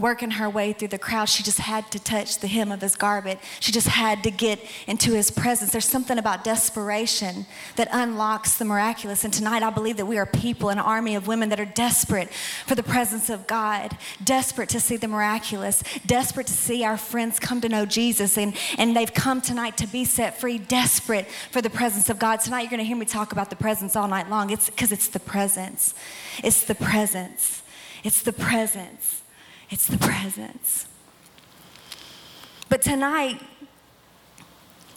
working 0.00 0.32
her 0.32 0.48
way 0.48 0.72
through 0.72 0.88
the 0.88 0.98
crowd. 0.98 1.28
She 1.28 1.42
just 1.42 1.58
had 1.58 1.90
to 1.92 1.98
touch 1.98 2.38
the 2.38 2.46
hem 2.46 2.72
of 2.72 2.80
his 2.80 2.96
garment. 2.96 3.38
She 3.60 3.70
just 3.70 3.86
had 3.86 4.22
to 4.24 4.30
get 4.30 4.58
into 4.86 5.12
his 5.12 5.30
presence. 5.30 5.72
There's 5.72 5.84
something 5.84 6.18
about 6.18 6.42
desperation 6.42 7.44
that 7.76 7.88
unlocks 7.92 8.56
the 8.56 8.64
miraculous. 8.64 9.24
And 9.24 9.32
tonight, 9.32 9.62
I 9.62 9.70
believe 9.70 9.98
that 9.98 10.06
we 10.06 10.16
are 10.18 10.26
people, 10.26 10.70
an 10.70 10.78
army 10.78 11.14
of 11.14 11.26
women 11.26 11.50
that 11.50 11.60
are 11.60 11.66
desperate 11.66 12.30
for 12.66 12.74
the 12.74 12.82
presence 12.82 13.28
of 13.28 13.46
God, 13.46 13.96
desperate 14.24 14.70
to 14.70 14.80
see 14.80 14.96
the 14.96 15.08
miraculous, 15.08 15.82
desperate 16.06 16.46
to 16.46 16.52
see 16.52 16.82
our 16.82 16.96
friends 16.96 17.38
come 17.38 17.60
to 17.60 17.68
know 17.68 17.84
Jesus. 17.84 18.38
And, 18.38 18.56
and 18.78 18.96
they've 18.96 19.12
come 19.12 19.42
tonight 19.42 19.76
to 19.76 19.86
be 19.86 20.06
set 20.06 20.40
free, 20.40 20.56
desperate 20.56 21.28
for 21.50 21.60
the 21.60 21.70
presence 21.70 22.08
of 22.08 22.18
God. 22.18 22.40
Tonight, 22.40 22.62
you're 22.62 22.70
going 22.70 22.78
to 22.78 22.84
hear 22.84 22.96
me 22.96 23.04
talk 23.04 23.32
about 23.32 23.50
the 23.50 23.56
presence 23.56 23.96
all 23.96 24.08
night 24.08 24.30
long. 24.30 24.48
It's 24.48 24.70
because 24.70 24.92
it's 24.92 25.08
the 25.08 25.20
presence. 25.20 25.94
It's 26.42 26.64
the 26.64 26.74
presence. 26.74 27.62
It's 28.02 28.22
the 28.22 28.32
presence. 28.32 29.20
It's 29.70 29.86
the 29.86 29.98
presence. 29.98 30.86
But 32.68 32.82
tonight, 32.82 33.40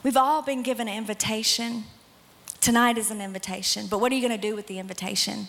we've 0.03 0.17
all 0.17 0.41
been 0.41 0.63
given 0.63 0.87
an 0.87 0.95
invitation. 0.95 1.83
Tonight 2.59 2.97
is 2.97 3.11
an 3.11 3.21
invitation. 3.21 3.85
But 3.87 3.99
what 3.99 4.11
are 4.11 4.15
you 4.15 4.27
going 4.27 4.39
to 4.39 4.47
do 4.47 4.55
with 4.55 4.67
the 4.67 4.79
invitation? 4.79 5.47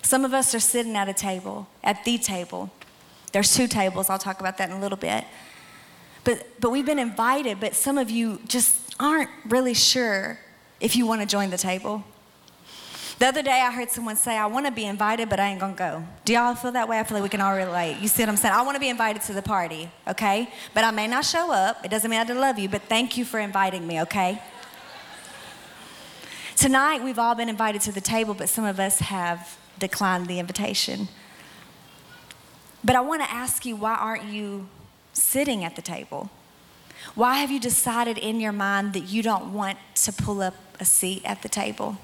Some 0.00 0.24
of 0.24 0.32
us 0.32 0.54
are 0.54 0.60
sitting 0.60 0.96
at 0.96 1.08
a 1.08 1.12
table, 1.12 1.68
at 1.84 2.04
the 2.04 2.16
table. 2.18 2.70
There's 3.32 3.54
two 3.54 3.68
tables. 3.68 4.08
I'll 4.10 4.18
talk 4.18 4.40
about 4.40 4.58
that 4.58 4.70
in 4.70 4.76
a 4.76 4.80
little 4.80 4.98
bit. 4.98 5.24
But, 6.24 6.46
but 6.60 6.70
we've 6.70 6.86
been 6.86 6.98
invited, 6.98 7.60
but 7.60 7.74
some 7.74 7.98
of 7.98 8.10
you 8.10 8.40
just 8.46 8.94
aren't 8.98 9.30
really 9.48 9.74
sure 9.74 10.38
if 10.80 10.96
you 10.96 11.06
want 11.06 11.20
to 11.20 11.26
join 11.26 11.50
the 11.50 11.58
table. 11.58 12.04
The 13.22 13.28
other 13.28 13.42
day, 13.44 13.60
I 13.60 13.70
heard 13.70 13.88
someone 13.88 14.16
say, 14.16 14.36
I 14.36 14.46
want 14.46 14.66
to 14.66 14.72
be 14.72 14.84
invited, 14.84 15.28
but 15.28 15.38
I 15.38 15.50
ain't 15.50 15.60
going 15.60 15.74
to 15.74 15.78
go. 15.78 16.04
Do 16.24 16.32
y'all 16.32 16.56
feel 16.56 16.72
that 16.72 16.88
way? 16.88 16.98
I 16.98 17.04
feel 17.04 17.14
like 17.14 17.22
we 17.22 17.28
can 17.28 17.40
all 17.40 17.54
relate. 17.54 17.98
You 18.00 18.08
see 18.08 18.20
what 18.20 18.28
I'm 18.28 18.36
saying? 18.36 18.52
I 18.52 18.62
want 18.62 18.74
to 18.74 18.80
be 18.80 18.88
invited 18.88 19.22
to 19.22 19.32
the 19.32 19.42
party, 19.42 19.88
okay? 20.08 20.52
But 20.74 20.82
I 20.82 20.90
may 20.90 21.06
not 21.06 21.24
show 21.24 21.52
up. 21.52 21.84
It 21.84 21.90
doesn't 21.92 22.10
mean 22.10 22.18
I 22.18 22.24
don't 22.24 22.40
love 22.40 22.58
you, 22.58 22.68
but 22.68 22.82
thank 22.88 23.16
you 23.16 23.24
for 23.24 23.38
inviting 23.38 23.86
me, 23.86 24.02
okay? 24.02 24.42
Tonight, 26.56 27.04
we've 27.04 27.20
all 27.20 27.36
been 27.36 27.48
invited 27.48 27.80
to 27.82 27.92
the 27.92 28.00
table, 28.00 28.34
but 28.34 28.48
some 28.48 28.64
of 28.64 28.80
us 28.80 28.98
have 28.98 29.56
declined 29.78 30.26
the 30.26 30.40
invitation. 30.40 31.06
But 32.82 32.96
I 32.96 33.02
want 33.02 33.22
to 33.22 33.30
ask 33.30 33.64
you, 33.64 33.76
why 33.76 33.94
aren't 33.94 34.24
you 34.24 34.66
sitting 35.12 35.62
at 35.62 35.76
the 35.76 35.82
table? 35.82 36.28
Why 37.14 37.36
have 37.36 37.52
you 37.52 37.60
decided 37.60 38.18
in 38.18 38.40
your 38.40 38.50
mind 38.50 38.94
that 38.94 39.04
you 39.04 39.22
don't 39.22 39.52
want 39.52 39.78
to 39.94 40.12
pull 40.12 40.42
up 40.42 40.56
a 40.80 40.84
seat 40.84 41.22
at 41.24 41.42
the 41.42 41.48
table? 41.48 41.98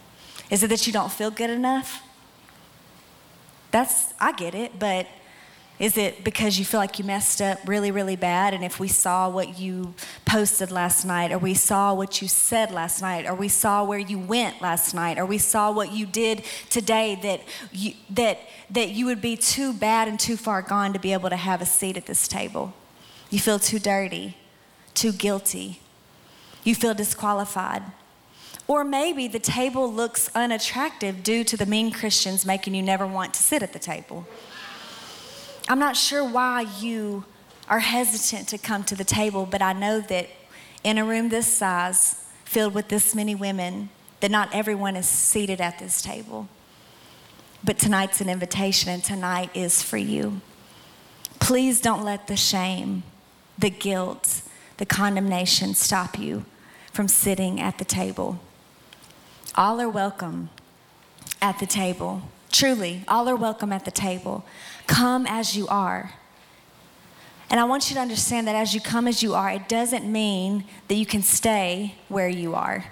Is 0.50 0.62
it 0.62 0.68
that 0.68 0.86
you 0.86 0.92
don't 0.92 1.12
feel 1.12 1.30
good 1.30 1.50
enough? 1.50 2.02
That's, 3.70 4.14
I 4.18 4.32
get 4.32 4.54
it, 4.54 4.78
but 4.78 5.06
is 5.78 5.96
it 5.96 6.24
because 6.24 6.58
you 6.58 6.64
feel 6.64 6.80
like 6.80 6.98
you 6.98 7.04
messed 7.04 7.40
up 7.40 7.58
really, 7.64 7.92
really 7.92 8.16
bad? 8.16 8.52
And 8.52 8.64
if 8.64 8.80
we 8.80 8.88
saw 8.88 9.28
what 9.28 9.58
you 9.58 9.94
posted 10.24 10.72
last 10.72 11.04
night, 11.04 11.30
or 11.30 11.38
we 11.38 11.54
saw 11.54 11.94
what 11.94 12.20
you 12.20 12.26
said 12.26 12.72
last 12.72 13.00
night, 13.00 13.26
or 13.26 13.34
we 13.34 13.48
saw 13.48 13.84
where 13.84 13.98
you 13.98 14.18
went 14.18 14.60
last 14.60 14.92
night, 14.92 15.18
or 15.18 15.24
we 15.24 15.38
saw 15.38 15.70
what 15.70 15.92
you 15.92 16.04
did 16.04 16.42
today, 16.68 17.16
that 17.22 17.42
you, 17.70 17.92
that, 18.10 18.40
that 18.70 18.90
you 18.90 19.06
would 19.06 19.20
be 19.20 19.36
too 19.36 19.72
bad 19.72 20.08
and 20.08 20.18
too 20.18 20.36
far 20.36 20.62
gone 20.62 20.92
to 20.94 20.98
be 20.98 21.12
able 21.12 21.30
to 21.30 21.36
have 21.36 21.62
a 21.62 21.66
seat 21.66 21.96
at 21.96 22.06
this 22.06 22.26
table? 22.26 22.74
You 23.30 23.38
feel 23.38 23.60
too 23.60 23.78
dirty, 23.78 24.36
too 24.94 25.12
guilty. 25.12 25.80
You 26.64 26.74
feel 26.74 26.94
disqualified. 26.94 27.82
Or 28.68 28.84
maybe 28.84 29.28
the 29.28 29.38
table 29.38 29.90
looks 29.90 30.30
unattractive 30.34 31.22
due 31.22 31.42
to 31.42 31.56
the 31.56 31.64
mean 31.64 31.90
Christians 31.90 32.44
making 32.44 32.74
you 32.74 32.82
never 32.82 33.06
want 33.06 33.32
to 33.34 33.42
sit 33.42 33.62
at 33.62 33.72
the 33.72 33.78
table. 33.78 34.26
I'm 35.70 35.78
not 35.78 35.96
sure 35.96 36.22
why 36.22 36.66
you 36.78 37.24
are 37.66 37.78
hesitant 37.78 38.46
to 38.48 38.58
come 38.58 38.84
to 38.84 38.94
the 38.94 39.04
table, 39.04 39.46
but 39.46 39.62
I 39.62 39.72
know 39.72 40.00
that 40.02 40.28
in 40.84 40.98
a 40.98 41.04
room 41.04 41.30
this 41.30 41.50
size, 41.50 42.26
filled 42.44 42.74
with 42.74 42.88
this 42.88 43.14
many 43.14 43.34
women, 43.34 43.88
that 44.20 44.30
not 44.30 44.54
everyone 44.54 44.96
is 44.96 45.08
seated 45.08 45.62
at 45.62 45.78
this 45.78 46.02
table. 46.02 46.48
But 47.64 47.78
tonight's 47.78 48.20
an 48.20 48.28
invitation, 48.28 48.90
and 48.90 49.02
tonight 49.02 49.50
is 49.54 49.82
for 49.82 49.96
you. 49.96 50.42
Please 51.40 51.80
don't 51.80 52.04
let 52.04 52.26
the 52.26 52.36
shame, 52.36 53.02
the 53.58 53.70
guilt, 53.70 54.42
the 54.76 54.86
condemnation 54.86 55.74
stop 55.74 56.18
you 56.18 56.44
from 56.92 57.08
sitting 57.08 57.60
at 57.60 57.78
the 57.78 57.84
table. 57.84 58.40
All 59.54 59.80
are 59.80 59.88
welcome 59.88 60.50
at 61.40 61.58
the 61.58 61.66
table. 61.66 62.22
Truly, 62.52 63.02
all 63.08 63.28
are 63.28 63.36
welcome 63.36 63.72
at 63.72 63.84
the 63.84 63.90
table. 63.90 64.44
Come 64.86 65.26
as 65.26 65.56
you 65.56 65.66
are. 65.68 66.14
And 67.50 67.58
I 67.58 67.64
want 67.64 67.88
you 67.88 67.94
to 67.94 68.00
understand 68.00 68.46
that 68.46 68.54
as 68.54 68.74
you 68.74 68.80
come 68.80 69.08
as 69.08 69.22
you 69.22 69.34
are, 69.34 69.50
it 69.50 69.68
doesn't 69.68 70.10
mean 70.10 70.64
that 70.88 70.94
you 70.94 71.06
can 71.06 71.22
stay 71.22 71.94
where 72.08 72.28
you 72.28 72.54
are. 72.54 72.84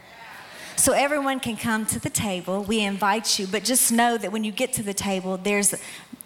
So 0.77 0.93
everyone 0.93 1.41
can 1.41 1.57
come 1.57 1.87
to 1.87 1.99
the 1.99 2.11
table. 2.11 2.63
We 2.63 2.81
invite 2.81 3.39
you, 3.39 3.47
but 3.47 3.65
just 3.65 3.93
know 3.93 4.19
that 4.19 4.33
when 4.33 4.45
you 4.45 4.53
get 4.53 4.73
to 4.75 4.83
the 4.83 4.95
table, 4.95 5.37
there's 5.37 5.75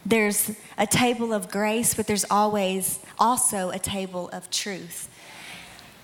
there's 0.06 0.56
a 0.78 0.86
table 0.86 1.32
of 1.32 1.50
grace, 1.50 1.94
but 1.94 2.06
there's 2.06 2.24
always 2.30 3.00
also 3.18 3.70
a 3.70 3.78
table 3.78 4.30
of 4.32 4.50
truth. 4.50 5.08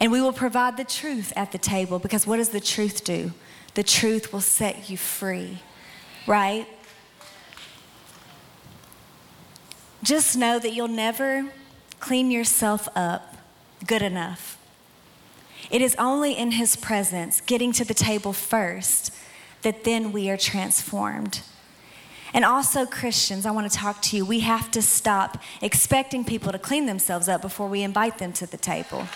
And 0.01 0.13
we 0.13 0.21
will 0.21 0.35
provide 0.35 0.77
the 0.77 0.85
truth 0.85 1.33
at 1.35 1.53
the 1.53 1.59
table 1.59 1.99
because 1.99 2.27
what 2.27 2.37
does 2.37 2.51
the 2.51 2.61
truth 2.61 3.05
do? 3.05 3.33
The 3.77 3.83
truth 3.83 4.33
will 4.33 4.41
set 4.41 4.89
you 4.91 4.97
free, 4.97 5.59
right? 6.27 6.67
Just 10.03 10.37
know 10.37 10.59
that 10.59 10.73
you'll 10.73 10.89
never 10.89 11.51
clean 12.01 12.31
yourself 12.31 12.89
up 12.97 13.37
good 13.87 14.01
enough. 14.01 14.59
It 15.71 15.83
is 15.83 15.95
only 15.99 16.33
in 16.33 16.53
His 16.53 16.75
presence, 16.75 17.43
getting 17.43 17.71
to 17.73 17.85
the 17.85 17.95
table 17.95 18.33
first, 18.33 19.13
that 19.61 19.85
then 19.85 20.11
we 20.11 20.31
are 20.31 20.39
transformed. 20.39 21.43
And 22.33 22.45
also, 22.45 22.87
Christians, 22.87 23.45
I 23.45 23.51
want 23.51 23.71
to 23.71 23.79
talk 23.79 24.01
to 24.03 24.17
you. 24.17 24.25
We 24.25 24.41
have 24.41 24.71
to 24.71 24.81
stop 24.81 25.43
expecting 25.61 26.25
people 26.25 26.51
to 26.53 26.59
clean 26.59 26.87
themselves 26.87 27.29
up 27.29 27.43
before 27.43 27.69
we 27.69 27.83
invite 27.83 28.19
them 28.19 28.33
to 28.35 28.47
the 28.47 28.57
table. 28.57 29.07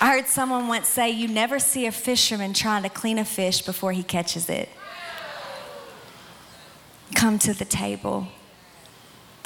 I 0.00 0.10
heard 0.10 0.28
someone 0.28 0.68
once 0.68 0.88
say, 0.88 1.10
You 1.10 1.28
never 1.28 1.58
see 1.58 1.86
a 1.86 1.92
fisherman 1.92 2.52
trying 2.52 2.82
to 2.84 2.88
clean 2.88 3.18
a 3.18 3.24
fish 3.24 3.62
before 3.62 3.92
he 3.92 4.02
catches 4.02 4.48
it. 4.48 4.68
Come 7.14 7.38
to 7.40 7.52
the 7.52 7.64
table. 7.64 8.28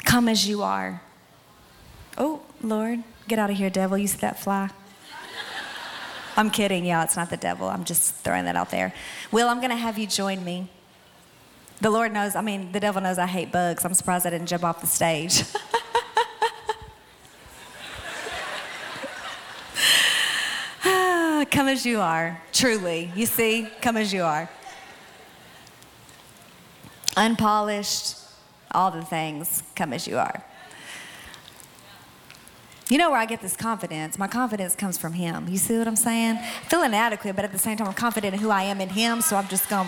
Come 0.05 0.29
as 0.29 0.47
you 0.47 0.61
are. 0.61 1.01
Oh, 2.17 2.41
Lord, 2.61 3.03
get 3.27 3.39
out 3.39 3.49
of 3.49 3.57
here, 3.57 3.69
devil. 3.69 3.97
You 3.97 4.07
see 4.07 4.19
that 4.19 4.39
fly? 4.39 4.69
I'm 6.35 6.49
kidding, 6.49 6.85
y'all. 6.85 7.03
It's 7.03 7.15
not 7.15 7.29
the 7.29 7.37
devil. 7.37 7.67
I'm 7.67 7.83
just 7.83 8.15
throwing 8.15 8.45
that 8.45 8.55
out 8.55 8.69
there. 8.69 8.93
Will, 9.31 9.47
I'm 9.47 9.57
going 9.57 9.69
to 9.69 9.75
have 9.75 9.97
you 9.97 10.07
join 10.07 10.43
me. 10.43 10.69
The 11.81 11.89
Lord 11.89 12.13
knows, 12.13 12.35
I 12.35 12.41
mean, 12.41 12.71
the 12.71 12.79
devil 12.79 13.01
knows 13.01 13.17
I 13.17 13.27
hate 13.27 13.51
bugs. 13.51 13.85
I'm 13.85 13.93
surprised 13.93 14.25
I 14.25 14.29
didn't 14.29 14.47
jump 14.47 14.63
off 14.63 14.81
the 14.81 14.87
stage. 14.87 15.43
come 21.53 21.67
as 21.67 21.85
you 21.85 22.01
are, 22.01 22.41
truly. 22.51 23.11
You 23.15 23.27
see, 23.27 23.69
come 23.79 23.95
as 23.95 24.11
you 24.11 24.23
are. 24.23 24.49
Unpolished, 27.15 28.17
all 28.71 28.89
the 28.89 29.03
things, 29.03 29.61
come 29.75 29.93
as 29.93 30.07
you 30.07 30.17
are. 30.17 30.43
You 32.89 32.97
know 32.97 33.11
where 33.11 33.19
I 33.19 33.25
get 33.25 33.39
this 33.41 33.55
confidence? 33.55 34.17
My 34.17 34.27
confidence 34.27 34.75
comes 34.75 34.97
from 34.97 35.13
Him. 35.13 35.47
You 35.47 35.57
see 35.57 35.77
what 35.77 35.87
I'm 35.87 35.95
saying? 35.95 36.37
I 36.37 36.65
feel 36.69 36.81
inadequate, 36.81 37.35
but 37.35 37.45
at 37.45 37.51
the 37.51 37.59
same 37.59 37.77
time, 37.77 37.87
I'm 37.87 37.93
confident 37.93 38.33
in 38.33 38.39
who 38.39 38.49
I 38.49 38.63
am 38.63 38.81
in 38.81 38.89
Him, 38.89 39.21
so 39.21 39.37
I'm 39.37 39.47
just 39.47 39.69
to 39.69 39.85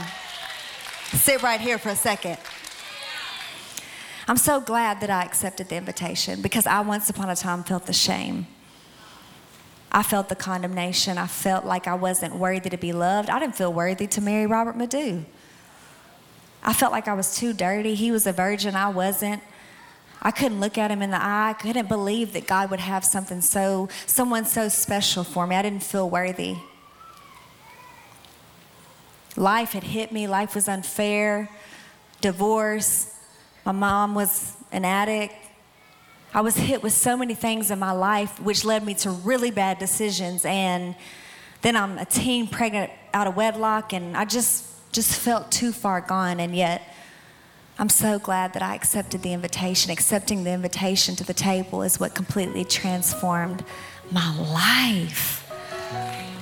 sit 1.18 1.42
right 1.42 1.60
here 1.60 1.80
for 1.80 1.90
a 1.90 1.96
second. 1.96 2.38
I'm 4.28 4.38
so 4.38 4.62
glad 4.62 5.02
that 5.02 5.10
I 5.10 5.24
accepted 5.24 5.70
the 5.70 5.76
invitation 5.76 6.44
because 6.44 6.68
I 6.68 6.82
once 6.82 7.10
upon 7.10 7.30
a 7.30 7.36
time 7.36 7.64
felt 7.64 7.88
the 7.88 7.94
shame. 7.94 8.48
I 9.96 10.04
felt 10.04 10.28
the 10.28 10.36
condemnation. 10.36 11.18
I 11.18 11.26
felt 11.26 11.64
like 11.64 11.88
I 11.88 11.94
wasn't 11.94 12.36
worthy 12.36 12.70
to 12.70 12.78
be 12.78 12.92
loved. 12.92 13.30
I 13.30 13.40
didn't 13.40 13.56
feel 13.56 13.72
worthy 13.72 14.08
to 14.08 14.20
marry 14.20 14.46
Robert 14.46 14.76
Madu. 14.76 15.24
I 16.62 16.74
felt 16.74 16.92
like 16.92 17.08
I 17.08 17.14
was 17.14 17.38
too 17.38 17.54
dirty. 17.54 17.96
He 17.96 18.12
was 18.12 18.28
a 18.28 18.34
virgin, 18.34 18.76
I 18.76 18.90
wasn't. 18.90 19.42
I 20.22 20.32
couldn't 20.32 20.60
look 20.60 20.78
at 20.78 20.92
him 20.92 21.02
in 21.02 21.12
the 21.12 21.24
eye. 21.24 21.52
I 21.52 21.54
couldn't 21.54 21.88
believe 21.88 22.34
that 22.34 22.46
God 22.46 22.72
would 22.72 22.82
have 22.82 23.06
something 23.06 23.40
so, 23.40 23.88
someone 24.06 24.44
so 24.44 24.68
special 24.68 25.24
for 25.24 25.48
me. 25.48 25.56
I 25.56 25.62
didn't 25.62 25.84
feel 25.84 26.10
worthy. 26.10 26.58
Life 29.38 29.72
had 29.72 29.84
hit 29.84 30.12
me, 30.12 30.28
life 30.28 30.56
was 30.56 30.68
unfair, 30.68 31.50
divorce. 32.20 33.18
My 33.64 33.72
mom 33.72 34.14
was 34.14 34.58
an 34.74 34.84
addict. 34.84 35.36
I 36.36 36.42
was 36.42 36.58
hit 36.58 36.84
with 36.84 36.92
so 36.92 37.16
many 37.16 37.34
things 37.34 37.72
in 37.72 37.80
my 37.80 37.94
life, 37.94 38.42
which 38.42 38.66
led 38.66 38.84
me 38.84 38.94
to 38.96 39.10
really 39.10 39.52
bad 39.52 39.80
decisions. 39.80 40.44
And 40.44 40.94
then 41.62 41.78
I'm 41.78 41.98
a 41.98 42.04
teen 42.04 42.50
pregnant 42.50 42.92
out 43.14 43.26
of 43.26 43.38
wedlock, 43.38 43.94
and 43.94 44.18
I 44.18 44.26
just 44.26 44.66
just 44.92 45.18
felt 45.18 45.50
too 45.50 45.72
far 45.72 46.02
gone. 46.02 46.42
And 46.42 46.54
yet, 46.54 46.82
I'm 47.80 47.88
so 47.88 48.20
glad 48.20 48.52
that 48.52 48.62
I 48.62 48.76
accepted 48.76 49.22
the 49.22 49.32
invitation. 49.32 49.92
Accepting 49.92 50.44
the 50.44 50.52
invitation 50.52 51.16
to 51.16 51.24
the 51.24 51.34
table 51.34 51.84
is 51.84 52.02
what 52.02 52.14
completely 52.14 52.66
transformed 52.66 53.64
my 54.12 54.36
life. 54.38 55.50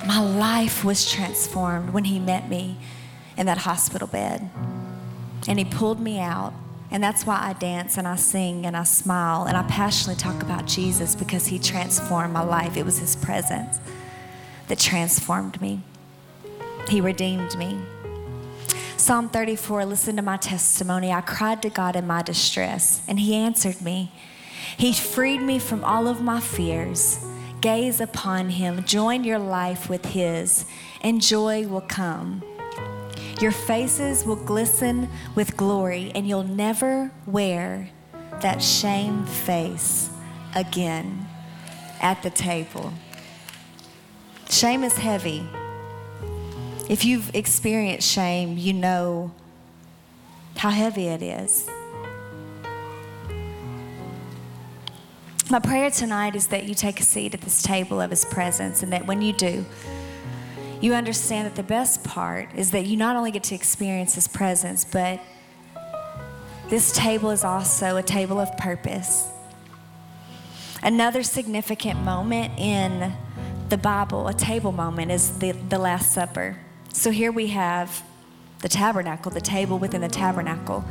My 0.07 0.19
life 0.19 0.83
was 0.83 1.07
transformed 1.09 1.91
when 1.91 2.05
he 2.05 2.17
met 2.19 2.49
me 2.49 2.79
in 3.37 3.45
that 3.45 3.59
hospital 3.59 4.07
bed. 4.07 4.49
And 5.47 5.59
he 5.59 5.65
pulled 5.65 5.99
me 5.99 6.19
out. 6.19 6.53
And 6.93 7.03
that's 7.03 7.25
why 7.25 7.39
I 7.41 7.53
dance 7.53 7.97
and 7.97 8.07
I 8.07 8.15
sing 8.15 8.65
and 8.67 8.77
I 8.77 8.83
smile 8.83 9.45
and 9.45 9.57
I 9.57 9.63
passionately 9.63 10.21
talk 10.21 10.43
about 10.43 10.67
Jesus 10.67 11.15
because 11.15 11.47
he 11.47 11.57
transformed 11.57 12.31
my 12.31 12.43
life. 12.43 12.77
It 12.77 12.85
was 12.85 12.99
his 12.99 13.15
presence 13.15 13.79
that 14.67 14.79
transformed 14.79 15.59
me, 15.59 15.81
he 16.87 17.01
redeemed 17.01 17.57
me. 17.57 17.79
Psalm 18.95 19.27
34 19.27 19.85
listen 19.85 20.15
to 20.15 20.21
my 20.21 20.37
testimony. 20.37 21.11
I 21.11 21.19
cried 21.19 21.61
to 21.63 21.69
God 21.69 21.97
in 21.97 22.07
my 22.07 22.21
distress, 22.21 23.01
and 23.05 23.19
He 23.19 23.35
answered 23.35 23.81
me. 23.81 24.13
He 24.77 24.93
freed 24.93 25.41
me 25.41 25.59
from 25.59 25.83
all 25.83 26.07
of 26.07 26.21
my 26.21 26.39
fears. 26.39 27.19
Gaze 27.59 27.99
upon 27.99 28.51
Him, 28.51 28.85
join 28.85 29.25
your 29.25 29.39
life 29.39 29.89
with 29.89 30.05
His, 30.05 30.65
and 31.01 31.21
joy 31.21 31.67
will 31.67 31.81
come. 31.81 32.43
Your 33.43 33.51
faces 33.51 34.25
will 34.25 34.37
glisten 34.37 35.09
with 35.35 35.57
glory, 35.57 36.13
and 36.15 36.25
you'll 36.25 36.45
never 36.45 37.11
wear 37.25 37.89
that 38.39 38.61
shame 38.61 39.25
face 39.25 40.09
again 40.55 41.27
at 41.99 42.23
the 42.23 42.29
table. 42.29 42.93
Shame 44.49 44.85
is 44.85 44.93
heavy. 44.93 45.45
If 46.87 47.03
you've 47.03 47.35
experienced 47.35 48.09
shame, 48.09 48.57
you 48.57 48.71
know 48.71 49.33
how 50.55 50.69
heavy 50.69 51.07
it 51.07 51.21
is. 51.21 51.69
My 55.51 55.59
prayer 55.59 55.91
tonight 55.91 56.37
is 56.37 56.47
that 56.47 56.63
you 56.63 56.75
take 56.75 57.01
a 57.01 57.03
seat 57.03 57.33
at 57.33 57.41
this 57.41 57.61
table 57.61 57.99
of 57.99 58.09
His 58.09 58.23
presence, 58.23 58.83
and 58.83 58.93
that 58.93 59.05
when 59.05 59.21
you 59.21 59.33
do, 59.33 59.65
you 60.83 60.93
understand 60.93 61.45
that 61.45 61.55
the 61.55 61.63
best 61.63 62.03
part 62.03 62.49
is 62.55 62.71
that 62.71 62.85
you 62.85 62.97
not 62.97 63.15
only 63.15 63.31
get 63.31 63.41
to 63.43 63.55
experience 63.55 64.15
His 64.15 64.27
presence, 64.27 64.83
but 64.83 65.21
this 66.67 66.91
table 66.91 67.29
is 67.29 67.45
also 67.45 67.95
a 67.95 68.03
table 68.03 68.37
of 68.37 68.55
purpose. 68.57 69.29
Another 70.81 71.23
significant 71.23 72.01
moment 72.01 72.59
in 72.59 73.13
the 73.69 73.77
Bible, 73.77 74.27
a 74.27 74.33
table 74.33 74.73
moment, 74.73 75.09
is 75.09 75.39
the, 75.39 75.51
the 75.51 75.79
Last 75.79 76.11
Supper. 76.11 76.57
So 76.91 77.11
here 77.11 77.31
we 77.31 77.47
have 77.47 78.03
the 78.59 78.67
tabernacle, 78.67 79.31
the 79.31 79.39
table 79.39 79.79
within 79.79 80.01
the 80.01 80.09
tabernacle. 80.09 80.83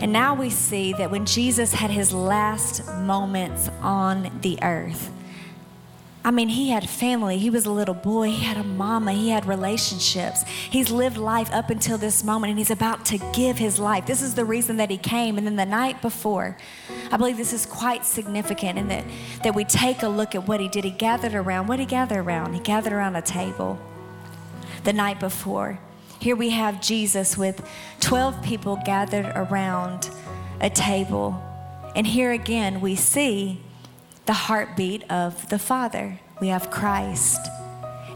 And 0.00 0.12
now 0.12 0.34
we 0.34 0.50
see 0.50 0.92
that 0.94 1.12
when 1.12 1.26
Jesus 1.26 1.74
had 1.74 1.92
his 1.92 2.12
last 2.12 2.84
moments 2.96 3.68
on 3.82 4.40
the 4.42 4.58
earth, 4.64 5.12
I 6.26 6.32
mean, 6.32 6.48
he 6.48 6.70
had 6.70 6.90
family. 6.90 7.38
He 7.38 7.50
was 7.50 7.66
a 7.66 7.70
little 7.70 7.94
boy. 7.94 8.30
He 8.30 8.44
had 8.44 8.56
a 8.56 8.64
mama. 8.64 9.12
He 9.12 9.28
had 9.30 9.46
relationships. 9.46 10.42
He's 10.42 10.90
lived 10.90 11.16
life 11.16 11.48
up 11.52 11.70
until 11.70 11.98
this 11.98 12.24
moment, 12.24 12.50
and 12.50 12.58
he's 12.58 12.72
about 12.72 13.04
to 13.06 13.18
give 13.32 13.56
his 13.56 13.78
life. 13.78 14.06
This 14.06 14.22
is 14.22 14.34
the 14.34 14.44
reason 14.44 14.76
that 14.78 14.90
he 14.90 14.98
came. 14.98 15.38
And 15.38 15.46
then 15.46 15.54
the 15.54 15.64
night 15.64 16.02
before, 16.02 16.56
I 17.12 17.16
believe 17.16 17.36
this 17.36 17.52
is 17.52 17.64
quite 17.64 18.04
significant 18.04 18.76
in 18.76 18.88
that, 18.88 19.04
that 19.44 19.54
we 19.54 19.64
take 19.64 20.02
a 20.02 20.08
look 20.08 20.34
at 20.34 20.48
what 20.48 20.58
he 20.58 20.66
did. 20.66 20.82
He 20.82 20.90
gathered 20.90 21.32
around. 21.32 21.68
What 21.68 21.76
did 21.76 21.82
he 21.82 21.86
gather 21.86 22.18
around? 22.18 22.54
He 22.54 22.60
gathered 22.60 22.92
around 22.92 23.14
a 23.14 23.22
table 23.22 23.78
the 24.82 24.92
night 24.92 25.20
before. 25.20 25.78
Here 26.18 26.34
we 26.34 26.50
have 26.50 26.82
Jesus 26.82 27.38
with 27.38 27.64
12 28.00 28.42
people 28.42 28.80
gathered 28.84 29.26
around 29.36 30.10
a 30.60 30.70
table. 30.70 31.40
And 31.94 32.04
here 32.04 32.32
again, 32.32 32.80
we 32.80 32.96
see 32.96 33.60
the 34.26 34.32
heartbeat 34.32 35.08
of 35.10 35.48
the 35.48 35.58
Father. 35.58 36.18
We 36.40 36.48
have 36.48 36.70
Christ, 36.70 37.40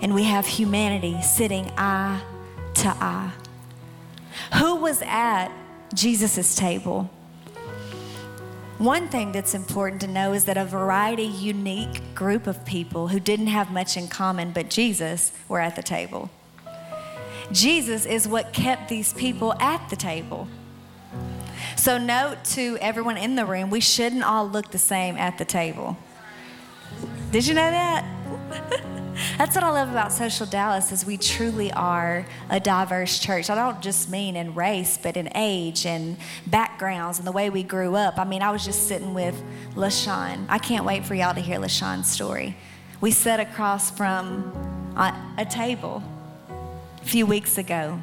and 0.03 0.15
we 0.15 0.25
have 0.25 0.47
humanity 0.47 1.21
sitting 1.23 1.71
eye 1.79 2.21
to 2.75 2.89
eye. 2.89 3.33
Who 4.59 4.77
was 4.77 5.03
at 5.03 5.51
Jesus' 5.95 6.55
table? 6.55 7.11
One 8.79 9.09
thing 9.09 9.33
that's 9.33 9.55
important 9.55 10.01
to 10.01 10.07
know 10.07 10.33
is 10.33 10.47
that 10.47 10.57
a 10.57 10.65
variety, 10.65 11.25
unique 11.25 12.15
group 12.15 12.47
of 12.47 12.65
people 12.65 13.09
who 13.09 13.21
didn't 13.21 13.49
have 13.49 13.71
much 13.71 13.97
in 13.97 14.09
common 14.09 14.53
but 14.53 14.71
Jesus 14.71 15.33
were 15.49 15.61
at 15.61 15.77
the 15.77 15.83
table. 15.83 16.31
Jesus 17.53 18.07
is 18.07 18.27
what 18.27 18.53
kept 18.53 18.89
these 18.89 19.13
people 19.13 19.53
at 19.55 19.89
the 19.91 19.97
table. 19.97 20.49
So, 21.77 21.99
note 21.99 22.45
to 22.57 22.77
everyone 22.81 23.17
in 23.17 23.37
the 23.37 23.45
room, 23.45 23.71
we 23.71 23.81
shouldn't 23.81 24.23
all 24.23 24.49
look 24.49 24.71
the 24.71 24.79
same 24.79 25.17
at 25.17 25.39
the 25.39 25.45
table. 25.45 25.97
Did 27.31 27.47
you 27.47 27.55
know 27.55 27.71
that? 27.71 28.05
That's 29.39 29.55
what 29.55 29.65
I 29.65 29.71
love 29.71 29.91
about 29.91 30.13
Social 30.13 30.47
Dallas 30.47 30.93
is 30.93 31.05
we 31.05 31.17
truly 31.17 31.73
are 31.73 32.27
a 32.49 32.61
diverse 32.61 33.19
church. 33.19 33.51
I 33.51 33.55
don't 33.55 33.81
just 33.81 34.11
mean 34.11 34.37
in 34.37 34.55
race, 34.55 34.99
but 34.99 35.17
in 35.17 35.31
age 35.35 35.87
and 35.87 36.17
backgrounds 36.47 37.19
and 37.19 37.27
the 37.27 37.33
way 37.33 37.51
we 37.51 37.63
grew 37.63 37.97
up. 37.97 38.19
I 38.19 38.25
mean, 38.25 38.43
I 38.43 38.51
was 38.51 38.65
just 38.65 38.89
sitting 38.89 39.15
with 39.15 39.41
LaShawn. 39.75 40.47
I 40.49 40.59
can't 40.59 40.85
wait 40.85 41.05
for 41.05 41.15
y'all 41.15 41.35
to 41.35 41.41
hear 41.41 41.59
LaShawn's 41.59 42.11
story. 42.11 42.57
We 43.01 43.11
sat 43.11 43.41
across 43.41 43.91
from 43.91 44.53
uh, 44.97 45.13
a 45.39 45.45
table 45.45 46.03
a 47.03 47.05
few 47.05 47.27
weeks 47.27 47.59
ago. 47.59 48.03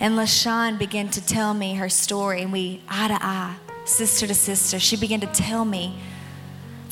And 0.00 0.14
LaShawn 0.14 0.78
began 0.78 1.10
to 1.10 1.24
tell 1.24 1.52
me 1.52 1.74
her 1.74 1.90
story, 1.90 2.40
and 2.42 2.50
we, 2.50 2.82
eye 2.88 3.08
to 3.08 3.18
eye, 3.20 3.56
sister 3.84 4.26
to 4.26 4.34
sister, 4.34 4.80
she 4.80 4.96
began 4.96 5.20
to 5.20 5.26
tell 5.26 5.64
me 5.64 5.98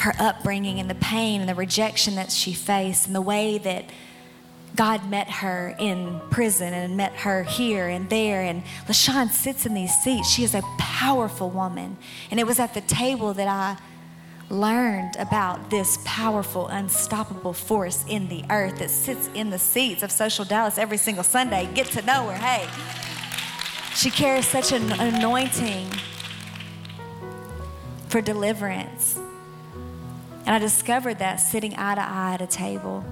her 0.00 0.12
upbringing 0.18 0.78
and 0.78 0.88
the 0.88 0.94
pain 0.94 1.40
and 1.40 1.48
the 1.48 1.54
rejection 1.54 2.14
that 2.16 2.30
she 2.30 2.52
faced, 2.52 3.06
and 3.06 3.14
the 3.16 3.22
way 3.22 3.56
that 3.58 3.86
God 4.76 5.08
met 5.08 5.28
her 5.28 5.74
in 5.78 6.20
prison 6.30 6.72
and 6.72 6.96
met 6.96 7.12
her 7.14 7.42
here 7.42 7.88
and 7.88 8.08
there. 8.10 8.42
And 8.42 8.62
LaShawn 8.86 9.30
sits 9.30 9.66
in 9.66 9.74
these 9.74 9.92
seats. 10.02 10.28
She 10.28 10.44
is 10.44 10.54
a 10.54 10.62
powerful 10.78 11.50
woman. 11.50 11.96
And 12.30 12.38
it 12.38 12.46
was 12.46 12.60
at 12.60 12.74
the 12.74 12.82
table 12.82 13.32
that 13.34 13.48
I 13.48 13.78
learned 14.50 15.16
about 15.16 15.70
this 15.70 15.98
powerful, 16.04 16.68
unstoppable 16.68 17.52
force 17.52 18.04
in 18.08 18.28
the 18.28 18.44
earth 18.50 18.78
that 18.78 18.90
sits 18.90 19.28
in 19.34 19.50
the 19.50 19.58
seats 19.58 20.02
of 20.02 20.10
Social 20.10 20.44
Dallas 20.44 20.78
every 20.78 20.96
single 20.96 21.24
Sunday. 21.24 21.68
Get 21.74 21.86
to 21.88 22.02
know 22.02 22.28
her. 22.28 22.34
Hey, 22.34 22.68
she 23.94 24.10
carries 24.10 24.46
such 24.46 24.72
an 24.72 24.90
anointing 24.92 25.86
for 28.08 28.20
deliverance. 28.20 29.18
And 30.46 30.50
I 30.50 30.58
discovered 30.58 31.18
that 31.18 31.36
sitting 31.36 31.74
eye 31.76 31.94
to 31.96 32.00
eye 32.00 32.34
at 32.34 32.40
a 32.40 32.46
table. 32.46 33.04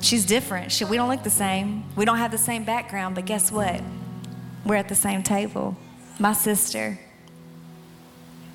She's 0.00 0.26
different. 0.26 0.72
She, 0.72 0.84
we 0.84 0.96
don't 0.96 1.08
look 1.08 1.22
the 1.22 1.30
same. 1.30 1.84
We 1.96 2.04
don't 2.04 2.18
have 2.18 2.30
the 2.30 2.38
same 2.38 2.64
background, 2.64 3.14
but 3.14 3.24
guess 3.24 3.50
what? 3.50 3.80
we're 4.66 4.74
at 4.74 4.88
the 4.88 4.94
same 4.94 5.22
table. 5.22 5.76
My 6.18 6.32
sister. 6.32 6.98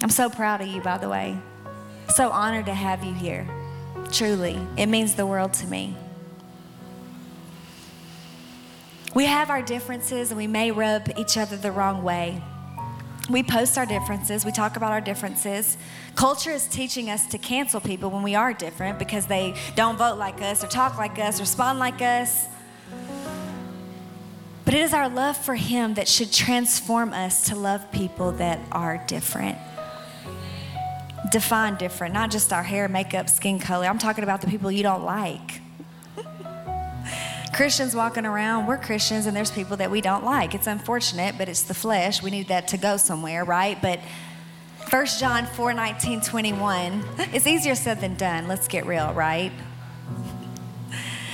I'm 0.03 0.09
so 0.09 0.29
proud 0.29 0.61
of 0.61 0.67
you, 0.67 0.81
by 0.81 0.97
the 0.97 1.07
way. 1.07 1.37
So 2.09 2.29
honored 2.29 2.65
to 2.65 2.73
have 2.73 3.03
you 3.03 3.13
here. 3.13 3.47
Truly, 4.11 4.59
it 4.77 4.87
means 4.87 5.15
the 5.15 5.25
world 5.25 5.53
to 5.53 5.67
me. 5.67 5.95
We 9.13 9.25
have 9.25 9.49
our 9.49 9.61
differences 9.61 10.31
and 10.31 10.37
we 10.37 10.47
may 10.47 10.71
rub 10.71 11.11
each 11.17 11.37
other 11.37 11.57
the 11.57 11.71
wrong 11.71 12.03
way. 12.03 12.41
We 13.29 13.43
post 13.43 13.77
our 13.77 13.85
differences, 13.85 14.45
we 14.45 14.51
talk 14.51 14.75
about 14.77 14.91
our 14.91 14.99
differences. 14.99 15.77
Culture 16.15 16.51
is 16.51 16.67
teaching 16.67 17.09
us 17.09 17.27
to 17.27 17.37
cancel 17.37 17.79
people 17.79 18.09
when 18.09 18.23
we 18.23 18.35
are 18.35 18.53
different 18.53 18.99
because 18.99 19.25
they 19.25 19.53
don't 19.75 19.97
vote 19.97 20.17
like 20.17 20.41
us 20.41 20.63
or 20.63 20.67
talk 20.67 20.97
like 20.97 21.17
us, 21.19 21.39
or 21.39 21.43
respond 21.43 21.79
like 21.79 22.01
us. 22.01 22.47
But 24.65 24.73
it 24.73 24.81
is 24.81 24.93
our 24.93 25.09
love 25.09 25.37
for 25.37 25.55
Him 25.55 25.93
that 25.95 26.07
should 26.07 26.31
transform 26.31 27.13
us 27.13 27.47
to 27.47 27.55
love 27.55 27.91
people 27.91 28.31
that 28.33 28.59
are 28.71 29.03
different. 29.07 29.57
Define 31.29 31.75
different, 31.75 32.13
not 32.13 32.31
just 32.31 32.51
our 32.51 32.63
hair, 32.63 32.87
makeup, 32.87 33.29
skin 33.29 33.59
color. 33.59 33.85
I'm 33.85 33.99
talking 33.99 34.23
about 34.23 34.41
the 34.41 34.47
people 34.47 34.71
you 34.71 34.83
don't 34.83 35.03
like. 35.03 35.61
Christians 37.53 37.93
walking 37.93 38.25
around, 38.25 38.65
we're 38.65 38.77
Christians, 38.77 39.25
and 39.25 39.35
there's 39.35 39.51
people 39.51 39.77
that 39.77 39.91
we 39.91 40.01
don't 40.01 40.23
like. 40.23 40.55
It's 40.55 40.67
unfortunate, 40.67 41.35
but 41.37 41.49
it's 41.49 41.63
the 41.63 41.73
flesh. 41.73 42.23
We 42.23 42.31
need 42.31 42.47
that 42.47 42.69
to 42.69 42.77
go 42.77 42.97
somewhere, 42.97 43.43
right? 43.43 43.79
But 43.81 43.99
1 44.89 45.05
John 45.19 45.45
4 45.45 45.73
19, 45.73 46.21
21, 46.21 47.03
it's 47.33 47.45
easier 47.45 47.75
said 47.75 47.99
than 47.99 48.15
done. 48.15 48.47
Let's 48.47 48.67
get 48.67 48.85
real, 48.85 49.13
right? 49.13 49.51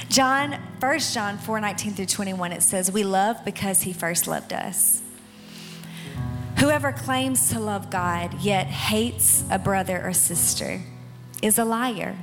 John, 0.09 0.59
1 0.79 0.99
John 0.99 1.37
4 1.37 1.59
19 1.59 1.93
through 1.93 2.05
21, 2.07 2.51
it 2.51 2.63
says, 2.63 2.91
We 2.91 3.03
love 3.03 3.43
because 3.45 3.81
he 3.81 3.93
first 3.93 4.27
loved 4.27 4.53
us. 4.53 5.01
Whoever 6.59 6.91
claims 6.91 7.49
to 7.51 7.59
love 7.59 7.89
God 7.89 8.41
yet 8.41 8.67
hates 8.67 9.43
a 9.51 9.59
brother 9.59 10.01
or 10.03 10.13
sister 10.13 10.81
is 11.41 11.59
a 11.59 11.65
liar. 11.65 12.15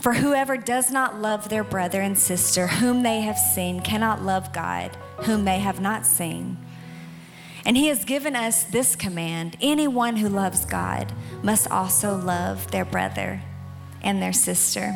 For 0.00 0.14
whoever 0.14 0.56
does 0.56 0.90
not 0.90 1.20
love 1.20 1.48
their 1.48 1.64
brother 1.64 2.00
and 2.00 2.16
sister 2.16 2.68
whom 2.68 3.02
they 3.02 3.20
have 3.22 3.36
seen 3.36 3.80
cannot 3.80 4.22
love 4.22 4.52
God 4.52 4.96
whom 5.24 5.44
they 5.44 5.58
have 5.58 5.80
not 5.80 6.06
seen. 6.06 6.56
And 7.66 7.76
he 7.76 7.88
has 7.88 8.04
given 8.04 8.36
us 8.36 8.62
this 8.64 8.96
command 8.96 9.56
anyone 9.60 10.16
who 10.16 10.28
loves 10.28 10.64
God 10.64 11.12
must 11.42 11.70
also 11.70 12.16
love 12.16 12.70
their 12.70 12.84
brother 12.84 13.42
and 14.02 14.22
their 14.22 14.32
sister. 14.32 14.94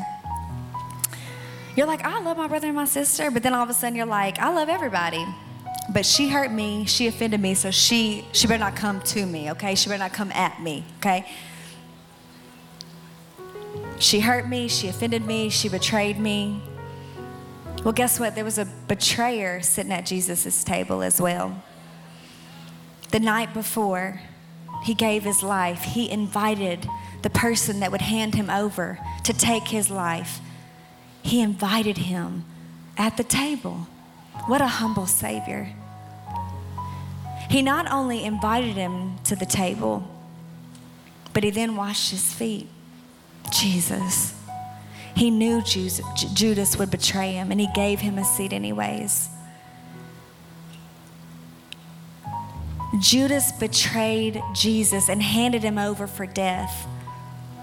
You're 1.76 1.86
like, 1.86 2.04
I 2.04 2.20
love 2.20 2.36
my 2.36 2.46
brother 2.46 2.68
and 2.68 2.76
my 2.76 2.84
sister, 2.84 3.30
but 3.30 3.42
then 3.42 3.52
all 3.52 3.64
of 3.64 3.70
a 3.70 3.74
sudden 3.74 3.96
you're 3.96 4.06
like, 4.06 4.38
I 4.38 4.54
love 4.54 4.68
everybody. 4.68 5.26
But 5.92 6.06
she 6.06 6.28
hurt 6.30 6.50
me, 6.50 6.86
she 6.86 7.06
offended 7.06 7.40
me, 7.40 7.54
so 7.54 7.70
she 7.70 8.24
she 8.32 8.46
better 8.46 8.60
not 8.60 8.74
come 8.74 9.00
to 9.02 9.26
me, 9.26 9.50
okay? 9.50 9.74
She 9.74 9.88
better 9.88 9.98
not 9.98 10.12
come 10.12 10.32
at 10.32 10.62
me, 10.62 10.84
okay? 10.98 11.26
She 13.98 14.20
hurt 14.20 14.48
me, 14.48 14.68
she 14.68 14.88
offended 14.88 15.26
me, 15.26 15.50
she 15.50 15.68
betrayed 15.68 16.18
me. 16.18 16.62
Well, 17.84 17.92
guess 17.92 18.18
what? 18.18 18.34
There 18.34 18.44
was 18.44 18.58
a 18.58 18.64
betrayer 18.88 19.60
sitting 19.60 19.92
at 19.92 20.06
Jesus' 20.06 20.64
table 20.64 21.02
as 21.02 21.20
well. 21.20 21.62
The 23.10 23.20
night 23.20 23.52
before 23.52 24.20
he 24.84 24.94
gave 24.94 25.22
his 25.22 25.42
life, 25.42 25.82
he 25.82 26.10
invited 26.10 26.88
the 27.22 27.30
person 27.30 27.80
that 27.80 27.92
would 27.92 28.00
hand 28.00 28.34
him 28.34 28.50
over 28.50 28.98
to 29.24 29.32
take 29.32 29.68
his 29.68 29.90
life. 29.90 30.40
He 31.22 31.40
invited 31.40 31.98
him 31.98 32.44
at 32.96 33.16
the 33.16 33.24
table. 33.24 33.86
What 34.46 34.60
a 34.60 34.66
humble 34.66 35.06
Savior. 35.06 35.72
He 37.48 37.62
not 37.62 37.90
only 37.90 38.24
invited 38.24 38.74
him 38.74 39.16
to 39.24 39.36
the 39.36 39.46
table, 39.46 40.06
but 41.32 41.44
he 41.44 41.50
then 41.50 41.76
washed 41.76 42.10
his 42.10 42.32
feet. 42.32 42.68
Jesus. 43.52 44.34
He 45.14 45.30
knew 45.30 45.62
Judas 45.62 46.76
would 46.78 46.90
betray 46.90 47.32
him, 47.32 47.52
and 47.52 47.60
he 47.60 47.68
gave 47.74 48.00
him 48.00 48.18
a 48.18 48.24
seat, 48.24 48.52
anyways. 48.52 49.28
Judas 53.00 53.52
betrayed 53.52 54.42
Jesus 54.54 55.08
and 55.08 55.22
handed 55.22 55.62
him 55.62 55.78
over 55.78 56.06
for 56.06 56.26
death. 56.26 56.86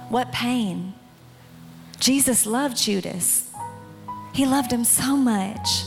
What 0.10 0.32
pain. 0.32 0.94
Jesus 2.00 2.46
loved 2.46 2.78
Judas, 2.78 3.50
he 4.34 4.46
loved 4.46 4.72
him 4.72 4.84
so 4.84 5.16
much. 5.16 5.84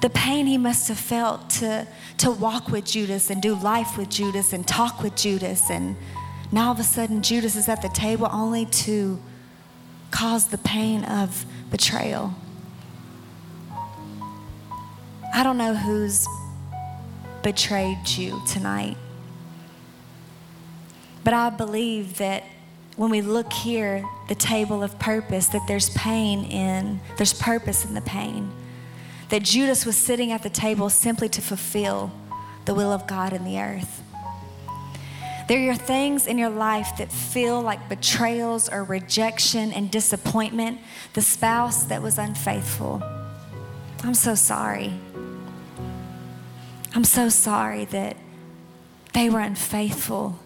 The 0.00 0.10
pain 0.10 0.46
he 0.46 0.56
must 0.56 0.88
have 0.88 0.98
felt 0.98 1.50
to, 1.50 1.86
to 2.18 2.30
walk 2.30 2.68
with 2.68 2.86
Judas 2.86 3.30
and 3.30 3.42
do 3.42 3.54
life 3.54 3.98
with 3.98 4.08
Judas 4.08 4.52
and 4.52 4.66
talk 4.66 5.02
with 5.02 5.14
Judas 5.14 5.70
and 5.70 5.96
now 6.52 6.66
all 6.66 6.72
of 6.72 6.80
a 6.80 6.84
sudden, 6.84 7.22
Judas 7.22 7.54
is 7.54 7.68
at 7.68 7.80
the 7.80 7.88
table 7.88 8.28
only 8.30 8.66
to 8.66 9.20
cause 10.10 10.48
the 10.48 10.58
pain 10.58 11.04
of 11.04 11.46
betrayal. 11.70 12.34
I 15.32 15.44
don't 15.44 15.56
know 15.56 15.74
who's 15.74 16.26
betrayed 17.42 18.08
you 18.08 18.42
tonight, 18.48 18.96
but 21.22 21.34
I 21.34 21.50
believe 21.50 22.18
that 22.18 22.42
when 22.96 23.10
we 23.10 23.22
look 23.22 23.52
here, 23.52 24.04
the 24.28 24.34
table 24.34 24.82
of 24.82 24.98
purpose, 24.98 25.46
that 25.48 25.62
there's 25.68 25.90
pain 25.90 26.44
in, 26.44 27.00
there's 27.16 27.32
purpose 27.32 27.84
in 27.84 27.94
the 27.94 28.00
pain. 28.00 28.50
That 29.30 29.42
Judas 29.42 29.86
was 29.86 29.96
sitting 29.96 30.32
at 30.32 30.42
the 30.42 30.50
table 30.50 30.90
simply 30.90 31.28
to 31.30 31.40
fulfill 31.40 32.12
the 32.64 32.74
will 32.74 32.92
of 32.92 33.06
God 33.06 33.32
in 33.32 33.44
the 33.44 33.60
earth. 33.60 34.02
There 35.48 35.68
are 35.70 35.74
things 35.74 36.28
in 36.28 36.38
your 36.38 36.50
life 36.50 36.96
that 36.98 37.10
feel 37.10 37.60
like 37.60 37.88
betrayals 37.88 38.68
or 38.68 38.84
rejection 38.84 39.72
and 39.72 39.90
disappointment. 39.90 40.78
The 41.14 41.22
spouse 41.22 41.84
that 41.84 42.02
was 42.02 42.18
unfaithful. 42.18 43.02
I'm 44.04 44.14
so 44.14 44.36
sorry. 44.36 44.92
I'm 46.94 47.04
so 47.04 47.28
sorry 47.28 47.84
that 47.86 48.16
they 49.12 49.28
were 49.28 49.40
unfaithful. 49.40 50.38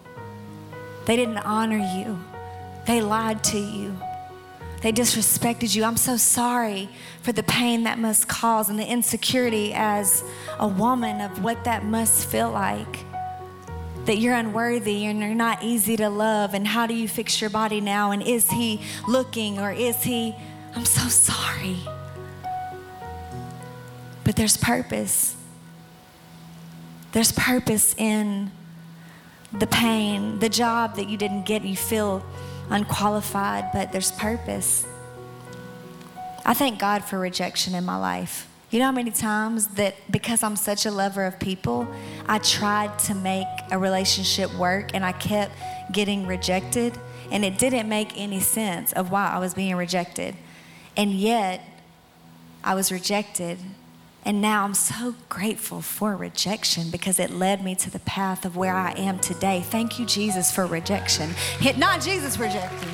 They 1.05 1.17
didn't 1.17 1.39
honor 1.39 1.77
you. 1.77 2.19
They 2.87 3.01
lied 3.01 3.45
to 3.45 3.59
you. 3.59 3.97
They 4.85 4.93
disrespected 4.93 5.75
you. 5.75 5.83
I'm 5.83 5.97
so 5.97 6.19
sorry 6.19 6.91
for 7.23 7.33
the 7.33 7.43
pain 7.43 7.85
that 7.85 7.99
must 7.99 8.29
cause 8.29 8.69
and 8.69 8.79
the 8.79 8.87
insecurity 8.87 9.73
as 9.73 10.23
a 10.59 10.69
woman 10.69 11.23
of 11.23 11.43
what 11.43 11.65
that 11.65 11.87
must 11.87 12.29
feel 12.29 12.51
like 12.51 12.99
that 14.05 14.19
you're 14.19 14.35
unworthy 14.35 15.07
and 15.07 15.21
you're 15.21 15.35
not 15.35 15.65
easy 15.65 15.97
to 15.97 16.11
love 16.11 16.53
and 16.53 16.67
how 16.69 16.87
do 16.87 16.93
you 16.93 17.09
fix 17.09 17.41
your 17.41 17.49
body 17.49 17.81
now 17.81 18.11
and 18.11 18.23
is 18.23 18.51
he 18.51 18.83
looking 19.09 19.59
or 19.59 19.73
is 19.73 20.03
he 20.03 20.35
I'm 20.77 20.85
so 20.85 21.09
sorry. 21.09 21.79
But 24.23 24.37
there's 24.37 24.59
purpose. 24.59 25.35
There's 27.13 27.33
purpose 27.33 27.95
in 27.97 28.51
the 29.51 29.67
pain, 29.67 30.41
the 30.41 30.51
job 30.51 30.97
that 30.97 31.09
you 31.09 31.17
didn't 31.17 31.47
get, 31.47 31.65
you 31.65 31.75
feel 31.75 32.23
unqualified, 32.71 33.71
but 33.73 33.93
there's 33.93 34.13
purpose. 34.13 34.87
I 36.45 36.55
thank 36.55 36.79
God 36.79 37.05
for 37.05 37.19
rejection 37.19 37.75
in 37.75 37.85
my 37.85 37.97
life. 37.97 38.49
You 38.71 38.81
know 38.81 38.87
how 38.87 38.93
many 38.93 39.13
times 39.13 39.69
that 39.69 39.95
because 40.11 40.43
I'm 40.43 40.57
such 40.57 40.85
a 40.85 40.91
lover 40.91 41.25
of 41.25 41.39
people, 41.39 41.87
I 42.27 42.39
tried 42.39 42.99
to 43.01 43.15
make 43.15 43.47
a 43.71 43.79
relationship 43.79 44.53
work 44.55 44.91
and 44.95 45.05
I 45.05 45.13
kept 45.13 45.53
getting 45.93 46.27
rejected, 46.27 46.99
and 47.31 47.45
it 47.45 47.57
didn't 47.57 47.89
make 47.89 48.19
any 48.19 48.41
sense 48.41 48.93
of 48.93 49.11
why 49.11 49.31
I 49.31 49.39
was 49.39 49.55
being 49.55 49.77
rejected. 49.77 50.35
And 50.97 51.13
yet, 51.13 51.61
I 52.65 52.75
was 52.75 52.91
rejected. 52.91 53.59
And 54.27 54.41
now 54.41 54.65
I'm 54.65 54.73
so 54.73 55.15
grateful 55.29 55.83
for 55.83 56.17
rejection 56.17 56.91
because 56.91 57.19
it 57.19 57.31
led 57.31 57.63
me 57.63 57.75
to 57.75 57.91
the 57.91 57.99
path 58.01 58.47
of 58.47 58.57
where 58.57 58.75
I 58.75 58.93
am 58.93 59.19
today. 59.19 59.61
Thank 59.61 59.99
you, 59.99 60.07
Jesus, 60.07 60.51
for 60.51 60.65
rejection. 60.65 61.31
Not 61.77 62.01
Jesus 62.01 62.39
rejecting, 62.39 62.89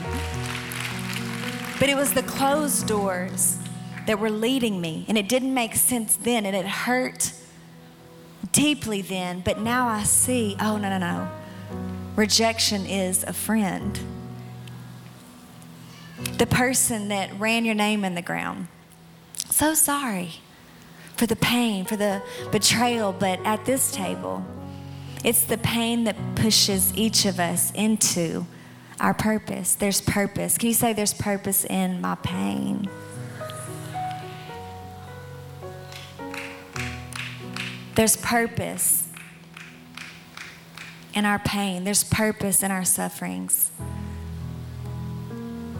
but 1.78 1.88
it 1.88 1.94
was 1.94 2.14
the 2.14 2.24
closed 2.24 2.88
doors 2.88 3.58
that 4.06 4.18
were 4.18 4.30
leading 4.30 4.80
me. 4.80 5.04
And 5.06 5.16
it 5.16 5.28
didn't 5.28 5.54
make 5.54 5.76
sense 5.76 6.16
then, 6.16 6.44
and 6.46 6.56
it 6.56 6.66
hurt 6.66 7.32
deeply 8.50 9.00
then. 9.00 9.40
But 9.44 9.60
now 9.60 9.86
I 9.86 10.02
see 10.02 10.56
oh, 10.60 10.78
no, 10.78 10.88
no, 10.88 10.98
no. 10.98 11.30
Rejection 12.16 12.86
is 12.86 13.22
a 13.22 13.32
friend. 13.32 14.00
The 16.38 16.46
person 16.46 17.06
that 17.08 17.38
ran 17.38 17.64
your 17.64 17.76
name 17.76 18.04
in 18.04 18.16
the 18.16 18.22
ground. 18.22 18.66
So 19.48 19.74
sorry 19.74 20.40
for 21.20 21.26
the 21.26 21.36
pain, 21.36 21.84
for 21.84 21.96
the 21.96 22.22
betrayal, 22.50 23.12
but 23.12 23.38
at 23.44 23.66
this 23.66 23.92
table, 23.92 24.42
it's 25.22 25.44
the 25.44 25.58
pain 25.58 26.04
that 26.04 26.16
pushes 26.34 26.96
each 26.96 27.26
of 27.26 27.38
us 27.38 27.70
into 27.72 28.46
our 29.00 29.12
purpose. 29.12 29.74
There's 29.74 30.00
purpose. 30.00 30.56
Can 30.56 30.68
you 30.68 30.74
say 30.74 30.94
there's 30.94 31.12
purpose 31.12 31.66
in 31.66 32.00
my 32.00 32.14
pain? 32.14 32.88
There's 37.96 38.16
purpose 38.16 39.06
in 41.12 41.26
our 41.26 41.40
pain, 41.40 41.84
there's 41.84 42.02
purpose 42.02 42.62
in 42.62 42.70
our 42.70 42.86
sufferings. 42.86 43.70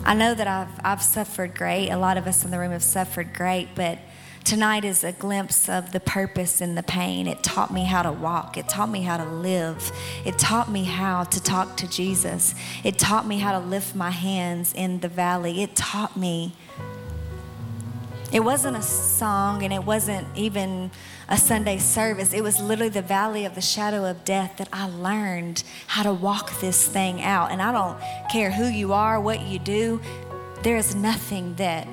I 0.04 0.12
know 0.12 0.34
that 0.34 0.46
I've, 0.46 0.80
I've 0.84 1.02
suffered 1.02 1.54
great. 1.54 1.88
A 1.88 1.96
lot 1.96 2.18
of 2.18 2.26
us 2.26 2.44
in 2.44 2.50
the 2.50 2.58
room 2.58 2.72
have 2.72 2.82
suffered 2.82 3.32
great, 3.32 3.68
but 3.74 3.98
tonight 4.44 4.84
is 4.84 5.04
a 5.04 5.12
glimpse 5.12 5.68
of 5.68 5.92
the 5.92 6.00
purpose 6.00 6.60
in 6.60 6.74
the 6.74 6.82
pain. 6.82 7.26
It 7.26 7.42
taught 7.42 7.72
me 7.72 7.84
how 7.84 8.02
to 8.02 8.12
walk, 8.12 8.56
it 8.56 8.68
taught 8.68 8.90
me 8.90 9.02
how 9.02 9.16
to 9.16 9.24
live, 9.24 9.92
it 10.24 10.38
taught 10.38 10.70
me 10.70 10.84
how 10.84 11.24
to 11.24 11.42
talk 11.42 11.76
to 11.78 11.88
Jesus, 11.88 12.54
it 12.84 12.98
taught 12.98 13.26
me 13.26 13.38
how 13.38 13.52
to 13.52 13.64
lift 13.64 13.94
my 13.94 14.10
hands 14.10 14.72
in 14.72 15.00
the 15.00 15.08
valley, 15.08 15.62
it 15.62 15.76
taught 15.76 16.16
me. 16.16 16.54
It 18.32 18.44
wasn't 18.44 18.76
a 18.76 18.82
song 18.82 19.64
and 19.64 19.72
it 19.72 19.84
wasn't 19.84 20.26
even 20.36 20.92
a 21.28 21.36
Sunday 21.36 21.78
service. 21.78 22.32
It 22.32 22.42
was 22.42 22.60
literally 22.60 22.90
the 22.90 23.02
valley 23.02 23.44
of 23.44 23.56
the 23.56 23.60
shadow 23.60 24.04
of 24.08 24.24
death 24.24 24.56
that 24.58 24.68
I 24.72 24.88
learned 24.88 25.64
how 25.88 26.04
to 26.04 26.12
walk 26.12 26.60
this 26.60 26.86
thing 26.86 27.22
out. 27.22 27.50
And 27.50 27.60
I 27.60 27.72
don't 27.72 28.30
care 28.30 28.52
who 28.52 28.66
you 28.66 28.92
are, 28.92 29.20
what 29.20 29.40
you 29.42 29.58
do, 29.58 30.00
there 30.62 30.76
is 30.76 30.94
nothing 30.94 31.54
that 31.54 31.88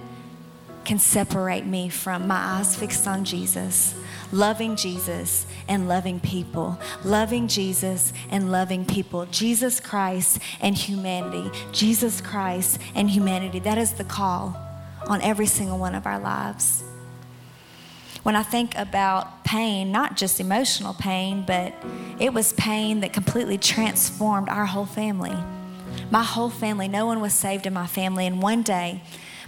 can 0.88 0.98
separate 0.98 1.66
me 1.66 1.90
from 1.90 2.28
my 2.28 2.38
eyes 2.38 2.74
fixed 2.74 3.10
on 3.10 3.26
Jesus, 3.26 3.94
loving 4.32 4.78
Jesus 4.78 5.46
and 5.68 5.86
loving 5.86 6.18
people, 6.18 6.80
loving 7.04 7.50
Jesus 7.50 8.14
and 8.32 8.54
loving 8.54 8.86
people, 8.86 9.26
Jesus 9.26 9.82
Christ 9.82 10.40
and 10.62 10.78
humanity, 10.78 11.52
Jesus 11.74 12.22
Christ 12.22 12.80
and 12.96 13.10
humanity. 13.10 13.60
That 13.60 13.78
is 13.78 13.94
the 13.96 14.06
call 14.06 14.58
on 15.08 15.22
every 15.22 15.46
single 15.46 15.78
one 15.78 15.94
of 15.94 16.06
our 16.06 16.20
lives. 16.20 16.86
When 18.24 18.38
I 18.38 18.44
think 18.44 18.74
about 18.78 19.44
pain, 19.44 19.92
not 19.92 20.16
just 20.16 20.40
emotional 20.40 20.94
pain, 20.94 21.44
but 21.46 21.74
it 22.18 22.34
was 22.34 22.54
pain 22.54 23.02
that 23.02 23.12
completely 23.12 23.58
transformed 23.58 24.48
our 24.48 24.66
whole 24.66 24.86
family. 24.86 25.36
My 26.12 26.24
whole 26.24 26.50
family, 26.50 26.88
no 26.88 27.06
one 27.06 27.20
was 27.20 27.34
saved 27.34 27.66
in 27.66 27.74
my 27.74 27.88
family. 27.88 28.26
And 28.26 28.42
one 28.42 28.62
day, 28.62 29.02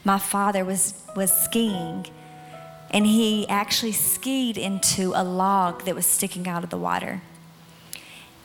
my 0.04 0.20
father 0.20 0.64
was, 0.66 0.94
was 1.16 1.32
skiing 1.32 2.06
and 2.92 3.06
he 3.06 3.48
actually 3.48 3.92
skied 3.92 4.58
into 4.58 5.14
a 5.16 5.24
log 5.24 5.84
that 5.86 5.96
was 5.96 6.06
sticking 6.06 6.48
out 6.48 6.64
of 6.64 6.70
the 6.70 6.78
water. 6.78 7.22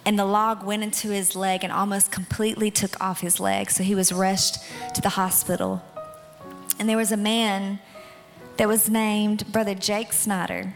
And 0.04 0.18
the 0.18 0.26
log 0.26 0.62
went 0.64 0.82
into 0.82 1.08
his 1.08 1.34
leg 1.34 1.64
and 1.64 1.72
almost 1.72 2.12
completely 2.12 2.70
took 2.70 3.00
off 3.00 3.20
his 3.20 3.40
leg. 3.40 3.70
So 3.70 3.82
he 3.82 3.94
was 3.94 4.12
rushed 4.12 4.58
to 4.94 5.00
the 5.00 5.10
hospital. 5.10 5.82
And 6.78 6.88
there 6.88 6.98
was 6.98 7.10
a 7.10 7.16
man 7.16 7.78
that 8.58 8.68
was 8.68 8.90
named 8.90 9.50
Brother 9.50 9.74
Jake 9.74 10.12
Snyder. 10.12 10.74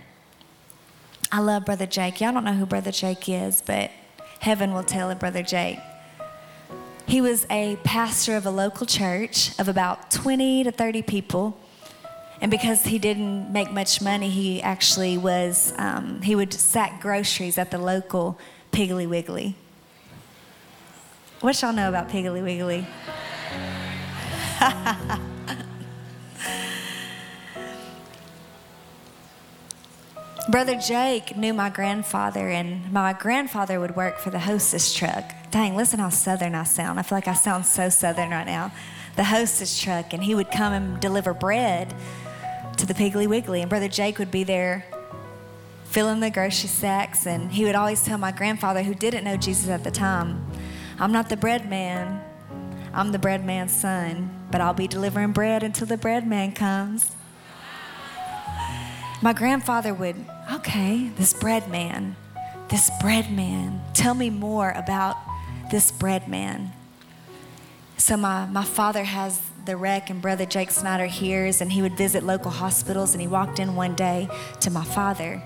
I 1.31 1.41
love 1.41 1.67
Brother 1.67 1.87
Jake. 1.87 2.23
Y'all 2.23 2.33
don't 2.33 2.45
know 2.45 2.55
who 2.55 2.65
Brother 2.65 2.91
Jake 2.91 3.29
is, 3.29 3.63
but 3.65 3.91
heaven 4.41 4.73
will 4.73 4.83
tell 4.83 5.11
it, 5.11 5.19
Brother 5.19 5.43
Jake. 5.43 5.79
He 7.09 7.21
was 7.23 7.47
a 7.49 7.77
pastor 7.85 8.37
of 8.37 8.45
a 8.45 8.51
local 8.51 8.85
church 8.85 9.59
of 9.59 9.67
about 9.67 10.11
20 10.11 10.65
to 10.65 10.71
30 10.71 11.01
people. 11.01 11.59
And 12.43 12.51
because 12.51 12.85
he 12.85 12.99
didn't 12.99 13.51
make 13.51 13.73
much 13.73 14.03
money, 14.03 14.29
he 14.29 14.61
actually 14.61 15.17
was, 15.17 15.73
um, 15.79 16.21
he 16.21 16.35
would 16.35 16.53
sack 16.53 17.01
groceries 17.01 17.57
at 17.57 17.71
the 17.71 17.79
local 17.79 18.39
Piggly 18.73 19.09
Wiggly. 19.09 19.55
What 21.41 21.63
y'all 21.63 21.73
know 21.73 21.89
about 21.89 22.11
Piggly 22.11 22.45
Wiggly? 22.45 22.87
Brother 30.51 30.77
Jake 30.77 31.39
knew 31.39 31.55
my 31.55 31.71
grandfather, 31.71 32.51
and 32.51 32.93
my 32.93 33.15
grandfather 33.15 33.81
would 33.81 33.97
work 33.97 34.19
for 34.19 34.29
the 34.29 34.41
hostess 34.41 34.93
truck. 34.93 35.38
Dang, 35.51 35.77
listen 35.77 35.99
how 35.99 36.11
southern 36.11 36.55
I 36.55 36.65
sound. 36.65 36.99
I 36.99 37.03
feel 37.03 37.17
like 37.17 37.29
I 37.29 37.35
sound 37.35 37.65
so 37.65 37.89
southern 37.89 38.31
right 38.31 38.47
now. 38.47 38.73
The 39.17 39.25
hostess 39.25 39.81
truck, 39.81 40.13
and 40.13 40.23
he 40.23 40.35
would 40.35 40.51
come 40.51 40.73
and 40.73 41.01
deliver 41.01 41.33
bread 41.33 41.95
to 42.77 42.87
the 42.87 42.95
Piggly 42.95 43.27
Wiggly, 43.27 43.61
and 43.61 43.69
Brother 43.69 43.89
Jake 43.89 44.19
would 44.19 44.31
be 44.31 44.45
there 44.45 44.85
filling 45.85 46.21
the 46.21 46.31
grocery 46.31 46.69
sacks, 46.69 47.27
and 47.27 47.51
he 47.51 47.65
would 47.65 47.75
always 47.75 48.05
tell 48.05 48.19
my 48.19 48.31
grandfather, 48.31 48.83
who 48.83 48.95
didn't 48.95 49.25
know 49.25 49.37
Jesus 49.37 49.69
at 49.69 49.85
the 49.85 49.91
time, 49.91 50.47
I'm 50.99 51.13
not 51.13 51.29
the 51.29 51.37
bread 51.37 51.69
man, 51.69 52.23
I'm 52.93 53.11
the 53.13 53.19
bread 53.19 53.45
man's 53.45 53.73
son, 53.73 54.31
but 54.51 54.61
I'll 54.61 54.75
be 54.75 54.87
delivering 54.87 55.33
bread 55.33 55.63
until 55.63 55.87
the 55.87 55.97
bread 55.97 56.27
man 56.27 56.53
comes. 56.53 57.13
My 59.23 59.33
grandfather 59.33 59.95
would 59.95 60.17
okay, 60.53 61.09
this 61.17 61.33
bread 61.33 61.69
man, 61.69 62.17
this 62.69 62.91
bread 63.01 63.33
man. 63.33 63.81
Tell 63.95 64.15
me 64.15 64.31
more 64.31 64.73
about 64.73 65.17
this 65.71 65.91
bread 65.91 66.29
man. 66.29 66.73
So 67.97 68.17
my, 68.17 68.47
my 68.47 68.65
father 68.65 69.05
has 69.05 69.41
the 69.65 69.77
wreck 69.77 70.09
and 70.09 70.23
brother 70.23 70.47
Jake 70.47 70.71
Snyder 70.71 71.07
hears 71.07 71.61
and 71.61 71.73
he 71.73 71.83
would 71.83 71.97
visit 71.97 72.23
local 72.23 72.51
hospitals 72.51 73.13
and 73.13 73.21
he 73.21 73.27
walked 73.27 73.59
in 73.59 73.75
one 73.75 73.95
day 73.95 74.29
to 74.61 74.71
my 74.71 74.85
father. 74.85 75.43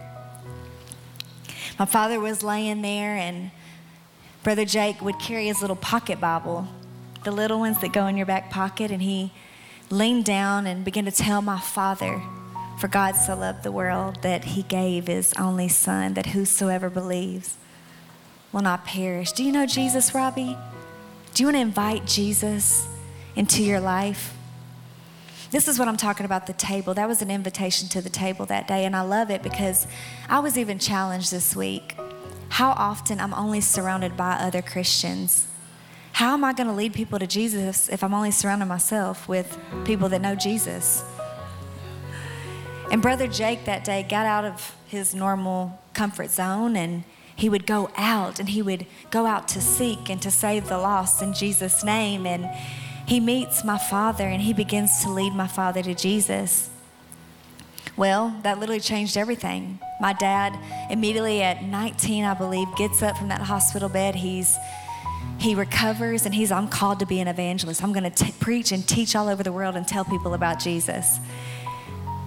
My 1.78 1.86
father 1.86 2.20
was 2.20 2.42
laying 2.42 2.82
there 2.82 3.16
and 3.16 3.50
brother 4.44 4.64
Jake 4.64 5.00
would 5.00 5.18
carry 5.18 5.46
his 5.46 5.60
little 5.60 5.76
pocket 5.76 6.20
Bible, 6.20 6.68
the 7.24 7.32
little 7.32 7.58
ones 7.58 7.80
that 7.80 7.92
go 7.92 8.06
in 8.06 8.16
your 8.16 8.26
back 8.26 8.50
pocket, 8.50 8.90
and 8.90 9.02
he 9.02 9.32
leaned 9.90 10.24
down 10.24 10.66
and 10.66 10.84
began 10.84 11.04
to 11.06 11.10
tell 11.10 11.42
my 11.42 11.58
father 11.58 12.22
for 12.78 12.88
God 12.88 13.16
so 13.16 13.34
loved 13.34 13.62
the 13.62 13.72
world 13.72 14.22
that 14.22 14.44
he 14.44 14.62
gave 14.62 15.06
his 15.06 15.32
only 15.34 15.68
son, 15.68 16.14
that 16.14 16.26
whosoever 16.26 16.90
believes 16.90 17.56
will 18.52 18.62
not 18.62 18.84
perish. 18.84 19.32
Do 19.32 19.42
you 19.42 19.50
know 19.50 19.66
Jesus, 19.66 20.14
Robbie? 20.14 20.56
Do 21.34 21.42
you 21.42 21.46
want 21.46 21.56
to 21.56 21.60
invite 21.60 22.06
Jesus 22.06 22.86
into 23.34 23.62
your 23.62 23.80
life? 23.80 24.34
This 25.50 25.68
is 25.68 25.78
what 25.78 25.88
I'm 25.88 25.96
talking 25.96 26.24
about 26.24 26.46
the 26.46 26.52
table. 26.52 26.94
That 26.94 27.08
was 27.08 27.20
an 27.22 27.30
invitation 27.30 27.88
to 27.90 28.00
the 28.00 28.10
table 28.10 28.46
that 28.46 28.68
day, 28.68 28.84
and 28.84 28.96
I 28.96 29.02
love 29.02 29.30
it 29.30 29.42
because 29.42 29.86
I 30.28 30.40
was 30.40 30.56
even 30.56 30.78
challenged 30.78 31.30
this 31.30 31.56
week. 31.56 31.94
How 32.48 32.70
often 32.70 33.20
I'm 33.20 33.34
only 33.34 33.60
surrounded 33.60 34.16
by 34.16 34.32
other 34.32 34.62
Christians. 34.62 35.46
How 36.12 36.34
am 36.34 36.44
I 36.44 36.52
going 36.52 36.66
to 36.66 36.72
lead 36.74 36.92
people 36.92 37.18
to 37.18 37.26
Jesus 37.26 37.88
if 37.88 38.04
I'm 38.04 38.12
only 38.12 38.30
surrounding 38.30 38.68
myself 38.68 39.26
with 39.28 39.58
people 39.84 40.10
that 40.10 40.20
know 40.20 40.34
Jesus? 40.34 41.02
And 42.90 43.00
Brother 43.00 43.26
Jake 43.26 43.64
that 43.64 43.84
day 43.84 44.06
got 44.06 44.26
out 44.26 44.44
of 44.44 44.76
his 44.86 45.14
normal 45.14 45.80
comfort 45.94 46.30
zone 46.30 46.76
and 46.76 47.04
he 47.42 47.48
would 47.48 47.66
go 47.66 47.90
out 47.96 48.38
and 48.38 48.50
he 48.50 48.62
would 48.62 48.86
go 49.10 49.26
out 49.26 49.48
to 49.48 49.60
seek 49.60 50.08
and 50.08 50.22
to 50.22 50.30
save 50.30 50.68
the 50.68 50.78
lost 50.78 51.20
in 51.20 51.34
Jesus' 51.34 51.82
name. 51.82 52.24
And 52.24 52.48
he 53.04 53.18
meets 53.18 53.64
my 53.64 53.78
father 53.78 54.22
and 54.22 54.40
he 54.40 54.52
begins 54.52 55.02
to 55.02 55.10
lead 55.10 55.34
my 55.34 55.48
father 55.48 55.82
to 55.82 55.92
Jesus. 55.92 56.70
Well, 57.96 58.32
that 58.44 58.60
literally 58.60 58.78
changed 58.78 59.16
everything. 59.16 59.80
My 60.00 60.12
dad, 60.12 60.56
immediately 60.88 61.42
at 61.42 61.64
19, 61.64 62.24
I 62.24 62.34
believe, 62.34 62.68
gets 62.76 63.02
up 63.02 63.16
from 63.16 63.26
that 63.30 63.40
hospital 63.40 63.88
bed. 63.88 64.14
He's 64.14 64.56
he 65.40 65.56
recovers 65.56 66.24
and 66.24 66.32
he's 66.32 66.52
I'm 66.52 66.68
called 66.68 67.00
to 67.00 67.06
be 67.06 67.18
an 67.18 67.26
evangelist. 67.26 67.82
I'm 67.82 67.92
going 67.92 68.08
to 68.08 68.32
preach 68.34 68.70
and 68.70 68.86
teach 68.86 69.16
all 69.16 69.28
over 69.28 69.42
the 69.42 69.50
world 69.50 69.74
and 69.74 69.88
tell 69.88 70.04
people 70.04 70.34
about 70.34 70.60
Jesus. 70.60 71.18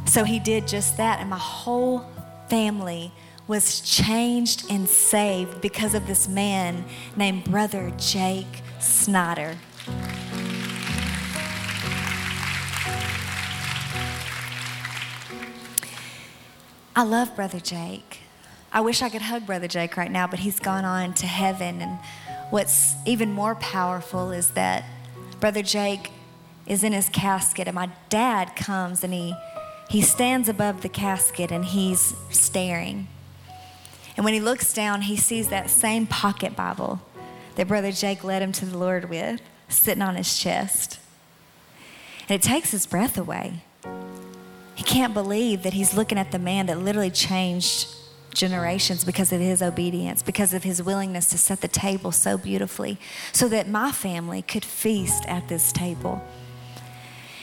So 0.07 0.25
he 0.25 0.39
did 0.39 0.67
just 0.67 0.97
that, 0.97 1.21
and 1.21 1.29
my 1.29 1.39
whole 1.39 2.05
family 2.49 3.13
was 3.47 3.81
changed 3.81 4.65
and 4.69 4.87
saved 4.89 5.61
because 5.61 5.93
of 5.93 6.07
this 6.07 6.27
man 6.27 6.85
named 7.15 7.43
Brother 7.43 7.91
Jake 7.97 8.63
Snyder. 8.79 9.55
I 16.95 17.03
love 17.03 17.35
Brother 17.35 17.59
Jake. 17.59 18.19
I 18.71 18.81
wish 18.81 19.01
I 19.01 19.09
could 19.09 19.21
hug 19.21 19.45
Brother 19.45 19.67
Jake 19.67 19.97
right 19.97 20.11
now, 20.11 20.27
but 20.27 20.39
he's 20.39 20.59
gone 20.59 20.85
on 20.85 21.13
to 21.15 21.27
heaven. 21.27 21.81
And 21.81 21.99
what's 22.49 22.95
even 23.05 23.31
more 23.31 23.55
powerful 23.55 24.31
is 24.31 24.51
that 24.51 24.85
Brother 25.39 25.61
Jake 25.61 26.11
is 26.65 26.83
in 26.83 26.93
his 26.93 27.09
casket, 27.09 27.67
and 27.67 27.75
my 27.75 27.89
dad 28.09 28.55
comes 28.55 29.03
and 29.03 29.13
he 29.13 29.35
he 29.87 30.01
stands 30.01 30.49
above 30.49 30.81
the 30.81 30.89
casket 30.89 31.51
and 31.51 31.63
he's 31.63 32.15
staring. 32.31 33.07
And 34.15 34.23
when 34.23 34.33
he 34.33 34.39
looks 34.39 34.73
down, 34.73 35.01
he 35.01 35.17
sees 35.17 35.49
that 35.49 35.69
same 35.69 36.07
pocket 36.07 36.55
Bible 36.55 37.01
that 37.55 37.67
Brother 37.67 37.91
Jake 37.91 38.23
led 38.23 38.41
him 38.41 38.51
to 38.53 38.65
the 38.65 38.77
Lord 38.77 39.09
with 39.09 39.41
sitting 39.67 40.01
on 40.01 40.15
his 40.15 40.37
chest. 40.37 40.99
And 42.27 42.31
it 42.31 42.41
takes 42.41 42.71
his 42.71 42.85
breath 42.85 43.17
away. 43.17 43.63
He 44.75 44.83
can't 44.83 45.13
believe 45.13 45.63
that 45.63 45.73
he's 45.73 45.93
looking 45.93 46.17
at 46.17 46.31
the 46.31 46.39
man 46.39 46.65
that 46.67 46.79
literally 46.79 47.09
changed 47.09 47.87
generations 48.33 49.05
because 49.05 49.31
of 49.31 49.39
his 49.39 49.61
obedience, 49.61 50.21
because 50.21 50.53
of 50.53 50.63
his 50.63 50.83
willingness 50.83 51.27
to 51.29 51.37
set 51.37 51.61
the 51.61 51.67
table 51.67 52.11
so 52.11 52.37
beautifully, 52.37 52.99
so 53.31 53.47
that 53.47 53.69
my 53.69 53.91
family 53.91 54.41
could 54.41 54.65
feast 54.65 55.23
at 55.27 55.47
this 55.47 55.71
table. 55.71 56.21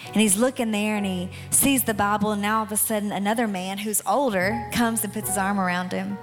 And 0.08 0.20
he's 0.20 0.36
looking 0.36 0.72
there 0.72 0.96
and 0.96 1.06
he 1.06 1.30
sees 1.48 1.84
the 1.84 1.94
Bible, 1.94 2.32
and 2.32 2.42
now 2.42 2.58
all 2.58 2.64
of 2.64 2.72
a 2.72 2.76
sudden, 2.76 3.12
another 3.12 3.48
man 3.48 3.78
who's 3.78 4.02
older 4.06 4.68
comes 4.72 5.02
and 5.02 5.12
puts 5.12 5.28
his 5.28 5.38
arm 5.38 5.58
around 5.58 5.92
him. 5.92 6.18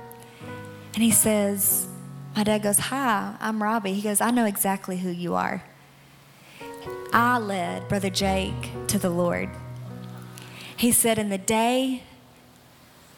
And 0.93 1.03
he 1.03 1.11
says, 1.11 1.87
My 2.35 2.43
dad 2.43 2.63
goes, 2.63 2.79
Hi, 2.79 3.35
I'm 3.39 3.61
Robbie. 3.61 3.93
He 3.93 4.01
goes, 4.01 4.21
I 4.21 4.31
know 4.31 4.45
exactly 4.45 4.97
who 4.97 5.09
you 5.09 5.35
are. 5.35 5.63
I 7.11 7.37
led 7.39 7.87
Brother 7.87 8.09
Jake 8.09 8.69
to 8.87 8.99
the 8.99 9.09
Lord. 9.09 9.49
He 10.75 10.91
said, 10.91 11.17
In 11.17 11.29
the 11.29 11.37
day 11.37 12.03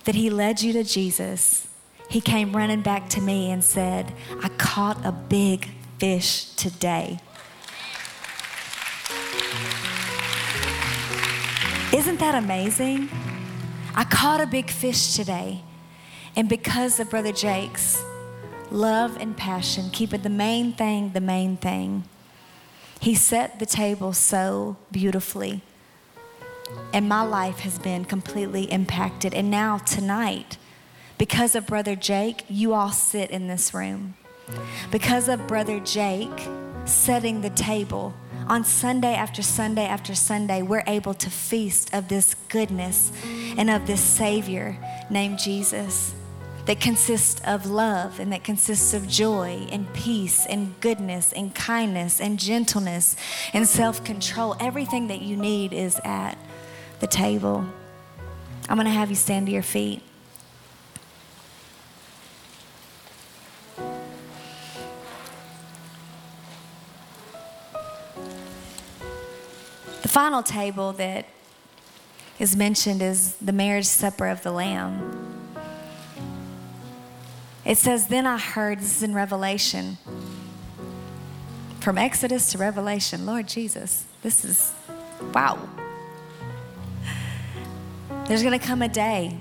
that 0.06 0.16
he 0.16 0.30
led 0.30 0.62
you 0.62 0.74
to 0.74 0.84
Jesus, 0.84 1.68
he 2.10 2.20
came 2.20 2.56
running 2.56 2.82
back 2.82 3.10
to 3.10 3.22
me 3.22 3.52
and 3.52 3.64
said, 3.64 4.14
I 4.44 4.50
caught 4.50 5.06
a 5.06 5.12
big 5.12 5.70
fish 6.00 6.46
today. 6.56 7.20
Isn't 11.94 12.20
that 12.20 12.36
amazing? 12.36 13.10
I 13.94 14.06
caught 14.06 14.42
a 14.42 14.48
big 14.48 14.70
fish 14.70 15.16
today. 15.16 15.62
And 16.36 16.48
because 16.48 17.00
of 17.00 17.10
Brother 17.10 17.32
Jake's 17.32 18.02
love 18.70 19.18
and 19.20 19.36
passion, 19.36 19.90
keeping 19.92 20.22
the 20.22 20.30
main 20.30 20.74
thing 20.74 21.12
the 21.12 21.22
main 21.22 21.58
thing, 21.58 22.06
he 23.00 23.16
set 23.16 23.60
the 23.60 23.66
table 23.66 24.14
so 24.14 24.78
beautifully. 24.92 25.62
And 26.94 27.10
my 27.10 27.24
life 27.24 27.60
has 27.60 27.80
been 27.80 28.06
completely 28.06 28.72
impacted. 28.72 29.34
And 29.34 29.52
now, 29.52 29.80
tonight, 29.80 30.58
because 31.18 31.56
of 31.56 31.68
Brother 31.68 31.96
Jake, 31.96 32.46
you 32.48 32.74
all 32.74 32.92
sit 32.92 33.30
in 33.30 33.48
this 33.48 33.74
room. 33.74 34.16
Because 34.90 35.28
of 35.28 35.48
Brother 35.48 35.80
Jake 35.80 36.48
setting 36.86 37.42
the 37.42 37.50
table, 37.50 38.14
on 38.48 38.64
Sunday 38.64 39.14
after 39.14 39.42
Sunday 39.42 39.86
after 39.86 40.16
Sunday, 40.16 40.62
we're 40.62 40.84
able 40.88 41.14
to 41.14 41.30
feast 41.30 41.94
of 41.94 42.08
this 42.08 42.36
goodness 42.50 43.12
and 43.58 43.70
of 43.70 43.88
this 43.88 44.02
Savior 44.02 44.78
named 45.10 45.40
Jesus 45.40 46.14
that 46.72 46.80
consists 46.80 47.42
of 47.44 47.66
love 47.66 48.18
and 48.18 48.32
that 48.32 48.46
consists 48.46 48.94
of 48.94 49.06
joy 49.06 49.68
and 49.74 49.94
peace 49.94 50.46
and 50.46 50.74
goodness 50.80 51.34
and 51.34 51.54
kindness 51.54 52.22
and 52.22 52.40
gentleness 52.40 53.18
and 53.52 53.68
self 53.68 54.02
control. 54.06 54.56
Everything 54.58 55.08
that 55.08 55.22
you 55.22 55.36
need 55.36 55.74
is 55.74 56.00
at 56.06 56.38
the 57.02 57.08
table. 57.08 57.66
I'm 58.70 58.78
going 58.78 58.86
to 58.86 58.94
have 58.94 59.10
you 59.10 59.18
stand 59.18 59.48
to 59.48 59.52
your 59.52 59.64
feet. 59.64 60.02
The 70.02 70.08
final 70.08 70.42
table 70.42 70.94
that 70.94 71.26
is 72.40 72.56
mentioned 72.56 73.02
is 73.02 73.36
the 73.42 73.52
marriage 73.52 73.88
supper 73.88 74.28
of 74.28 74.42
the 74.42 74.54
Lamb. 74.54 75.41
It 77.66 77.78
says, 77.78 78.08
Then 78.08 78.26
I 78.26 78.38
heard, 78.38 78.80
this 78.80 78.98
is 78.98 79.04
in 79.04 79.14
Revelation, 79.14 79.98
from 81.80 81.98
Exodus 81.98 82.52
to 82.52 82.58
Revelation, 82.58 83.26
Lord 83.26 83.48
Jesus, 83.48 84.06
this 84.22 84.46
is, 84.46 84.74
wow. 85.34 85.58
There's 88.28 88.44
going 88.44 88.58
to 88.58 88.66
come 88.66 88.82
a 88.82 88.88
day 88.88 89.38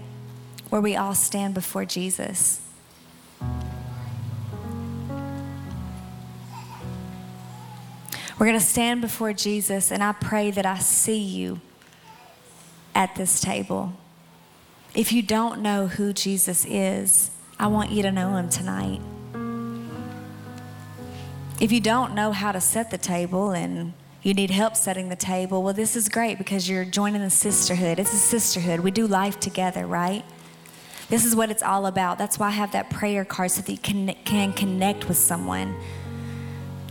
where 0.70 0.80
we 0.80 0.96
all 0.96 1.14
stand 1.14 1.54
before 1.54 1.84
Jesus. 1.84 2.60
We're 8.38 8.46
going 8.46 8.58
to 8.58 8.64
stand 8.64 9.02
before 9.02 9.34
Jesus, 9.34 9.92
and 9.92 10.02
I 10.02 10.12
pray 10.12 10.50
that 10.50 10.64
I 10.64 10.78
see 10.78 11.18
you 11.18 11.60
at 12.94 13.14
this 13.14 13.38
table. 13.40 13.92
If 14.94 15.12
you 15.12 15.20
don't 15.20 15.60
know 15.60 15.88
who 15.88 16.14
Jesus 16.14 16.64
is, 16.64 17.30
I 17.60 17.66
want 17.66 17.90
you 17.90 18.02
to 18.04 18.10
know 18.10 18.36
him 18.36 18.48
tonight. 18.48 19.02
If 21.60 21.70
you 21.70 21.80
don't 21.80 22.14
know 22.14 22.32
how 22.32 22.52
to 22.52 22.60
set 22.60 22.90
the 22.90 22.96
table 22.96 23.50
and 23.50 23.92
you 24.22 24.32
need 24.32 24.50
help 24.50 24.76
setting 24.76 25.10
the 25.10 25.16
table, 25.16 25.62
well, 25.62 25.74
this 25.74 25.94
is 25.94 26.08
great 26.08 26.38
because 26.38 26.70
you're 26.70 26.86
joining 26.86 27.20
the 27.20 27.28
sisterhood. 27.28 27.98
It's 27.98 28.14
a 28.14 28.16
sisterhood. 28.16 28.80
We 28.80 28.90
do 28.90 29.06
life 29.06 29.38
together, 29.38 29.86
right? 29.86 30.24
This 31.10 31.26
is 31.26 31.36
what 31.36 31.50
it's 31.50 31.62
all 31.62 31.84
about. 31.84 32.16
That's 32.16 32.38
why 32.38 32.46
I 32.46 32.52
have 32.52 32.72
that 32.72 32.88
prayer 32.88 33.26
card 33.26 33.50
so 33.50 33.60
that 33.60 33.70
you 33.70 33.76
can, 33.76 34.14
can 34.24 34.54
connect 34.54 35.06
with 35.06 35.18
someone 35.18 35.76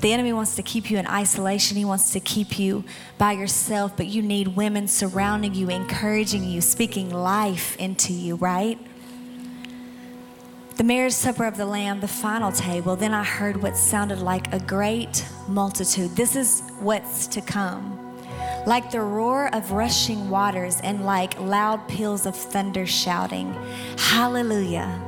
the 0.02 0.14
enemy 0.14 0.32
wants 0.32 0.56
to 0.56 0.64
keep 0.64 0.90
you 0.90 0.98
in 0.98 1.06
isolation. 1.08 1.76
He 1.76 1.84
wants 1.84 2.14
to 2.14 2.22
keep 2.22 2.58
you 2.58 2.86
by 3.18 3.34
yourself, 3.34 3.98
but 3.98 4.06
you 4.06 4.22
need 4.22 4.48
women 4.48 4.88
surrounding 4.88 5.54
you, 5.54 5.70
encouraging 5.70 6.46
you, 6.46 6.62
speaking 6.62 7.10
life 7.10 7.76
into 7.76 8.14
you, 8.14 8.36
right? 8.38 8.80
The 10.80 10.86
marriage 10.86 11.12
supper 11.12 11.44
of 11.44 11.58
the 11.58 11.66
Lamb, 11.66 12.00
the 12.00 12.08
final 12.08 12.54
table, 12.54 12.96
then 12.96 13.14
I 13.14 13.22
heard 13.22 13.62
what 13.62 13.76
sounded 13.76 14.20
like 14.20 14.54
a 14.54 14.60
great 14.60 15.28
multitude. 15.50 16.16
This 16.16 16.38
is 16.38 16.64
what's 16.80 17.28
to 17.28 17.42
come. 17.42 18.16
Like 18.66 18.90
the 18.90 19.02
roar 19.02 19.54
of 19.54 19.74
rushing 19.74 20.30
waters 20.30 20.80
and 20.80 21.06
like 21.06 21.38
loud 21.38 21.86
peals 21.90 22.26
of 22.26 22.34
thunder 22.34 22.86
shouting, 22.86 23.54
Hallelujah 23.98 25.04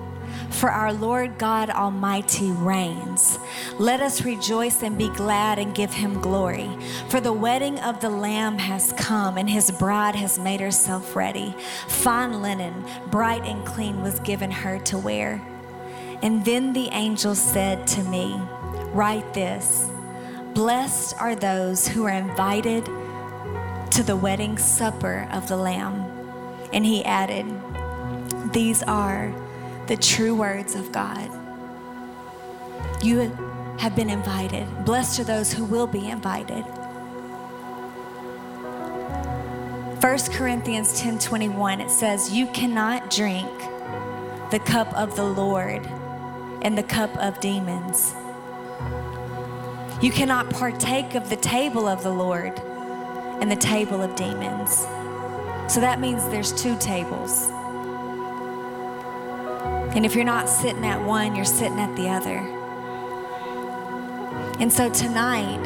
for 0.50 0.70
our 0.70 0.92
Lord 0.92 1.38
God 1.38 1.70
Almighty 1.70 2.52
reigns. 2.52 3.40
Let 3.80 4.02
us 4.02 4.26
rejoice 4.26 4.84
and 4.84 4.98
be 4.98 5.08
glad 5.10 5.58
and 5.58 5.74
give 5.74 5.94
him 5.94 6.20
glory. 6.20 6.70
For 7.08 7.22
the 7.22 7.32
wedding 7.32 7.80
of 7.80 8.02
the 8.02 8.10
Lamb 8.10 8.58
has 8.58 8.94
come, 8.98 9.38
and 9.38 9.50
his 9.50 9.72
bride 9.72 10.16
has 10.16 10.38
made 10.38 10.60
herself 10.60 11.16
ready. 11.16 11.56
Fine 11.88 12.42
linen, 12.42 12.86
bright 13.10 13.46
and 13.46 13.66
clean, 13.66 14.02
was 14.02 14.20
given 14.20 14.52
her 14.52 14.78
to 14.80 14.98
wear. 14.98 15.42
And 16.24 16.46
then 16.46 16.74
the 16.74 16.90
angel 16.90 17.34
said 17.34 17.88
to 17.88 18.04
me, 18.04 18.40
Write 18.94 19.34
this 19.34 19.90
Blessed 20.54 21.16
are 21.20 21.36
those 21.36 21.88
who 21.88 22.06
are 22.06 22.12
invited 22.12 22.86
to 23.92 24.04
the 24.04 24.16
wedding 24.16 24.58
supper 24.58 25.28
of 25.32 25.48
the 25.48 25.58
Lamb. 25.58 26.06
And 26.74 26.86
he 26.86 27.04
added, 27.06 27.46
These 28.54 28.84
are 28.84 29.34
the 29.88 29.98
true 29.98 30.36
words 30.36 30.76
of 30.76 30.92
God. 30.92 31.30
You 33.02 33.20
have 33.80 33.96
been 33.96 34.10
invited. 34.10 34.68
Blessed 34.86 35.22
are 35.22 35.24
those 35.24 35.52
who 35.52 35.66
will 35.66 35.88
be 35.88 36.08
invited. 36.08 36.64
1 40.02 40.18
Corinthians 40.34 41.00
10:21 41.00 41.80
it 41.80 41.90
says 41.92 42.32
you 42.32 42.48
cannot 42.48 43.10
drink 43.10 43.50
the 44.52 44.60
cup 44.60 44.92
of 44.94 45.16
the 45.16 45.24
Lord 45.24 45.88
and 46.62 46.78
the 46.78 46.84
cup 46.84 47.16
of 47.18 47.40
demons. 47.40 48.14
You 50.02 50.12
cannot 50.12 50.50
partake 50.50 51.16
of 51.16 51.30
the 51.30 51.36
table 51.36 51.88
of 51.88 52.04
the 52.04 52.10
Lord 52.10 52.60
and 53.40 53.52
the 53.52 53.56
table 53.56 54.02
of 54.02 54.16
demons. 54.16 54.80
So 55.72 55.80
that 55.80 56.00
means 56.00 56.28
there's 56.30 56.52
two 56.52 56.78
tables. 56.80 57.50
And 59.96 60.06
if 60.06 60.16
you're 60.16 60.24
not 60.24 60.50
sitting 60.50 60.86
at 60.86 61.04
one, 61.06 61.36
you're 61.36 61.46
sitting 61.46 61.80
at 61.80 61.96
the 61.96 62.08
other. 62.08 62.38
And 64.60 64.72
so 64.72 64.90
tonight, 64.90 65.60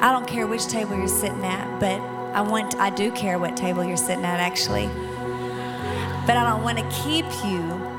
I 0.00 0.12
don't 0.12 0.26
care 0.26 0.46
which 0.46 0.66
table 0.66 0.96
you're 0.96 1.08
sitting 1.08 1.44
at, 1.44 1.78
but 1.78 2.00
I 2.34 2.40
want 2.40 2.74
I 2.76 2.90
do 2.90 3.10
care 3.10 3.38
what 3.38 3.56
table 3.56 3.84
you're 3.84 3.96
sitting 3.96 4.24
at 4.24 4.40
actually. 4.40 4.88
But 6.26 6.36
I 6.36 6.48
don't 6.48 6.62
want 6.62 6.78
to 6.78 7.02
keep 7.02 7.26
you 7.44 7.90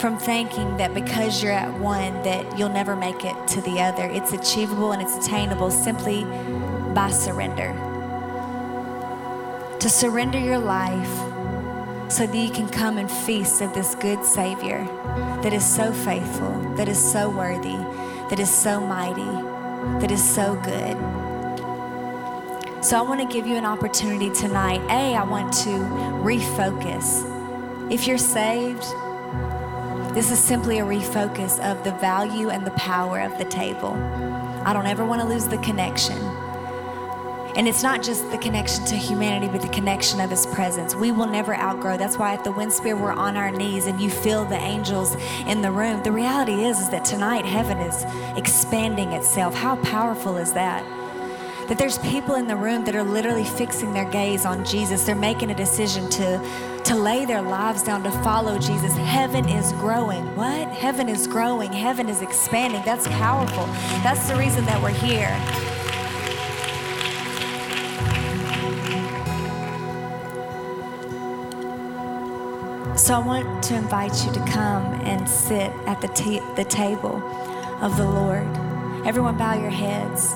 from 0.00 0.16
thinking 0.16 0.78
that 0.78 0.94
because 0.94 1.42
you're 1.42 1.52
at 1.52 1.72
one 1.78 2.22
that 2.22 2.58
you'll 2.58 2.70
never 2.70 2.96
make 2.96 3.24
it 3.24 3.48
to 3.48 3.60
the 3.60 3.80
other. 3.80 4.04
It's 4.04 4.32
achievable 4.32 4.92
and 4.92 5.02
it's 5.02 5.16
attainable 5.16 5.70
simply 5.70 6.24
by 6.94 7.10
surrender. 7.10 7.74
To 9.78 9.88
surrender 9.88 10.38
your 10.38 10.58
life 10.58 11.08
so 12.10 12.26
that 12.26 12.36
you 12.36 12.50
can 12.50 12.68
come 12.68 12.98
and 12.98 13.10
feast 13.10 13.60
of 13.60 13.74
this 13.74 13.94
good 13.94 14.24
Savior 14.24 14.84
that 15.42 15.52
is 15.52 15.64
so 15.64 15.92
faithful, 15.92 16.74
that 16.76 16.88
is 16.88 16.98
so 16.98 17.28
worthy, 17.28 17.76
that 18.30 18.40
is 18.40 18.50
so 18.52 18.80
mighty, 18.80 19.22
that 20.00 20.10
is 20.10 20.22
so 20.22 20.54
good. 20.56 20.96
So 22.82 22.96
I 22.96 23.02
want 23.02 23.20
to 23.20 23.26
give 23.26 23.46
you 23.46 23.56
an 23.56 23.66
opportunity 23.66 24.30
tonight. 24.30 24.80
A, 24.90 25.14
I 25.14 25.24
want 25.24 25.52
to 25.64 25.68
refocus. 25.68 27.29
If 27.90 28.06
you're 28.06 28.18
saved, 28.18 28.84
this 30.14 30.30
is 30.30 30.38
simply 30.38 30.78
a 30.78 30.84
refocus 30.84 31.58
of 31.58 31.82
the 31.82 31.90
value 31.98 32.48
and 32.50 32.64
the 32.64 32.70
power 32.72 33.20
of 33.20 33.36
the 33.36 33.44
table. 33.44 33.94
I 34.64 34.72
don't 34.72 34.86
ever 34.86 35.04
want 35.04 35.22
to 35.22 35.26
lose 35.26 35.48
the 35.48 35.58
connection. 35.58 36.16
And 37.56 37.66
it's 37.66 37.82
not 37.82 38.00
just 38.00 38.30
the 38.30 38.38
connection 38.38 38.84
to 38.84 38.94
humanity, 38.94 39.48
but 39.50 39.60
the 39.60 39.68
connection 39.70 40.20
of 40.20 40.30
His 40.30 40.46
presence. 40.46 40.94
We 40.94 41.10
will 41.10 41.26
never 41.26 41.52
outgrow. 41.52 41.96
That's 41.96 42.16
why 42.16 42.34
at 42.34 42.44
the 42.44 42.52
Winspear 42.52 42.96
we're 42.96 43.10
on 43.10 43.36
our 43.36 43.50
knees 43.50 43.88
and 43.88 44.00
you 44.00 44.08
feel 44.08 44.44
the 44.44 44.54
angels 44.54 45.16
in 45.48 45.60
the 45.60 45.72
room. 45.72 46.00
The 46.04 46.12
reality 46.12 46.62
is, 46.66 46.78
is 46.78 46.90
that 46.90 47.04
tonight 47.04 47.44
heaven 47.44 47.78
is 47.78 48.04
expanding 48.38 49.14
itself. 49.14 49.52
How 49.52 49.74
powerful 49.82 50.36
is 50.36 50.52
that? 50.52 50.84
That 51.70 51.78
there's 51.78 51.98
people 51.98 52.34
in 52.34 52.48
the 52.48 52.56
room 52.56 52.84
that 52.84 52.96
are 52.96 53.04
literally 53.04 53.44
fixing 53.44 53.92
their 53.92 54.10
gaze 54.10 54.44
on 54.44 54.64
Jesus. 54.64 55.04
They're 55.04 55.14
making 55.14 55.52
a 55.52 55.54
decision 55.54 56.10
to, 56.10 56.82
to 56.82 56.96
lay 56.96 57.24
their 57.24 57.42
lives 57.42 57.84
down 57.84 58.02
to 58.02 58.10
follow 58.24 58.58
Jesus. 58.58 58.92
Heaven 58.96 59.48
is 59.48 59.70
growing. 59.74 60.34
What? 60.34 60.66
Heaven 60.70 61.08
is 61.08 61.28
growing. 61.28 61.72
Heaven 61.72 62.08
is 62.08 62.22
expanding. 62.22 62.82
That's 62.84 63.06
powerful. 63.06 63.66
That's 64.02 64.28
the 64.28 64.34
reason 64.34 64.64
that 64.64 64.82
we're 64.82 64.88
here. 64.88 65.30
So 72.96 73.14
I 73.14 73.22
want 73.24 73.62
to 73.62 73.76
invite 73.76 74.26
you 74.26 74.32
to 74.32 74.40
come 74.46 74.92
and 75.02 75.28
sit 75.28 75.70
at 75.86 76.00
the, 76.00 76.08
t- 76.08 76.42
the 76.56 76.64
table 76.64 77.22
of 77.80 77.96
the 77.96 78.04
Lord. 78.04 78.44
Everyone, 79.06 79.38
bow 79.38 79.54
your 79.54 79.70
heads. 79.70 80.34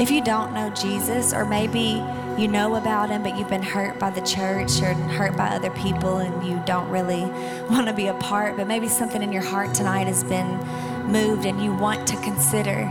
If 0.00 0.12
you 0.12 0.22
don't 0.22 0.54
know 0.54 0.70
Jesus, 0.70 1.32
or 1.32 1.44
maybe 1.44 2.00
you 2.40 2.46
know 2.46 2.76
about 2.76 3.10
him, 3.10 3.24
but 3.24 3.36
you've 3.36 3.48
been 3.48 3.64
hurt 3.64 3.98
by 3.98 4.10
the 4.10 4.20
church 4.20 4.80
or 4.80 4.94
hurt 4.94 5.36
by 5.36 5.48
other 5.48 5.70
people 5.70 6.18
and 6.18 6.46
you 6.46 6.62
don't 6.64 6.88
really 6.88 7.22
want 7.70 7.88
to 7.88 7.92
be 7.92 8.06
a 8.06 8.14
part, 8.14 8.56
but 8.56 8.68
maybe 8.68 8.86
something 8.86 9.22
in 9.22 9.32
your 9.32 9.42
heart 9.42 9.74
tonight 9.74 10.06
has 10.06 10.22
been 10.22 10.56
moved 11.10 11.46
and 11.46 11.60
you 11.60 11.74
want 11.74 12.06
to 12.06 12.14
consider 12.22 12.88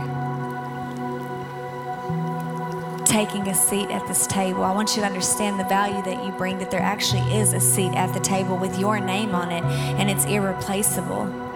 taking 3.06 3.48
a 3.48 3.54
seat 3.54 3.88
at 3.90 4.06
this 4.06 4.26
table. 4.26 4.62
I 4.62 4.74
want 4.74 4.94
you 4.94 5.00
to 5.00 5.06
understand 5.06 5.58
the 5.58 5.64
value 5.64 6.02
that 6.02 6.22
you 6.26 6.30
bring, 6.32 6.58
that 6.58 6.70
there 6.70 6.82
actually 6.82 7.22
is 7.34 7.54
a 7.54 7.60
seat 7.60 7.94
at 7.94 8.12
the 8.12 8.20
table 8.20 8.58
with 8.58 8.78
your 8.78 9.00
name 9.00 9.34
on 9.34 9.50
it, 9.50 9.64
and 9.64 10.10
it's 10.10 10.26
irreplaceable. 10.26 11.47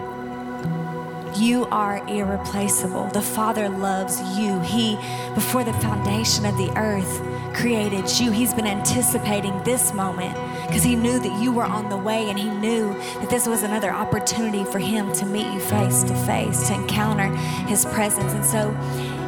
You 1.35 1.65
are 1.71 2.05
irreplaceable. 2.07 3.07
The 3.07 3.21
Father 3.21 3.69
loves 3.69 4.19
you. 4.37 4.59
He, 4.61 4.95
before 5.33 5.63
the 5.63 5.73
foundation 5.73 6.45
of 6.45 6.55
the 6.57 6.71
earth, 6.77 7.21
created 7.55 8.09
you. 8.19 8.31
He's 8.31 8.53
been 8.53 8.67
anticipating 8.67 9.61
this 9.63 9.93
moment 9.93 10.35
because 10.67 10.83
He 10.83 10.95
knew 10.95 11.19
that 11.19 11.41
you 11.41 11.51
were 11.51 11.63
on 11.63 11.89
the 11.89 11.97
way 11.97 12.29
and 12.29 12.37
He 12.37 12.49
knew 12.49 12.93
that 13.19 13.29
this 13.29 13.47
was 13.47 13.63
another 13.63 13.91
opportunity 13.91 14.63
for 14.65 14.79
Him 14.79 15.13
to 15.13 15.25
meet 15.25 15.51
you 15.53 15.59
face 15.59 16.03
to 16.03 16.15
face, 16.25 16.67
to 16.67 16.75
encounter 16.75 17.27
His 17.67 17.85
presence. 17.85 18.33
And 18.33 18.45
so, 18.45 18.75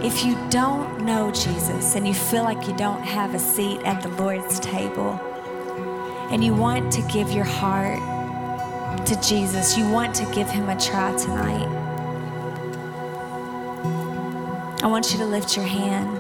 if 0.04 0.24
you 0.24 0.38
don't 0.50 1.06
know 1.06 1.32
Jesus 1.32 1.96
and 1.96 2.08
you 2.08 2.14
feel 2.14 2.44
like 2.44 2.68
you 2.68 2.76
don't 2.76 3.02
have 3.04 3.34
a 3.34 3.40
seat 3.40 3.82
at 3.84 4.02
the 4.02 4.10
Lord's 4.10 4.60
table 4.60 5.20
and 6.30 6.44
you 6.44 6.54
want 6.54 6.92
to 6.94 7.02
give 7.04 7.32
your 7.32 7.46
heart 7.46 8.00
to 9.06 9.20
Jesus, 9.22 9.78
you 9.78 9.90
want 9.90 10.16
to 10.16 10.26
give 10.34 10.50
him 10.50 10.70
a 10.70 10.80
try 10.80 11.16
tonight, 11.18 11.68
I 14.86 14.88
want 14.88 15.12
you 15.12 15.18
to 15.18 15.26
lift 15.26 15.58
your 15.58 15.66
hand 15.66 16.16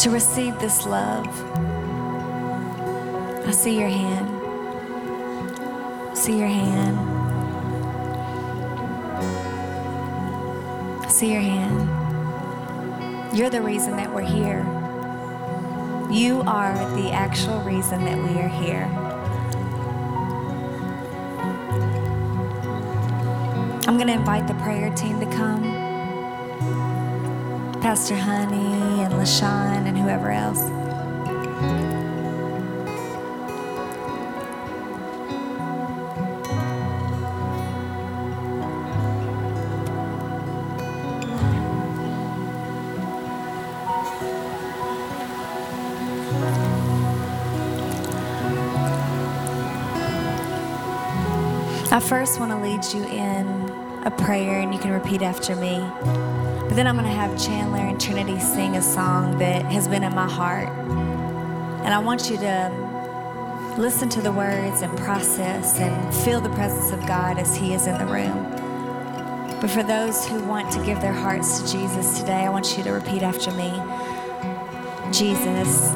to 0.00 0.10
receive 0.10 0.58
this 0.58 0.84
love. 0.84 1.28
I 3.46 3.52
see 3.52 3.78
your 3.78 3.88
hand. 3.88 4.28
I 6.10 6.14
See 6.14 6.36
your 6.36 6.48
hand. 6.48 6.98
I 11.04 11.08
see 11.08 11.32
your 11.32 11.40
hand. 11.40 11.88
You're 13.32 13.50
the 13.50 13.62
reason 13.62 13.96
that 13.98 14.12
we're 14.12 14.22
here. 14.22 14.66
You 16.10 16.42
are 16.48 16.74
the 16.96 17.12
actual 17.12 17.60
reason 17.60 18.04
that 18.06 18.18
we 18.18 18.40
are 18.40 18.48
here. 18.48 19.05
I'm 23.88 23.96
going 23.96 24.08
to 24.08 24.14
invite 24.14 24.48
the 24.48 24.54
prayer 24.54 24.92
team 24.96 25.20
to 25.20 25.26
come. 25.26 25.62
Pastor 27.80 28.16
Honey 28.16 29.04
and 29.04 29.14
LaShawn 29.14 29.86
and 29.86 29.96
whoever 29.96 30.32
else. 30.32 30.60
I 51.92 52.00
first 52.00 52.40
want 52.40 52.50
to 52.50 52.58
lead 52.58 52.84
you 52.92 53.04
in 53.06 53.55
a 54.06 54.10
prayer, 54.12 54.60
and 54.60 54.72
you 54.72 54.78
can 54.78 54.92
repeat 54.92 55.20
after 55.20 55.56
me. 55.56 55.80
But 56.00 56.76
then 56.76 56.86
I'm 56.86 56.94
going 56.96 57.08
to 57.08 57.12
have 57.12 57.36
Chandler 57.36 57.80
and 57.80 58.00
Trinity 58.00 58.38
sing 58.38 58.76
a 58.76 58.82
song 58.82 59.36
that 59.38 59.64
has 59.64 59.88
been 59.88 60.04
in 60.04 60.14
my 60.14 60.30
heart. 60.30 60.68
And 60.68 61.92
I 61.92 61.98
want 61.98 62.30
you 62.30 62.36
to 62.36 63.74
listen 63.76 64.08
to 64.10 64.22
the 64.22 64.30
words 64.30 64.82
and 64.82 64.96
process 64.96 65.80
and 65.80 66.14
feel 66.14 66.40
the 66.40 66.50
presence 66.50 66.92
of 66.92 67.04
God 67.08 67.36
as 67.38 67.56
He 67.56 67.74
is 67.74 67.88
in 67.88 67.98
the 67.98 68.06
room. 68.06 68.44
But 69.60 69.70
for 69.70 69.82
those 69.82 70.24
who 70.24 70.40
want 70.44 70.70
to 70.72 70.84
give 70.84 71.00
their 71.00 71.12
hearts 71.12 71.60
to 71.60 71.72
Jesus 71.72 72.20
today, 72.20 72.44
I 72.44 72.48
want 72.48 72.78
you 72.78 72.84
to 72.84 72.92
repeat 72.92 73.22
after 73.22 73.50
me 73.52 73.72
Jesus, 75.12 75.90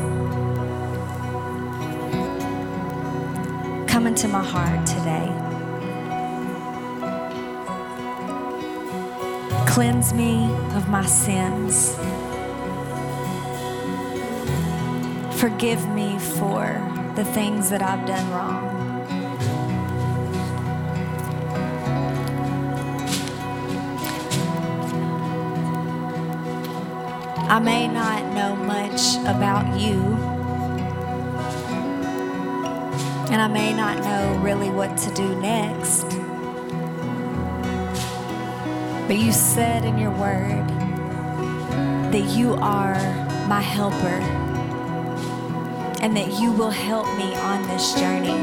come 3.89 4.07
into 4.07 4.27
my 4.29 4.43
heart 4.43 4.85
today. 4.85 5.40
Cleanse 9.71 10.13
me 10.13 10.53
of 10.75 10.89
my 10.89 11.07
sins. 11.07 11.95
Forgive 15.41 15.89
me 15.91 16.19
for 16.19 16.65
the 17.15 17.25
things 17.25 17.71
that 17.71 17.81
I've 17.81 18.05
done 18.05 18.31
wrong. 18.33 18.81
I 27.49 27.61
may 27.61 27.87
not 27.87 28.35
know 28.35 28.57
much 28.57 29.19
about 29.21 29.81
you, 29.81 30.03
and 33.31 33.41
I 33.41 33.47
may 33.47 33.73
not 33.73 33.99
know 34.01 34.41
really 34.43 34.71
what 34.71 34.97
to 34.99 35.15
do 35.15 35.41
next. 35.41 36.30
But 39.11 39.19
you 39.19 39.33
said 39.33 39.85
in 39.85 39.99
your 39.99 40.13
word 40.13 40.69
that 42.13 42.33
you 42.37 42.55
are 42.55 42.95
my 43.49 43.61
helper 43.61 44.21
and 46.01 46.17
that 46.17 46.41
you 46.41 46.53
will 46.53 46.71
help 46.71 47.07
me 47.19 47.35
on 47.35 47.67
this 47.67 47.93
journey. 47.95 48.39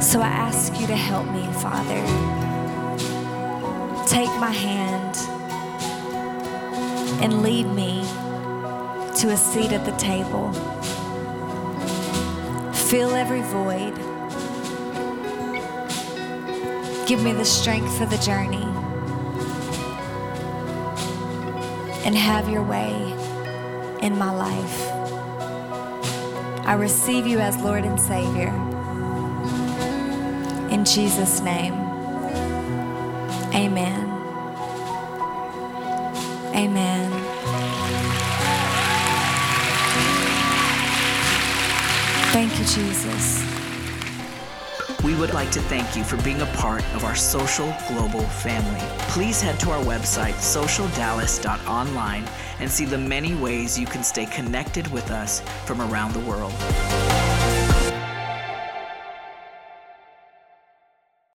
So 0.00 0.20
I 0.20 0.28
ask 0.28 0.80
you 0.80 0.86
to 0.86 0.94
help 0.94 1.26
me, 1.32 1.44
Father. 1.54 2.00
Take 4.06 4.30
my 4.38 4.52
hand 4.52 5.16
and 7.20 7.42
lead 7.42 7.66
me 7.66 8.02
to 9.18 9.30
a 9.30 9.36
seat 9.36 9.72
at 9.72 9.84
the 9.84 9.96
table. 9.98 10.52
Fill 12.72 13.16
every 13.16 13.42
void 13.42 14.11
Give 17.06 17.22
me 17.22 17.32
the 17.32 17.44
strength 17.44 17.98
for 17.98 18.06
the 18.06 18.16
journey. 18.18 18.62
And 22.04 22.16
have 22.16 22.48
your 22.48 22.62
way 22.62 22.92
in 24.02 24.16
my 24.16 24.30
life. 24.30 24.92
I 26.64 26.74
receive 26.74 27.26
you 27.26 27.38
as 27.40 27.56
Lord 27.56 27.84
and 27.84 28.00
Savior. 28.00 28.48
In 30.70 30.84
Jesus' 30.84 31.40
name, 31.40 31.74
amen. 33.52 34.08
Amen. 36.54 37.10
Thank 42.32 42.58
you, 42.58 42.64
Jesus 42.64 43.51
would 45.22 45.34
like 45.34 45.52
to 45.52 45.60
thank 45.60 45.96
you 45.96 46.02
for 46.02 46.20
being 46.24 46.40
a 46.40 46.46
part 46.46 46.82
of 46.96 47.04
our 47.04 47.14
social 47.14 47.72
global 47.86 48.22
family. 48.22 48.80
Please 49.12 49.40
head 49.40 49.60
to 49.60 49.70
our 49.70 49.80
website, 49.84 50.34
socialdallas.online, 50.34 52.28
and 52.58 52.68
see 52.68 52.84
the 52.84 52.98
many 52.98 53.36
ways 53.36 53.78
you 53.78 53.86
can 53.86 54.02
stay 54.02 54.26
connected 54.26 54.90
with 54.90 55.12
us 55.12 55.38
from 55.64 55.80
around 55.80 56.12
the 56.12 56.20
world. 56.28 56.52